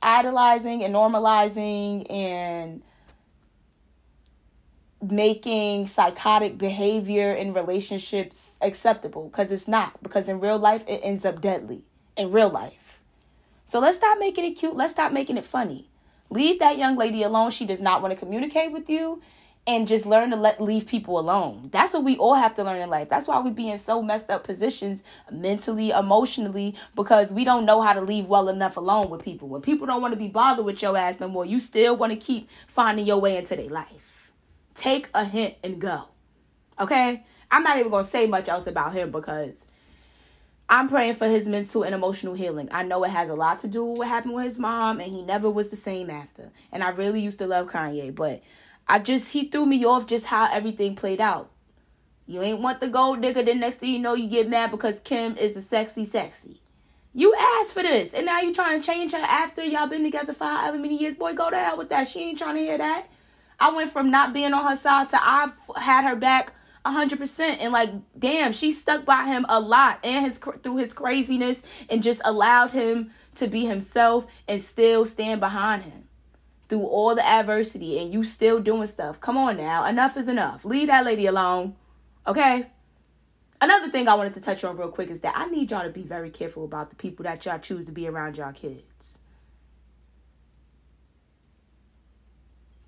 idolizing 0.00 0.82
and 0.82 0.94
normalizing 0.94 2.10
and 2.10 2.82
making 5.02 5.88
psychotic 5.88 6.58
behavior 6.58 7.32
in 7.32 7.52
relationships 7.52 8.56
acceptable? 8.60 9.28
Because 9.28 9.52
it's 9.52 9.68
not 9.68 10.02
because 10.02 10.28
in 10.28 10.40
real 10.40 10.58
life 10.58 10.84
it 10.88 11.00
ends 11.02 11.24
up 11.24 11.40
deadly. 11.40 11.84
In 12.16 12.30
real 12.30 12.50
life. 12.50 13.00
So 13.66 13.80
let's 13.80 13.96
stop 13.96 14.18
making 14.18 14.44
it 14.44 14.52
cute. 14.52 14.76
Let's 14.76 14.92
stop 14.92 15.12
making 15.12 15.38
it 15.38 15.44
funny 15.44 15.88
leave 16.32 16.58
that 16.58 16.78
young 16.78 16.96
lady 16.96 17.22
alone 17.22 17.50
she 17.50 17.66
does 17.66 17.80
not 17.80 18.02
want 18.02 18.12
to 18.12 18.18
communicate 18.18 18.72
with 18.72 18.88
you 18.88 19.22
and 19.64 19.86
just 19.86 20.06
learn 20.06 20.30
to 20.30 20.36
let 20.36 20.60
leave 20.60 20.86
people 20.86 21.18
alone 21.18 21.68
that's 21.70 21.92
what 21.92 22.02
we 22.02 22.16
all 22.16 22.34
have 22.34 22.54
to 22.54 22.64
learn 22.64 22.80
in 22.80 22.90
life 22.90 23.08
that's 23.08 23.28
why 23.28 23.40
we 23.40 23.50
be 23.50 23.70
in 23.70 23.78
so 23.78 24.02
messed 24.02 24.28
up 24.28 24.42
positions 24.42 25.04
mentally 25.30 25.90
emotionally 25.90 26.74
because 26.96 27.32
we 27.32 27.44
don't 27.44 27.64
know 27.64 27.80
how 27.80 27.92
to 27.92 28.00
leave 28.00 28.26
well 28.26 28.48
enough 28.48 28.76
alone 28.76 29.08
with 29.08 29.22
people 29.22 29.48
when 29.48 29.62
people 29.62 29.86
don't 29.86 30.02
want 30.02 30.12
to 30.12 30.18
be 30.18 30.28
bothered 30.28 30.64
with 30.64 30.82
your 30.82 30.96
ass 30.96 31.20
no 31.20 31.28
more 31.28 31.46
you 31.46 31.60
still 31.60 31.96
want 31.96 32.12
to 32.12 32.18
keep 32.18 32.48
finding 32.66 33.06
your 33.06 33.18
way 33.18 33.36
into 33.36 33.54
their 33.54 33.68
life 33.68 34.02
Take 34.74 35.08
a 35.14 35.24
hint 35.24 35.54
and 35.62 35.80
go. 35.80 36.08
Okay? 36.80 37.24
I'm 37.50 37.62
not 37.62 37.78
even 37.78 37.92
to 37.92 38.04
say 38.04 38.26
much 38.26 38.48
else 38.48 38.66
about 38.66 38.94
him 38.94 39.10
because 39.10 39.66
I'm 40.72 40.88
praying 40.88 41.16
for 41.16 41.28
his 41.28 41.46
mental 41.46 41.82
and 41.82 41.94
emotional 41.94 42.32
healing. 42.32 42.70
I 42.72 42.82
know 42.82 43.04
it 43.04 43.10
has 43.10 43.28
a 43.28 43.34
lot 43.34 43.58
to 43.58 43.68
do 43.68 43.84
with 43.84 43.98
what 43.98 44.08
happened 44.08 44.32
with 44.32 44.46
his 44.46 44.58
mom, 44.58 45.00
and 45.00 45.12
he 45.12 45.20
never 45.20 45.50
was 45.50 45.68
the 45.68 45.76
same 45.76 46.08
after. 46.08 46.48
And 46.72 46.82
I 46.82 46.88
really 46.88 47.20
used 47.20 47.36
to 47.40 47.46
love 47.46 47.68
Kanye, 47.68 48.14
but 48.14 48.42
I 48.88 48.98
just, 48.98 49.34
he 49.34 49.48
threw 49.48 49.66
me 49.66 49.84
off 49.84 50.06
just 50.06 50.24
how 50.24 50.50
everything 50.50 50.96
played 50.96 51.20
out. 51.20 51.50
You 52.26 52.40
ain't 52.40 52.60
want 52.60 52.80
the 52.80 52.88
gold 52.88 53.20
digger, 53.20 53.42
then 53.42 53.60
next 53.60 53.80
thing 53.80 53.92
you 53.92 53.98
know, 53.98 54.14
you 54.14 54.30
get 54.30 54.48
mad 54.48 54.70
because 54.70 54.98
Kim 55.00 55.36
is 55.36 55.54
a 55.58 55.60
sexy, 55.60 56.06
sexy. 56.06 56.62
You 57.12 57.34
asked 57.38 57.74
for 57.74 57.82
this, 57.82 58.14
and 58.14 58.24
now 58.24 58.40
you 58.40 58.54
trying 58.54 58.80
to 58.80 58.86
change 58.86 59.12
her 59.12 59.18
after 59.18 59.62
y'all 59.62 59.88
been 59.88 60.04
together 60.04 60.32
for 60.32 60.44
however 60.44 60.78
many 60.78 60.98
years. 60.98 61.16
Boy, 61.16 61.34
go 61.34 61.50
to 61.50 61.58
hell 61.58 61.76
with 61.76 61.90
that. 61.90 62.08
She 62.08 62.20
ain't 62.20 62.38
trying 62.38 62.54
to 62.54 62.62
hear 62.62 62.78
that. 62.78 63.10
I 63.60 63.76
went 63.76 63.90
from 63.90 64.10
not 64.10 64.32
being 64.32 64.54
on 64.54 64.66
her 64.66 64.76
side 64.76 65.10
to 65.10 65.20
I've 65.22 65.52
had 65.76 66.08
her 66.08 66.16
back 66.16 66.54
100% 66.84 67.56
and 67.60 67.72
like 67.72 67.90
damn 68.18 68.52
she 68.52 68.72
stuck 68.72 69.04
by 69.04 69.24
him 69.24 69.46
a 69.48 69.60
lot 69.60 70.00
and 70.04 70.26
his 70.26 70.38
through 70.38 70.78
his 70.78 70.92
craziness 70.92 71.62
and 71.88 72.02
just 72.02 72.20
allowed 72.24 72.72
him 72.72 73.10
to 73.36 73.46
be 73.46 73.66
himself 73.66 74.26
and 74.48 74.60
still 74.60 75.06
stand 75.06 75.40
behind 75.40 75.82
him 75.84 76.08
through 76.68 76.84
all 76.84 77.14
the 77.14 77.26
adversity 77.26 77.98
and 77.98 78.12
you 78.12 78.24
still 78.24 78.58
doing 78.58 78.86
stuff. 78.86 79.20
Come 79.20 79.36
on 79.36 79.56
now. 79.58 79.84
Enough 79.84 80.16
is 80.16 80.26
enough. 80.26 80.64
Leave 80.64 80.88
that 80.88 81.04
lady 81.04 81.26
alone. 81.26 81.76
Okay? 82.26 82.66
Another 83.60 83.90
thing 83.90 84.08
i 84.08 84.14
wanted 84.14 84.34
to 84.34 84.40
touch 84.40 84.64
on 84.64 84.76
real 84.76 84.88
quick 84.88 85.08
is 85.08 85.20
that 85.20 85.36
i 85.36 85.46
need 85.46 85.70
y'all 85.70 85.84
to 85.84 85.90
be 85.90 86.02
very 86.02 86.30
careful 86.30 86.64
about 86.64 86.90
the 86.90 86.96
people 86.96 87.22
that 87.22 87.44
y'all 87.44 87.60
choose 87.60 87.86
to 87.86 87.92
be 87.92 88.08
around 88.08 88.36
y'all 88.36 88.52
kids. 88.52 89.18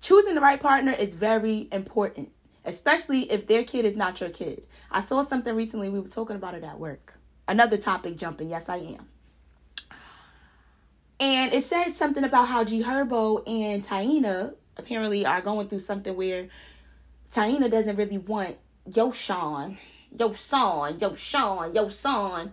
Choosing 0.01 0.35
the 0.35 0.41
right 0.41 0.59
partner 0.59 0.91
is 0.91 1.15
very 1.15 1.67
important, 1.71 2.29
especially 2.65 3.31
if 3.31 3.47
their 3.47 3.63
kid 3.63 3.85
is 3.85 3.95
not 3.95 4.19
your 4.19 4.29
kid. 4.29 4.65
I 4.91 4.99
saw 4.99 5.21
something 5.21 5.55
recently, 5.55 5.89
we 5.89 5.99
were 5.99 6.07
talking 6.07 6.35
about 6.35 6.55
it 6.55 6.63
at 6.63 6.79
work. 6.79 7.13
Another 7.47 7.77
topic 7.77 8.17
jumping, 8.17 8.49
yes, 8.49 8.69
I 8.69 8.77
am. 8.77 9.07
And 11.19 11.53
it 11.53 11.63
said 11.63 11.91
something 11.91 12.23
about 12.23 12.47
how 12.47 12.63
G 12.63 12.83
Herbo 12.83 13.47
and 13.47 13.85
Taina 13.85 14.55
apparently 14.77 15.25
are 15.25 15.41
going 15.41 15.69
through 15.69 15.79
something 15.79 16.15
where 16.15 16.47
Taina 17.31 17.71
doesn't 17.71 17.95
really 17.95 18.17
want 18.17 18.57
yo 18.93 19.11
Sean, 19.11 19.77
yo 20.17 20.33
son, 20.33 20.99
yo 20.99 21.15
Sean, 21.15 21.73
yo 21.73 21.89
son, 21.89 22.51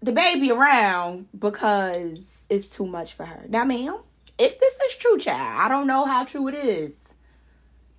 the 0.00 0.12
baby 0.12 0.50
around 0.50 1.26
because 1.38 2.46
it's 2.48 2.70
too 2.70 2.86
much 2.86 3.14
for 3.14 3.26
her. 3.26 3.44
Now, 3.48 3.64
ma'am, 3.64 3.98
if 4.38 4.58
this 4.58 4.80
is 4.80 4.96
true, 4.96 5.18
child, 5.18 5.60
I 5.60 5.68
don't 5.68 5.86
know 5.86 6.06
how 6.06 6.24
true 6.24 6.48
it 6.48 6.54
is. 6.54 7.07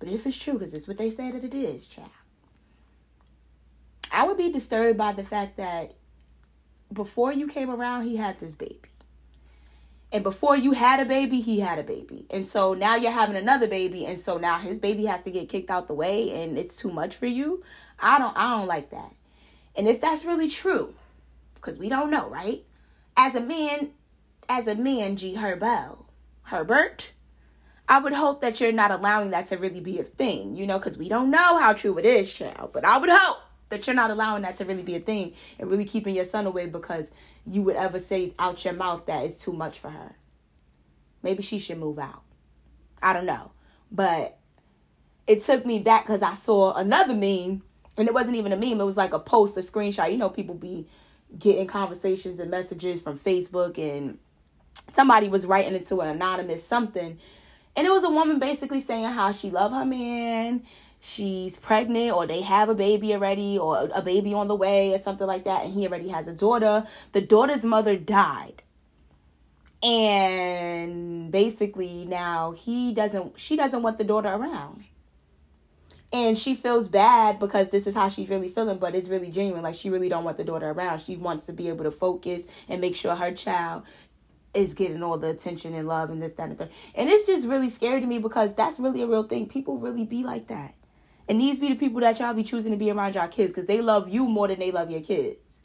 But 0.00 0.08
if 0.08 0.26
it's 0.26 0.36
true, 0.36 0.54
because 0.54 0.74
it's 0.74 0.88
what 0.88 0.98
they 0.98 1.10
say 1.10 1.30
that 1.30 1.44
it 1.44 1.54
is, 1.54 1.86
child. 1.86 2.10
I 4.10 4.26
would 4.26 4.36
be 4.36 4.50
disturbed 4.50 4.98
by 4.98 5.12
the 5.12 5.22
fact 5.22 5.56
that 5.58 5.94
before 6.92 7.32
you 7.32 7.46
came 7.46 7.70
around, 7.70 8.04
he 8.04 8.16
had 8.16 8.40
this 8.40 8.56
baby. 8.56 8.80
And 10.12 10.24
before 10.24 10.56
you 10.56 10.72
had 10.72 10.98
a 10.98 11.04
baby, 11.04 11.40
he 11.40 11.60
had 11.60 11.78
a 11.78 11.84
baby. 11.84 12.26
And 12.30 12.44
so 12.44 12.74
now 12.74 12.96
you're 12.96 13.12
having 13.12 13.36
another 13.36 13.68
baby, 13.68 14.06
and 14.06 14.18
so 14.18 14.38
now 14.38 14.58
his 14.58 14.78
baby 14.78 15.04
has 15.04 15.22
to 15.22 15.30
get 15.30 15.48
kicked 15.48 15.70
out 15.70 15.86
the 15.86 15.94
way 15.94 16.42
and 16.42 16.58
it's 16.58 16.74
too 16.74 16.90
much 16.90 17.14
for 17.14 17.26
you. 17.26 17.62
I 18.00 18.18
don't 18.18 18.36
I 18.36 18.56
don't 18.56 18.66
like 18.66 18.90
that. 18.90 19.14
And 19.76 19.86
if 19.86 20.00
that's 20.00 20.24
really 20.24 20.48
true, 20.48 20.94
because 21.54 21.78
we 21.78 21.88
don't 21.88 22.10
know, 22.10 22.28
right? 22.28 22.64
As 23.16 23.36
a 23.36 23.40
man, 23.40 23.90
as 24.48 24.66
a 24.66 24.74
man, 24.74 25.16
G 25.16 25.36
Herbo, 25.36 26.04
Herbert, 26.42 27.12
I 27.90 27.98
would 27.98 28.12
hope 28.12 28.40
that 28.42 28.60
you're 28.60 28.70
not 28.70 28.92
allowing 28.92 29.30
that 29.30 29.46
to 29.46 29.58
really 29.58 29.80
be 29.80 29.98
a 29.98 30.04
thing, 30.04 30.54
you 30.54 30.64
know, 30.64 30.78
because 30.78 30.96
we 30.96 31.08
don't 31.08 31.28
know 31.28 31.58
how 31.58 31.72
true 31.72 31.98
it 31.98 32.06
is, 32.06 32.32
child. 32.32 32.70
But 32.72 32.84
I 32.84 32.98
would 32.98 33.10
hope 33.10 33.38
that 33.68 33.84
you're 33.84 33.96
not 33.96 34.12
allowing 34.12 34.42
that 34.42 34.54
to 34.56 34.64
really 34.64 34.84
be 34.84 34.94
a 34.94 35.00
thing 35.00 35.34
and 35.58 35.68
really 35.68 35.84
keeping 35.84 36.14
your 36.14 36.24
son 36.24 36.46
away 36.46 36.66
because 36.66 37.10
you 37.44 37.62
would 37.62 37.74
ever 37.74 37.98
say 37.98 38.32
out 38.38 38.64
your 38.64 38.74
mouth 38.74 39.06
that 39.06 39.24
it's 39.24 39.42
too 39.42 39.52
much 39.52 39.80
for 39.80 39.90
her. 39.90 40.14
Maybe 41.24 41.42
she 41.42 41.58
should 41.58 41.78
move 41.78 41.98
out. 41.98 42.22
I 43.02 43.12
don't 43.12 43.26
know. 43.26 43.50
But 43.90 44.38
it 45.26 45.40
took 45.40 45.66
me 45.66 45.80
back 45.80 46.06
because 46.06 46.22
I 46.22 46.34
saw 46.34 46.74
another 46.74 47.14
meme, 47.14 47.62
and 47.96 48.06
it 48.06 48.14
wasn't 48.14 48.36
even 48.36 48.52
a 48.52 48.56
meme, 48.56 48.80
it 48.80 48.84
was 48.84 48.96
like 48.96 49.12
a 49.12 49.18
post, 49.18 49.56
a 49.56 49.62
screenshot. 49.62 50.12
You 50.12 50.18
know, 50.18 50.30
people 50.30 50.54
be 50.54 50.86
getting 51.36 51.66
conversations 51.66 52.38
and 52.38 52.52
messages 52.52 53.02
from 53.02 53.18
Facebook 53.18 53.78
and 53.78 54.18
somebody 54.86 55.28
was 55.28 55.44
writing 55.44 55.74
it 55.74 55.88
to 55.88 56.00
an 56.02 56.08
anonymous 56.08 56.64
something 56.64 57.18
and 57.76 57.86
it 57.86 57.90
was 57.90 58.04
a 58.04 58.10
woman 58.10 58.38
basically 58.38 58.80
saying 58.80 59.04
how 59.04 59.32
she 59.32 59.50
loved 59.50 59.74
her 59.74 59.84
man 59.84 60.62
she's 61.00 61.56
pregnant 61.56 62.14
or 62.14 62.26
they 62.26 62.42
have 62.42 62.68
a 62.68 62.74
baby 62.74 63.14
already 63.14 63.58
or 63.58 63.88
a 63.94 64.02
baby 64.02 64.34
on 64.34 64.48
the 64.48 64.54
way 64.54 64.92
or 64.92 64.98
something 64.98 65.26
like 65.26 65.44
that 65.44 65.64
and 65.64 65.74
he 65.74 65.86
already 65.86 66.08
has 66.08 66.26
a 66.28 66.32
daughter. 66.32 66.86
The 67.12 67.22
daughter's 67.22 67.64
mother 67.64 67.96
died. 67.96 68.62
And 69.82 71.32
basically 71.32 72.04
now 72.04 72.52
he 72.52 72.92
doesn't 72.92 73.40
she 73.40 73.56
doesn't 73.56 73.82
want 73.82 73.96
the 73.96 74.04
daughter 74.04 74.28
around. 74.28 74.84
And 76.12 76.36
she 76.36 76.54
feels 76.54 76.88
bad 76.88 77.38
because 77.38 77.68
this 77.68 77.86
is 77.86 77.94
how 77.94 78.08
she's 78.10 78.28
really 78.28 78.50
feeling 78.50 78.76
but 78.76 78.94
it's 78.94 79.08
really 79.08 79.30
genuine. 79.30 79.62
Like 79.62 79.74
she 79.74 79.88
really 79.88 80.10
don't 80.10 80.24
want 80.24 80.36
the 80.36 80.44
daughter 80.44 80.68
around. 80.68 80.98
She 81.00 81.16
wants 81.16 81.46
to 81.46 81.54
be 81.54 81.68
able 81.68 81.84
to 81.84 81.90
focus 81.90 82.42
and 82.68 82.82
make 82.82 82.94
sure 82.94 83.14
her 83.14 83.32
child 83.32 83.84
is 84.54 84.74
getting 84.74 85.02
all 85.02 85.18
the 85.18 85.28
attention 85.28 85.74
and 85.74 85.86
love 85.86 86.10
and 86.10 86.22
this, 86.22 86.32
that, 86.32 86.44
and 86.44 86.52
the 86.52 86.64
third. 86.64 86.74
And 86.94 87.08
it's 87.08 87.26
just 87.26 87.46
really 87.46 87.70
scary 87.70 88.00
to 88.00 88.06
me 88.06 88.18
because 88.18 88.54
that's 88.54 88.78
really 88.78 89.02
a 89.02 89.06
real 89.06 89.22
thing. 89.22 89.48
People 89.48 89.78
really 89.78 90.04
be 90.04 90.22
like 90.22 90.48
that. 90.48 90.74
And 91.28 91.40
these 91.40 91.58
be 91.58 91.68
the 91.68 91.76
people 91.76 92.00
that 92.00 92.18
y'all 92.18 92.34
be 92.34 92.42
choosing 92.42 92.72
to 92.72 92.78
be 92.78 92.90
around 92.90 93.14
y'all 93.14 93.28
kids 93.28 93.52
because 93.52 93.66
they 93.66 93.80
love 93.80 94.08
you 94.08 94.26
more 94.26 94.48
than 94.48 94.58
they 94.58 94.72
love 94.72 94.90
your 94.90 95.00
kids. 95.00 95.60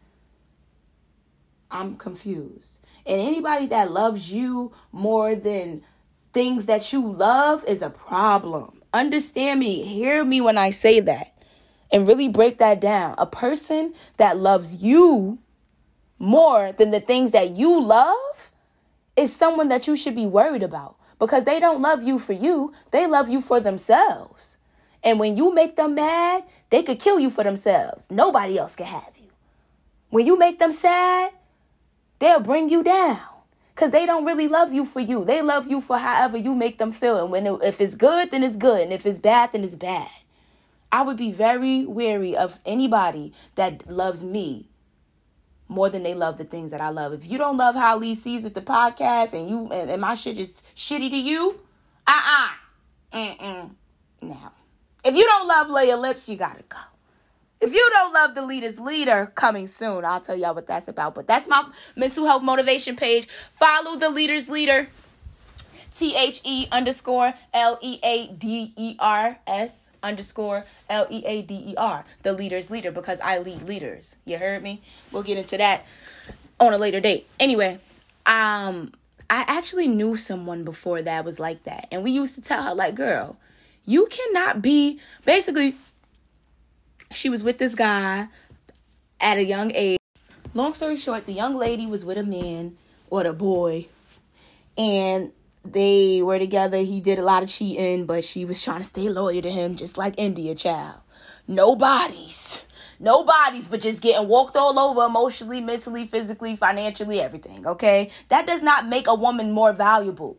I'm 1.72 1.98
confused. 1.98 2.80
And 3.06 3.20
anybody 3.20 3.66
that 3.68 3.92
loves 3.92 4.32
you 4.32 4.72
more 4.92 5.36
than 5.36 5.84
things 6.34 6.68
that 6.68 6.94
you 6.94 7.12
love 7.12 7.64
is 7.66 7.82
a 7.82 7.90
problem. 7.90 8.82
Understand 8.94 9.60
me. 9.60 9.84
Hear 9.84 10.24
me 10.24 10.42
when 10.42 10.58
I 10.58 10.70
say 10.70 11.00
that. 11.00 11.34
And 11.92 12.08
really 12.08 12.30
break 12.30 12.60
that 12.60 12.80
down. 12.80 13.16
A 13.18 13.26
person 13.26 13.94
that 14.18 14.38
loves 14.38 14.84
you 14.84 15.40
more 16.20 16.72
than 16.74 16.92
the 16.92 17.00
things 17.00 17.32
that 17.32 17.58
you 17.58 17.82
love 17.82 18.52
is 19.16 19.36
someone 19.36 19.70
that 19.70 19.88
you 19.88 19.96
should 19.96 20.16
be 20.16 20.26
worried 20.26 20.64
about 20.64 20.98
because 21.20 21.44
they 21.44 21.60
don't 21.60 21.82
love 21.82 22.04
you 22.04 22.20
for 22.20 22.34
you, 22.34 22.74
they 22.92 23.08
love 23.08 23.30
you 23.30 23.42
for 23.42 23.60
themselves. 23.60 24.58
And 25.04 25.20
when 25.20 25.38
you 25.38 25.54
make 25.54 25.76
them 25.76 25.96
mad, 25.96 26.44
they 26.70 26.84
could 26.84 27.00
kill 27.00 27.20
you 27.20 27.30
for 27.30 27.44
themselves. 27.44 28.10
Nobody 28.10 28.58
else 28.58 28.76
can 28.76 28.88
have 28.88 29.12
you. 29.18 29.30
When 30.10 30.26
you 30.26 30.38
make 30.38 30.60
them 30.60 30.72
sad, 30.72 31.32
they'll 32.20 32.40
bring 32.40 32.70
you 32.70 32.84
down 32.84 33.20
because 33.74 33.92
they 33.92 34.06
don't 34.06 34.26
really 34.26 34.48
love 34.48 34.74
you 34.74 34.86
for 34.86 35.00
you. 35.00 35.24
They 35.24 35.42
love 35.42 35.68
you 35.68 35.82
for 35.82 35.98
however 35.98 36.38
you 36.38 36.56
make 36.56 36.78
them 36.78 36.92
feel. 36.92 37.22
And 37.22 37.32
when 37.32 37.46
it, 37.46 37.60
if 37.64 37.80
it's 37.82 37.96
good, 37.96 38.32
then 38.32 38.44
it's 38.44 38.58
good, 38.58 38.82
and 38.82 38.94
if 38.94 39.06
it's 39.06 39.20
bad, 39.20 39.52
then 39.52 39.64
it's 39.64 39.76
bad. 39.76 40.10
I 40.92 41.02
would 41.02 41.18
be 41.18 41.32
very 41.32 41.86
wary 41.86 42.36
of 42.38 42.60
anybody 42.66 43.34
that 43.56 43.90
loves 43.90 44.24
me 44.24 44.70
more 45.68 45.90
than 45.90 46.04
they 46.04 46.14
love 46.14 46.38
the 46.38 46.44
things 46.44 46.72
that 46.72 46.82
I 46.82 46.90
love. 46.90 47.14
If 47.14 47.30
you 47.30 47.38
don't 47.38 47.58
love 47.58 47.76
how 47.76 47.98
Lee 47.98 48.16
sees 48.16 48.46
it, 48.46 48.54
the 48.54 48.62
podcast, 48.62 49.34
and 49.34 49.50
you 49.50 49.70
and, 49.72 49.90
and 49.90 50.02
my 50.02 50.14
shit 50.14 50.38
is 50.38 50.62
shitty 50.76 51.10
to 51.10 51.18
you, 51.18 51.60
uh 52.08 52.12
uh-uh. 52.12 53.18
uh, 53.18 53.36
mm 53.36 53.72
Now, 54.22 54.52
if 55.04 55.16
you 55.16 55.24
don't 55.24 55.48
love 55.48 55.68
Leya 55.68 56.00
Lipz, 56.00 56.28
you 56.28 56.38
gotta 56.38 56.64
go. 56.68 56.78
If 57.62 57.74
you 57.74 57.90
don't 57.94 58.14
love 58.14 58.36
the 58.36 58.46
leader's 58.46 58.80
leader, 58.80 59.32
coming 59.34 59.66
soon, 59.66 60.06
I'll 60.06 60.20
tell 60.20 60.38
y'all 60.38 60.54
what 60.54 60.68
that's 60.68 60.88
about. 60.88 61.16
But 61.16 61.26
that's 61.26 61.48
my 61.48 61.68
mental 61.96 62.26
health 62.26 62.44
motivation 62.44 62.96
page. 62.96 63.28
Follow 63.58 63.98
the 63.98 64.10
leader's 64.10 64.50
leader. 64.50 64.88
T 65.96 66.16
H 66.16 66.42
E 66.44 66.68
underscore 66.72 67.34
L 67.54 67.80
E 67.82 68.00
A 68.04 68.28
D 68.28 68.74
E 68.76 68.96
R 69.00 69.38
S 69.48 69.92
underscore 70.04 70.66
L 70.90 71.08
E 71.10 71.24
A 71.26 71.42
D 71.42 71.56
E 71.70 71.76
R. 71.78 72.04
The 72.24 72.34
leader's 72.34 72.70
leader 72.70 72.92
because 72.92 73.20
I 73.22 73.38
lead 73.38 73.62
leaders. 73.64 74.16
You 74.26 74.38
heard 74.38 74.62
me? 74.62 74.82
We'll 75.12 75.24
get 75.24 75.38
into 75.38 75.58
that 75.58 75.86
on 76.60 76.74
a 76.74 76.78
later 76.78 77.00
date. 77.00 77.28
Anyway, 77.40 77.80
um, 78.26 78.92
I 79.30 79.46
actually 79.48 79.88
knew 79.88 80.18
someone 80.18 80.64
before 80.64 81.02
that 81.02 81.24
was 81.24 81.40
like 81.40 81.64
that. 81.64 81.88
And 81.92 82.04
we 82.04 82.12
used 82.12 82.36
to 82.36 82.42
tell 82.42 82.64
her, 82.64 82.76
like, 82.76 82.96
girl, 82.96 83.38
you 83.86 84.08
cannot 84.08 84.62
be 84.62 85.00
basically 85.24 85.76
she 87.12 87.30
was 87.30 87.44
with 87.44 87.58
this 87.58 87.76
guy 87.76 88.28
at 89.22 89.38
a 89.38 89.44
young 89.44 89.72
age. 89.74 90.00
Long 90.54 90.74
story 90.74 90.98
short, 90.98 91.26
the 91.26 91.34
young 91.34 91.56
lady 91.56 91.86
was 91.86 92.04
with 92.04 92.18
a 92.18 92.24
man 92.24 92.78
or 93.10 93.26
a 93.26 93.34
boy, 93.34 93.88
and 94.78 95.32
they 95.72 96.22
were 96.22 96.40
together. 96.40 96.78
He 96.78 97.02
did 97.02 97.20
a 97.20 97.24
lot 97.24 97.44
of 97.44 97.50
cheating, 97.50 98.06
but 98.06 98.24
she 98.24 98.46
was 98.46 98.62
trying 98.62 98.80
to 98.80 98.86
stay 98.86 99.10
loyal 99.10 99.42
to 99.42 99.52
him, 99.52 99.76
just 99.76 99.98
like 99.98 100.16
India 100.18 100.56
Child. 100.56 101.02
No 101.48 101.76
bodies. 101.76 102.64
No 103.00 103.24
bodies, 103.24 103.68
but 103.68 103.82
just 103.82 104.02
getting 104.02 104.28
walked 104.28 104.56
all 104.56 104.80
over 104.80 105.04
emotionally, 105.04 105.60
mentally, 105.62 106.06
physically, 106.06 106.56
financially, 106.56 107.20
everything, 107.20 107.68
okay? 107.68 108.10
That 108.30 108.48
does 108.48 108.64
not 108.64 108.88
make 108.88 109.08
a 109.08 109.16
woman 109.16 109.52
more 109.52 109.74
valuable 109.74 110.38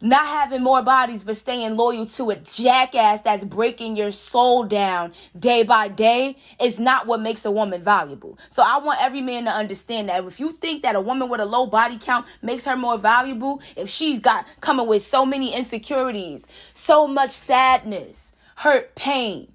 not 0.00 0.26
having 0.26 0.62
more 0.62 0.82
bodies 0.82 1.24
but 1.24 1.36
staying 1.36 1.76
loyal 1.76 2.06
to 2.06 2.30
a 2.30 2.36
jackass 2.36 3.20
that's 3.22 3.44
breaking 3.44 3.96
your 3.96 4.10
soul 4.10 4.64
down 4.64 5.12
day 5.38 5.62
by 5.62 5.88
day 5.88 6.36
is 6.60 6.78
not 6.78 7.06
what 7.06 7.20
makes 7.20 7.44
a 7.44 7.50
woman 7.50 7.80
valuable. 7.82 8.38
So 8.48 8.62
I 8.64 8.78
want 8.78 9.02
every 9.02 9.20
man 9.20 9.44
to 9.44 9.50
understand 9.50 10.08
that 10.08 10.24
if 10.24 10.40
you 10.40 10.52
think 10.52 10.82
that 10.82 10.94
a 10.94 11.00
woman 11.00 11.28
with 11.28 11.40
a 11.40 11.46
low 11.46 11.66
body 11.66 11.98
count 11.98 12.26
makes 12.42 12.64
her 12.64 12.76
more 12.76 12.98
valuable, 12.98 13.60
if 13.76 13.88
she's 13.88 14.18
got 14.18 14.46
coming 14.60 14.86
with 14.86 15.02
so 15.02 15.26
many 15.26 15.54
insecurities, 15.54 16.46
so 16.74 17.06
much 17.06 17.32
sadness, 17.32 18.32
hurt, 18.56 18.94
pain, 18.94 19.48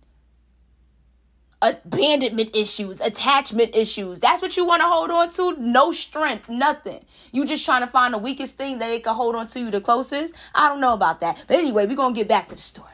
abandonment 1.63 2.55
issues, 2.55 2.99
attachment 2.99 3.75
issues. 3.75 4.19
That's 4.19 4.41
what 4.41 4.57
you 4.57 4.65
want 4.65 4.81
to 4.81 4.87
hold 4.87 5.09
on 5.09 5.31
to? 5.31 5.59
No 5.61 5.91
strength, 5.91 6.49
nothing. 6.49 7.03
You 7.31 7.45
just 7.45 7.65
trying 7.65 7.81
to 7.81 7.87
find 7.87 8.13
the 8.13 8.17
weakest 8.17 8.57
thing 8.57 8.79
that 8.79 8.87
they 8.87 8.99
can 8.99 9.15
hold 9.15 9.35
on 9.35 9.47
to 9.47 9.59
you 9.59 9.71
the 9.71 9.81
closest? 9.81 10.35
I 10.53 10.67
don't 10.67 10.81
know 10.81 10.93
about 10.93 11.21
that. 11.21 11.41
But 11.47 11.57
anyway, 11.57 11.87
we're 11.87 11.95
going 11.95 12.13
to 12.13 12.19
get 12.19 12.27
back 12.27 12.47
to 12.47 12.55
the 12.55 12.61
story. 12.61 12.89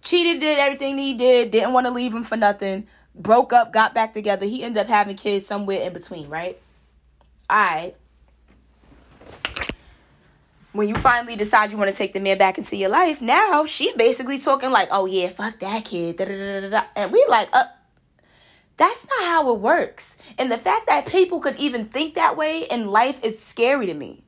Cheated, 0.00 0.40
did 0.40 0.58
everything 0.58 0.96
he 0.96 1.14
did, 1.14 1.50
didn't 1.50 1.72
want 1.72 1.86
to 1.86 1.92
leave 1.92 2.14
him 2.14 2.22
for 2.22 2.36
nothing, 2.36 2.86
broke 3.14 3.52
up, 3.52 3.72
got 3.72 3.92
back 3.92 4.14
together. 4.14 4.46
He 4.46 4.62
ended 4.62 4.80
up 4.80 4.86
having 4.86 5.16
kids 5.16 5.44
somewhere 5.44 5.82
in 5.82 5.92
between, 5.92 6.28
right? 6.28 6.58
All 7.50 7.56
right 7.56 7.96
when 10.76 10.88
you 10.88 10.94
finally 10.94 11.36
decide 11.36 11.70
you 11.72 11.78
want 11.78 11.90
to 11.90 11.96
take 11.96 12.12
the 12.12 12.20
man 12.20 12.38
back 12.38 12.58
into 12.58 12.76
your 12.76 12.88
life, 12.88 13.20
now 13.20 13.64
she 13.64 13.92
basically 13.96 14.38
talking 14.38 14.70
like, 14.70 14.88
oh 14.90 15.06
yeah, 15.06 15.28
fuck 15.28 15.58
that 15.60 15.84
kid. 15.84 16.20
And 16.20 17.12
we 17.12 17.24
like, 17.28 17.48
uh, 17.52 17.64
that's 18.76 19.06
not 19.08 19.24
how 19.24 19.54
it 19.54 19.60
works. 19.60 20.16
And 20.38 20.50
the 20.50 20.58
fact 20.58 20.86
that 20.86 21.06
people 21.06 21.40
could 21.40 21.56
even 21.56 21.86
think 21.86 22.14
that 22.14 22.36
way 22.36 22.66
in 22.70 22.88
life 22.88 23.24
is 23.24 23.42
scary 23.42 23.86
to 23.86 23.94
me. 23.94 24.22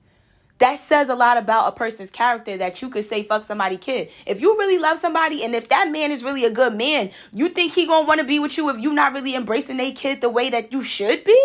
That 0.59 0.79
says 0.79 1.09
a 1.09 1.15
lot 1.15 1.37
about 1.37 1.69
a 1.69 1.73
person's 1.73 2.11
character 2.11 2.57
that 2.57 2.83
you 2.83 2.89
could 2.89 3.05
say 3.05 3.23
fuck 3.23 3.45
somebody 3.45 3.77
kid. 3.77 4.11
If 4.27 4.41
you 4.41 4.59
really 4.59 4.79
love 4.79 4.99
somebody 4.99 5.45
and 5.45 5.55
if 5.55 5.69
that 5.69 5.91
man 5.91 6.11
is 6.11 6.25
really 6.25 6.45
a 6.45 6.51
good 6.51 6.75
man, 6.75 7.11
you 7.33 7.49
think 7.49 7.75
he 7.75 7.87
gonna 7.87 8.09
want 8.09 8.19
to 8.21 8.27
be 8.27 8.41
with 8.41 8.57
you 8.57 8.69
if 8.71 8.81
you 8.81 8.93
not 8.93 9.13
really 9.13 9.37
embracing 9.37 9.79
a 9.79 9.93
kid 9.93 10.21
the 10.21 10.29
way 10.29 10.51
that 10.51 10.73
you 10.73 10.83
should 10.83 11.23
be? 11.25 11.39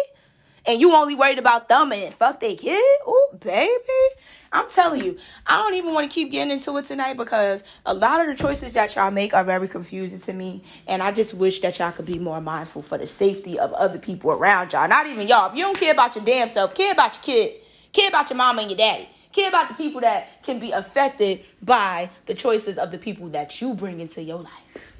And 0.66 0.80
you 0.80 0.94
only 0.94 1.14
worried 1.14 1.40
about 1.40 1.68
them 1.70 1.92
and 1.92 2.14
fuck 2.14 2.40
they 2.40 2.56
kid? 2.56 2.82
Oh, 3.06 3.38
baby. 3.40 4.22
I'm 4.54 4.70
telling 4.70 5.04
you, 5.04 5.18
I 5.48 5.58
don't 5.58 5.74
even 5.74 5.94
want 5.96 6.10
to 6.10 6.14
keep 6.14 6.32
getting 6.32 6.52
into 6.52 6.78
it 6.78 6.86
tonight 6.86 7.18
because 7.18 7.64
a 7.88 7.94
lot 7.94 8.22
of 8.22 8.28
the 8.28 8.36
choices 8.36 8.72
that 8.74 8.96
y'all 8.96 9.10
make 9.10 9.34
are 9.34 9.44
very 9.44 9.68
confusing 9.68 10.20
to 10.20 10.32
me. 10.32 10.64
And 10.86 11.02
I 11.02 11.12
just 11.12 11.34
wish 11.34 11.62
that 11.62 11.80
y'all 11.80 11.92
could 11.92 12.06
be 12.06 12.20
more 12.20 12.40
mindful 12.40 12.84
for 12.84 13.00
the 13.00 13.08
safety 13.08 13.58
of 13.58 13.74
other 13.74 13.98
people 13.98 14.32
around 14.32 14.72
y'all. 14.72 14.88
Not 14.88 15.08
even 15.08 15.28
y'all. 15.28 15.50
If 15.50 15.58
you 15.58 15.64
don't 15.64 15.78
care 15.78 15.92
about 15.92 16.16
your 16.16 16.24
damn 16.24 16.48
self, 16.48 16.76
care 16.76 16.92
about 16.92 17.16
your 17.16 17.24
kid, 17.24 17.62
care 17.94 18.08
about 18.08 18.30
your 18.30 18.38
mama 18.38 18.62
and 18.62 18.70
your 18.70 18.78
daddy. 18.78 19.10
Care 19.32 19.50
about 19.50 19.70
the 19.70 19.74
people 19.74 20.02
that 20.02 20.44
can 20.44 20.60
be 20.60 20.70
affected 20.72 21.42
by 21.64 22.12
the 22.28 22.36
choices 22.36 22.78
of 22.78 22.92
the 22.92 23.00
people 23.00 23.30
that 23.30 23.60
you 23.60 23.74
bring 23.74 24.00
into 24.00 24.22
your 24.22 24.38
life. 24.38 24.94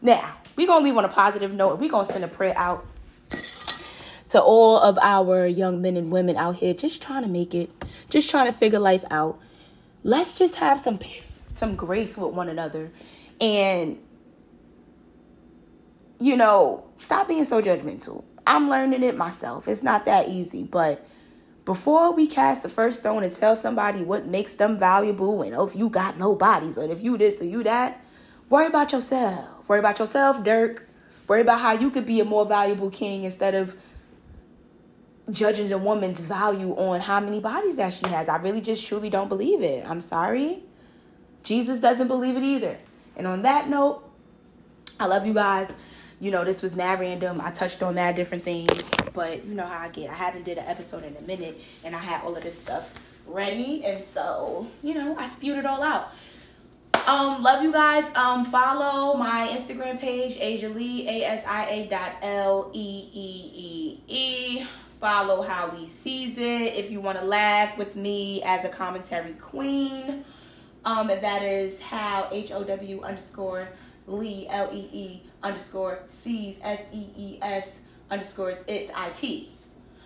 Now, 0.00 0.36
we're 0.54 0.68
going 0.68 0.82
to 0.82 0.84
leave 0.84 0.96
on 0.96 1.04
a 1.04 1.08
positive 1.08 1.52
note. 1.52 1.80
We're 1.80 1.90
going 1.90 2.06
to 2.06 2.12
send 2.12 2.24
a 2.24 2.28
prayer 2.28 2.54
out 2.56 2.86
to 4.30 4.40
all 4.40 4.78
of 4.78 4.98
our 5.02 5.46
young 5.46 5.82
men 5.82 5.96
and 5.96 6.10
women 6.10 6.36
out 6.36 6.56
here 6.56 6.72
just 6.72 7.02
trying 7.02 7.22
to 7.22 7.28
make 7.28 7.54
it, 7.54 7.70
just 8.08 8.30
trying 8.30 8.46
to 8.46 8.52
figure 8.52 8.78
life 8.78 9.04
out. 9.10 9.38
Let's 10.02 10.38
just 10.38 10.56
have 10.56 10.80
some 10.80 10.98
some 11.48 11.76
grace 11.76 12.16
with 12.16 12.32
one 12.32 12.48
another 12.48 12.90
and 13.40 14.00
you 16.20 16.36
know, 16.36 16.84
stop 16.98 17.26
being 17.28 17.44
so 17.44 17.62
judgmental. 17.62 18.22
I'm 18.46 18.68
learning 18.68 19.02
it 19.02 19.16
myself. 19.16 19.66
It's 19.66 19.82
not 19.82 20.04
that 20.04 20.28
easy, 20.28 20.62
but 20.62 21.04
before 21.64 22.12
we 22.12 22.26
cast 22.26 22.62
the 22.62 22.68
first 22.68 23.00
stone 23.00 23.24
and 23.24 23.34
tell 23.34 23.56
somebody 23.56 24.02
what 24.02 24.26
makes 24.26 24.54
them 24.54 24.78
valuable 24.78 25.42
and 25.42 25.54
oh, 25.54 25.66
if 25.66 25.74
you 25.74 25.88
got 25.88 26.18
no 26.18 26.34
bodies 26.34 26.78
or 26.78 26.88
if 26.90 27.02
you 27.02 27.18
this 27.18 27.40
or 27.40 27.46
you 27.46 27.62
that, 27.64 28.04
worry 28.48 28.66
about 28.66 28.92
yourself. 28.92 29.68
Worry 29.68 29.80
about 29.80 29.98
yourself, 29.98 30.44
Durk. 30.44 30.82
Worry 31.26 31.40
about 31.42 31.60
how 31.60 31.72
you 31.72 31.90
could 31.90 32.06
be 32.06 32.20
a 32.20 32.24
more 32.24 32.44
valuable 32.44 32.90
king 32.90 33.24
instead 33.24 33.54
of 33.54 33.76
judging 35.32 35.72
a 35.72 35.78
woman's 35.78 36.20
value 36.20 36.72
on 36.72 37.00
how 37.00 37.20
many 37.20 37.40
bodies 37.40 37.76
that 37.76 37.92
she 37.92 38.06
has. 38.08 38.28
I 38.28 38.36
really 38.36 38.60
just 38.60 38.86
truly 38.86 39.10
don't 39.10 39.28
believe 39.28 39.62
it. 39.62 39.88
I'm 39.88 40.00
sorry. 40.00 40.62
Jesus 41.42 41.80
doesn't 41.80 42.08
believe 42.08 42.36
it 42.36 42.42
either. 42.42 42.78
And 43.16 43.26
on 43.26 43.42
that 43.42 43.68
note, 43.68 44.02
I 44.98 45.06
love 45.06 45.26
you 45.26 45.34
guys. 45.34 45.72
You 46.20 46.30
know, 46.30 46.44
this 46.44 46.62
was 46.62 46.76
mad 46.76 47.00
random. 47.00 47.40
I 47.40 47.50
touched 47.50 47.82
on 47.82 47.94
mad 47.94 48.14
different 48.14 48.44
things, 48.44 48.82
but 49.14 49.44
you 49.46 49.54
know 49.54 49.64
how 49.66 49.78
I 49.78 49.88
get. 49.88 50.10
I 50.10 50.14
haven't 50.14 50.44
did 50.44 50.58
an 50.58 50.66
episode 50.66 51.04
in 51.04 51.16
a 51.16 51.22
minute, 51.22 51.58
and 51.82 51.96
I 51.96 51.98
had 51.98 52.22
all 52.22 52.36
of 52.36 52.42
this 52.42 52.58
stuff 52.58 52.92
ready, 53.26 53.84
and 53.84 54.04
so 54.04 54.66
you 54.82 54.92
know, 54.92 55.16
I 55.16 55.26
spewed 55.28 55.56
it 55.56 55.64
all 55.64 55.82
out. 55.82 56.12
Um, 57.06 57.42
love 57.42 57.62
you 57.62 57.72
guys. 57.72 58.04
Um, 58.14 58.44
follow 58.44 59.16
my 59.16 59.48
Instagram 59.48 59.98
page, 59.98 60.36
Asia 60.38 60.68
Lee, 60.68 61.08
A 61.08 61.24
S 61.24 61.44
I 61.46 61.66
A 61.70 61.86
dot 61.88 62.16
L 62.20 62.70
E 62.74 63.08
E 63.14 63.52
E 63.54 64.00
E 64.06 64.66
follow 65.00 65.42
how 65.42 65.72
Lee 65.74 65.88
sees 65.88 66.38
it. 66.38 66.74
If 66.74 66.90
you 66.90 67.00
want 67.00 67.18
to 67.18 67.24
laugh 67.24 67.78
with 67.78 67.96
me 67.96 68.42
as 68.44 68.64
a 68.64 68.68
commentary 68.68 69.32
queen, 69.32 70.24
um, 70.84 71.08
that 71.08 71.42
is 71.42 71.80
how 71.80 72.28
H 72.30 72.52
O 72.52 72.62
W 72.62 73.02
underscore 73.02 73.68
Lee 74.06 74.46
L 74.48 74.70
E 74.72 74.88
E 74.92 75.22
underscore 75.42 76.00
sees 76.08 76.58
S 76.62 76.86
E 76.92 77.06
E 77.16 77.38
S 77.42 77.80
underscores 78.10 78.58
it 78.66 78.90
I 78.94 79.10
T. 79.10 79.50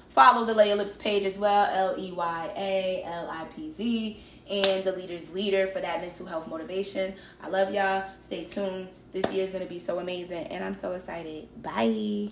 Follow 0.09 0.45
the 0.45 0.55
Leya 0.55 0.77
Lipz 0.77 0.97
page 0.97 1.25
as 1.25 1.39
well, 1.39 1.69
L 1.73 1.99
E 1.99 2.13
Y 2.13 2.53
A 2.57 3.03
L 3.05 3.29
I 3.31 3.45
P 3.57 3.73
Z, 3.73 4.21
and 4.49 4.85
the 4.85 4.93
Leader's 4.93 5.33
Leader 5.35 5.67
for 5.67 5.81
that 5.81 6.01
mental 6.01 6.27
health 6.27 6.47
motivation. 6.47 7.15
I 7.43 7.49
love 7.49 7.75
y'all. 7.75 8.05
Stay 8.23 8.45
tuned. 8.45 8.89
This 9.13 9.33
year 9.33 9.45
is 9.45 9.51
going 9.51 9.65
to 9.65 9.69
be 9.69 9.79
so 9.79 9.99
amazing, 9.99 10.47
and 10.49 10.65
I'm 10.65 10.75
so 10.75 10.93
excited. 10.93 11.49
Bye. 11.63 12.31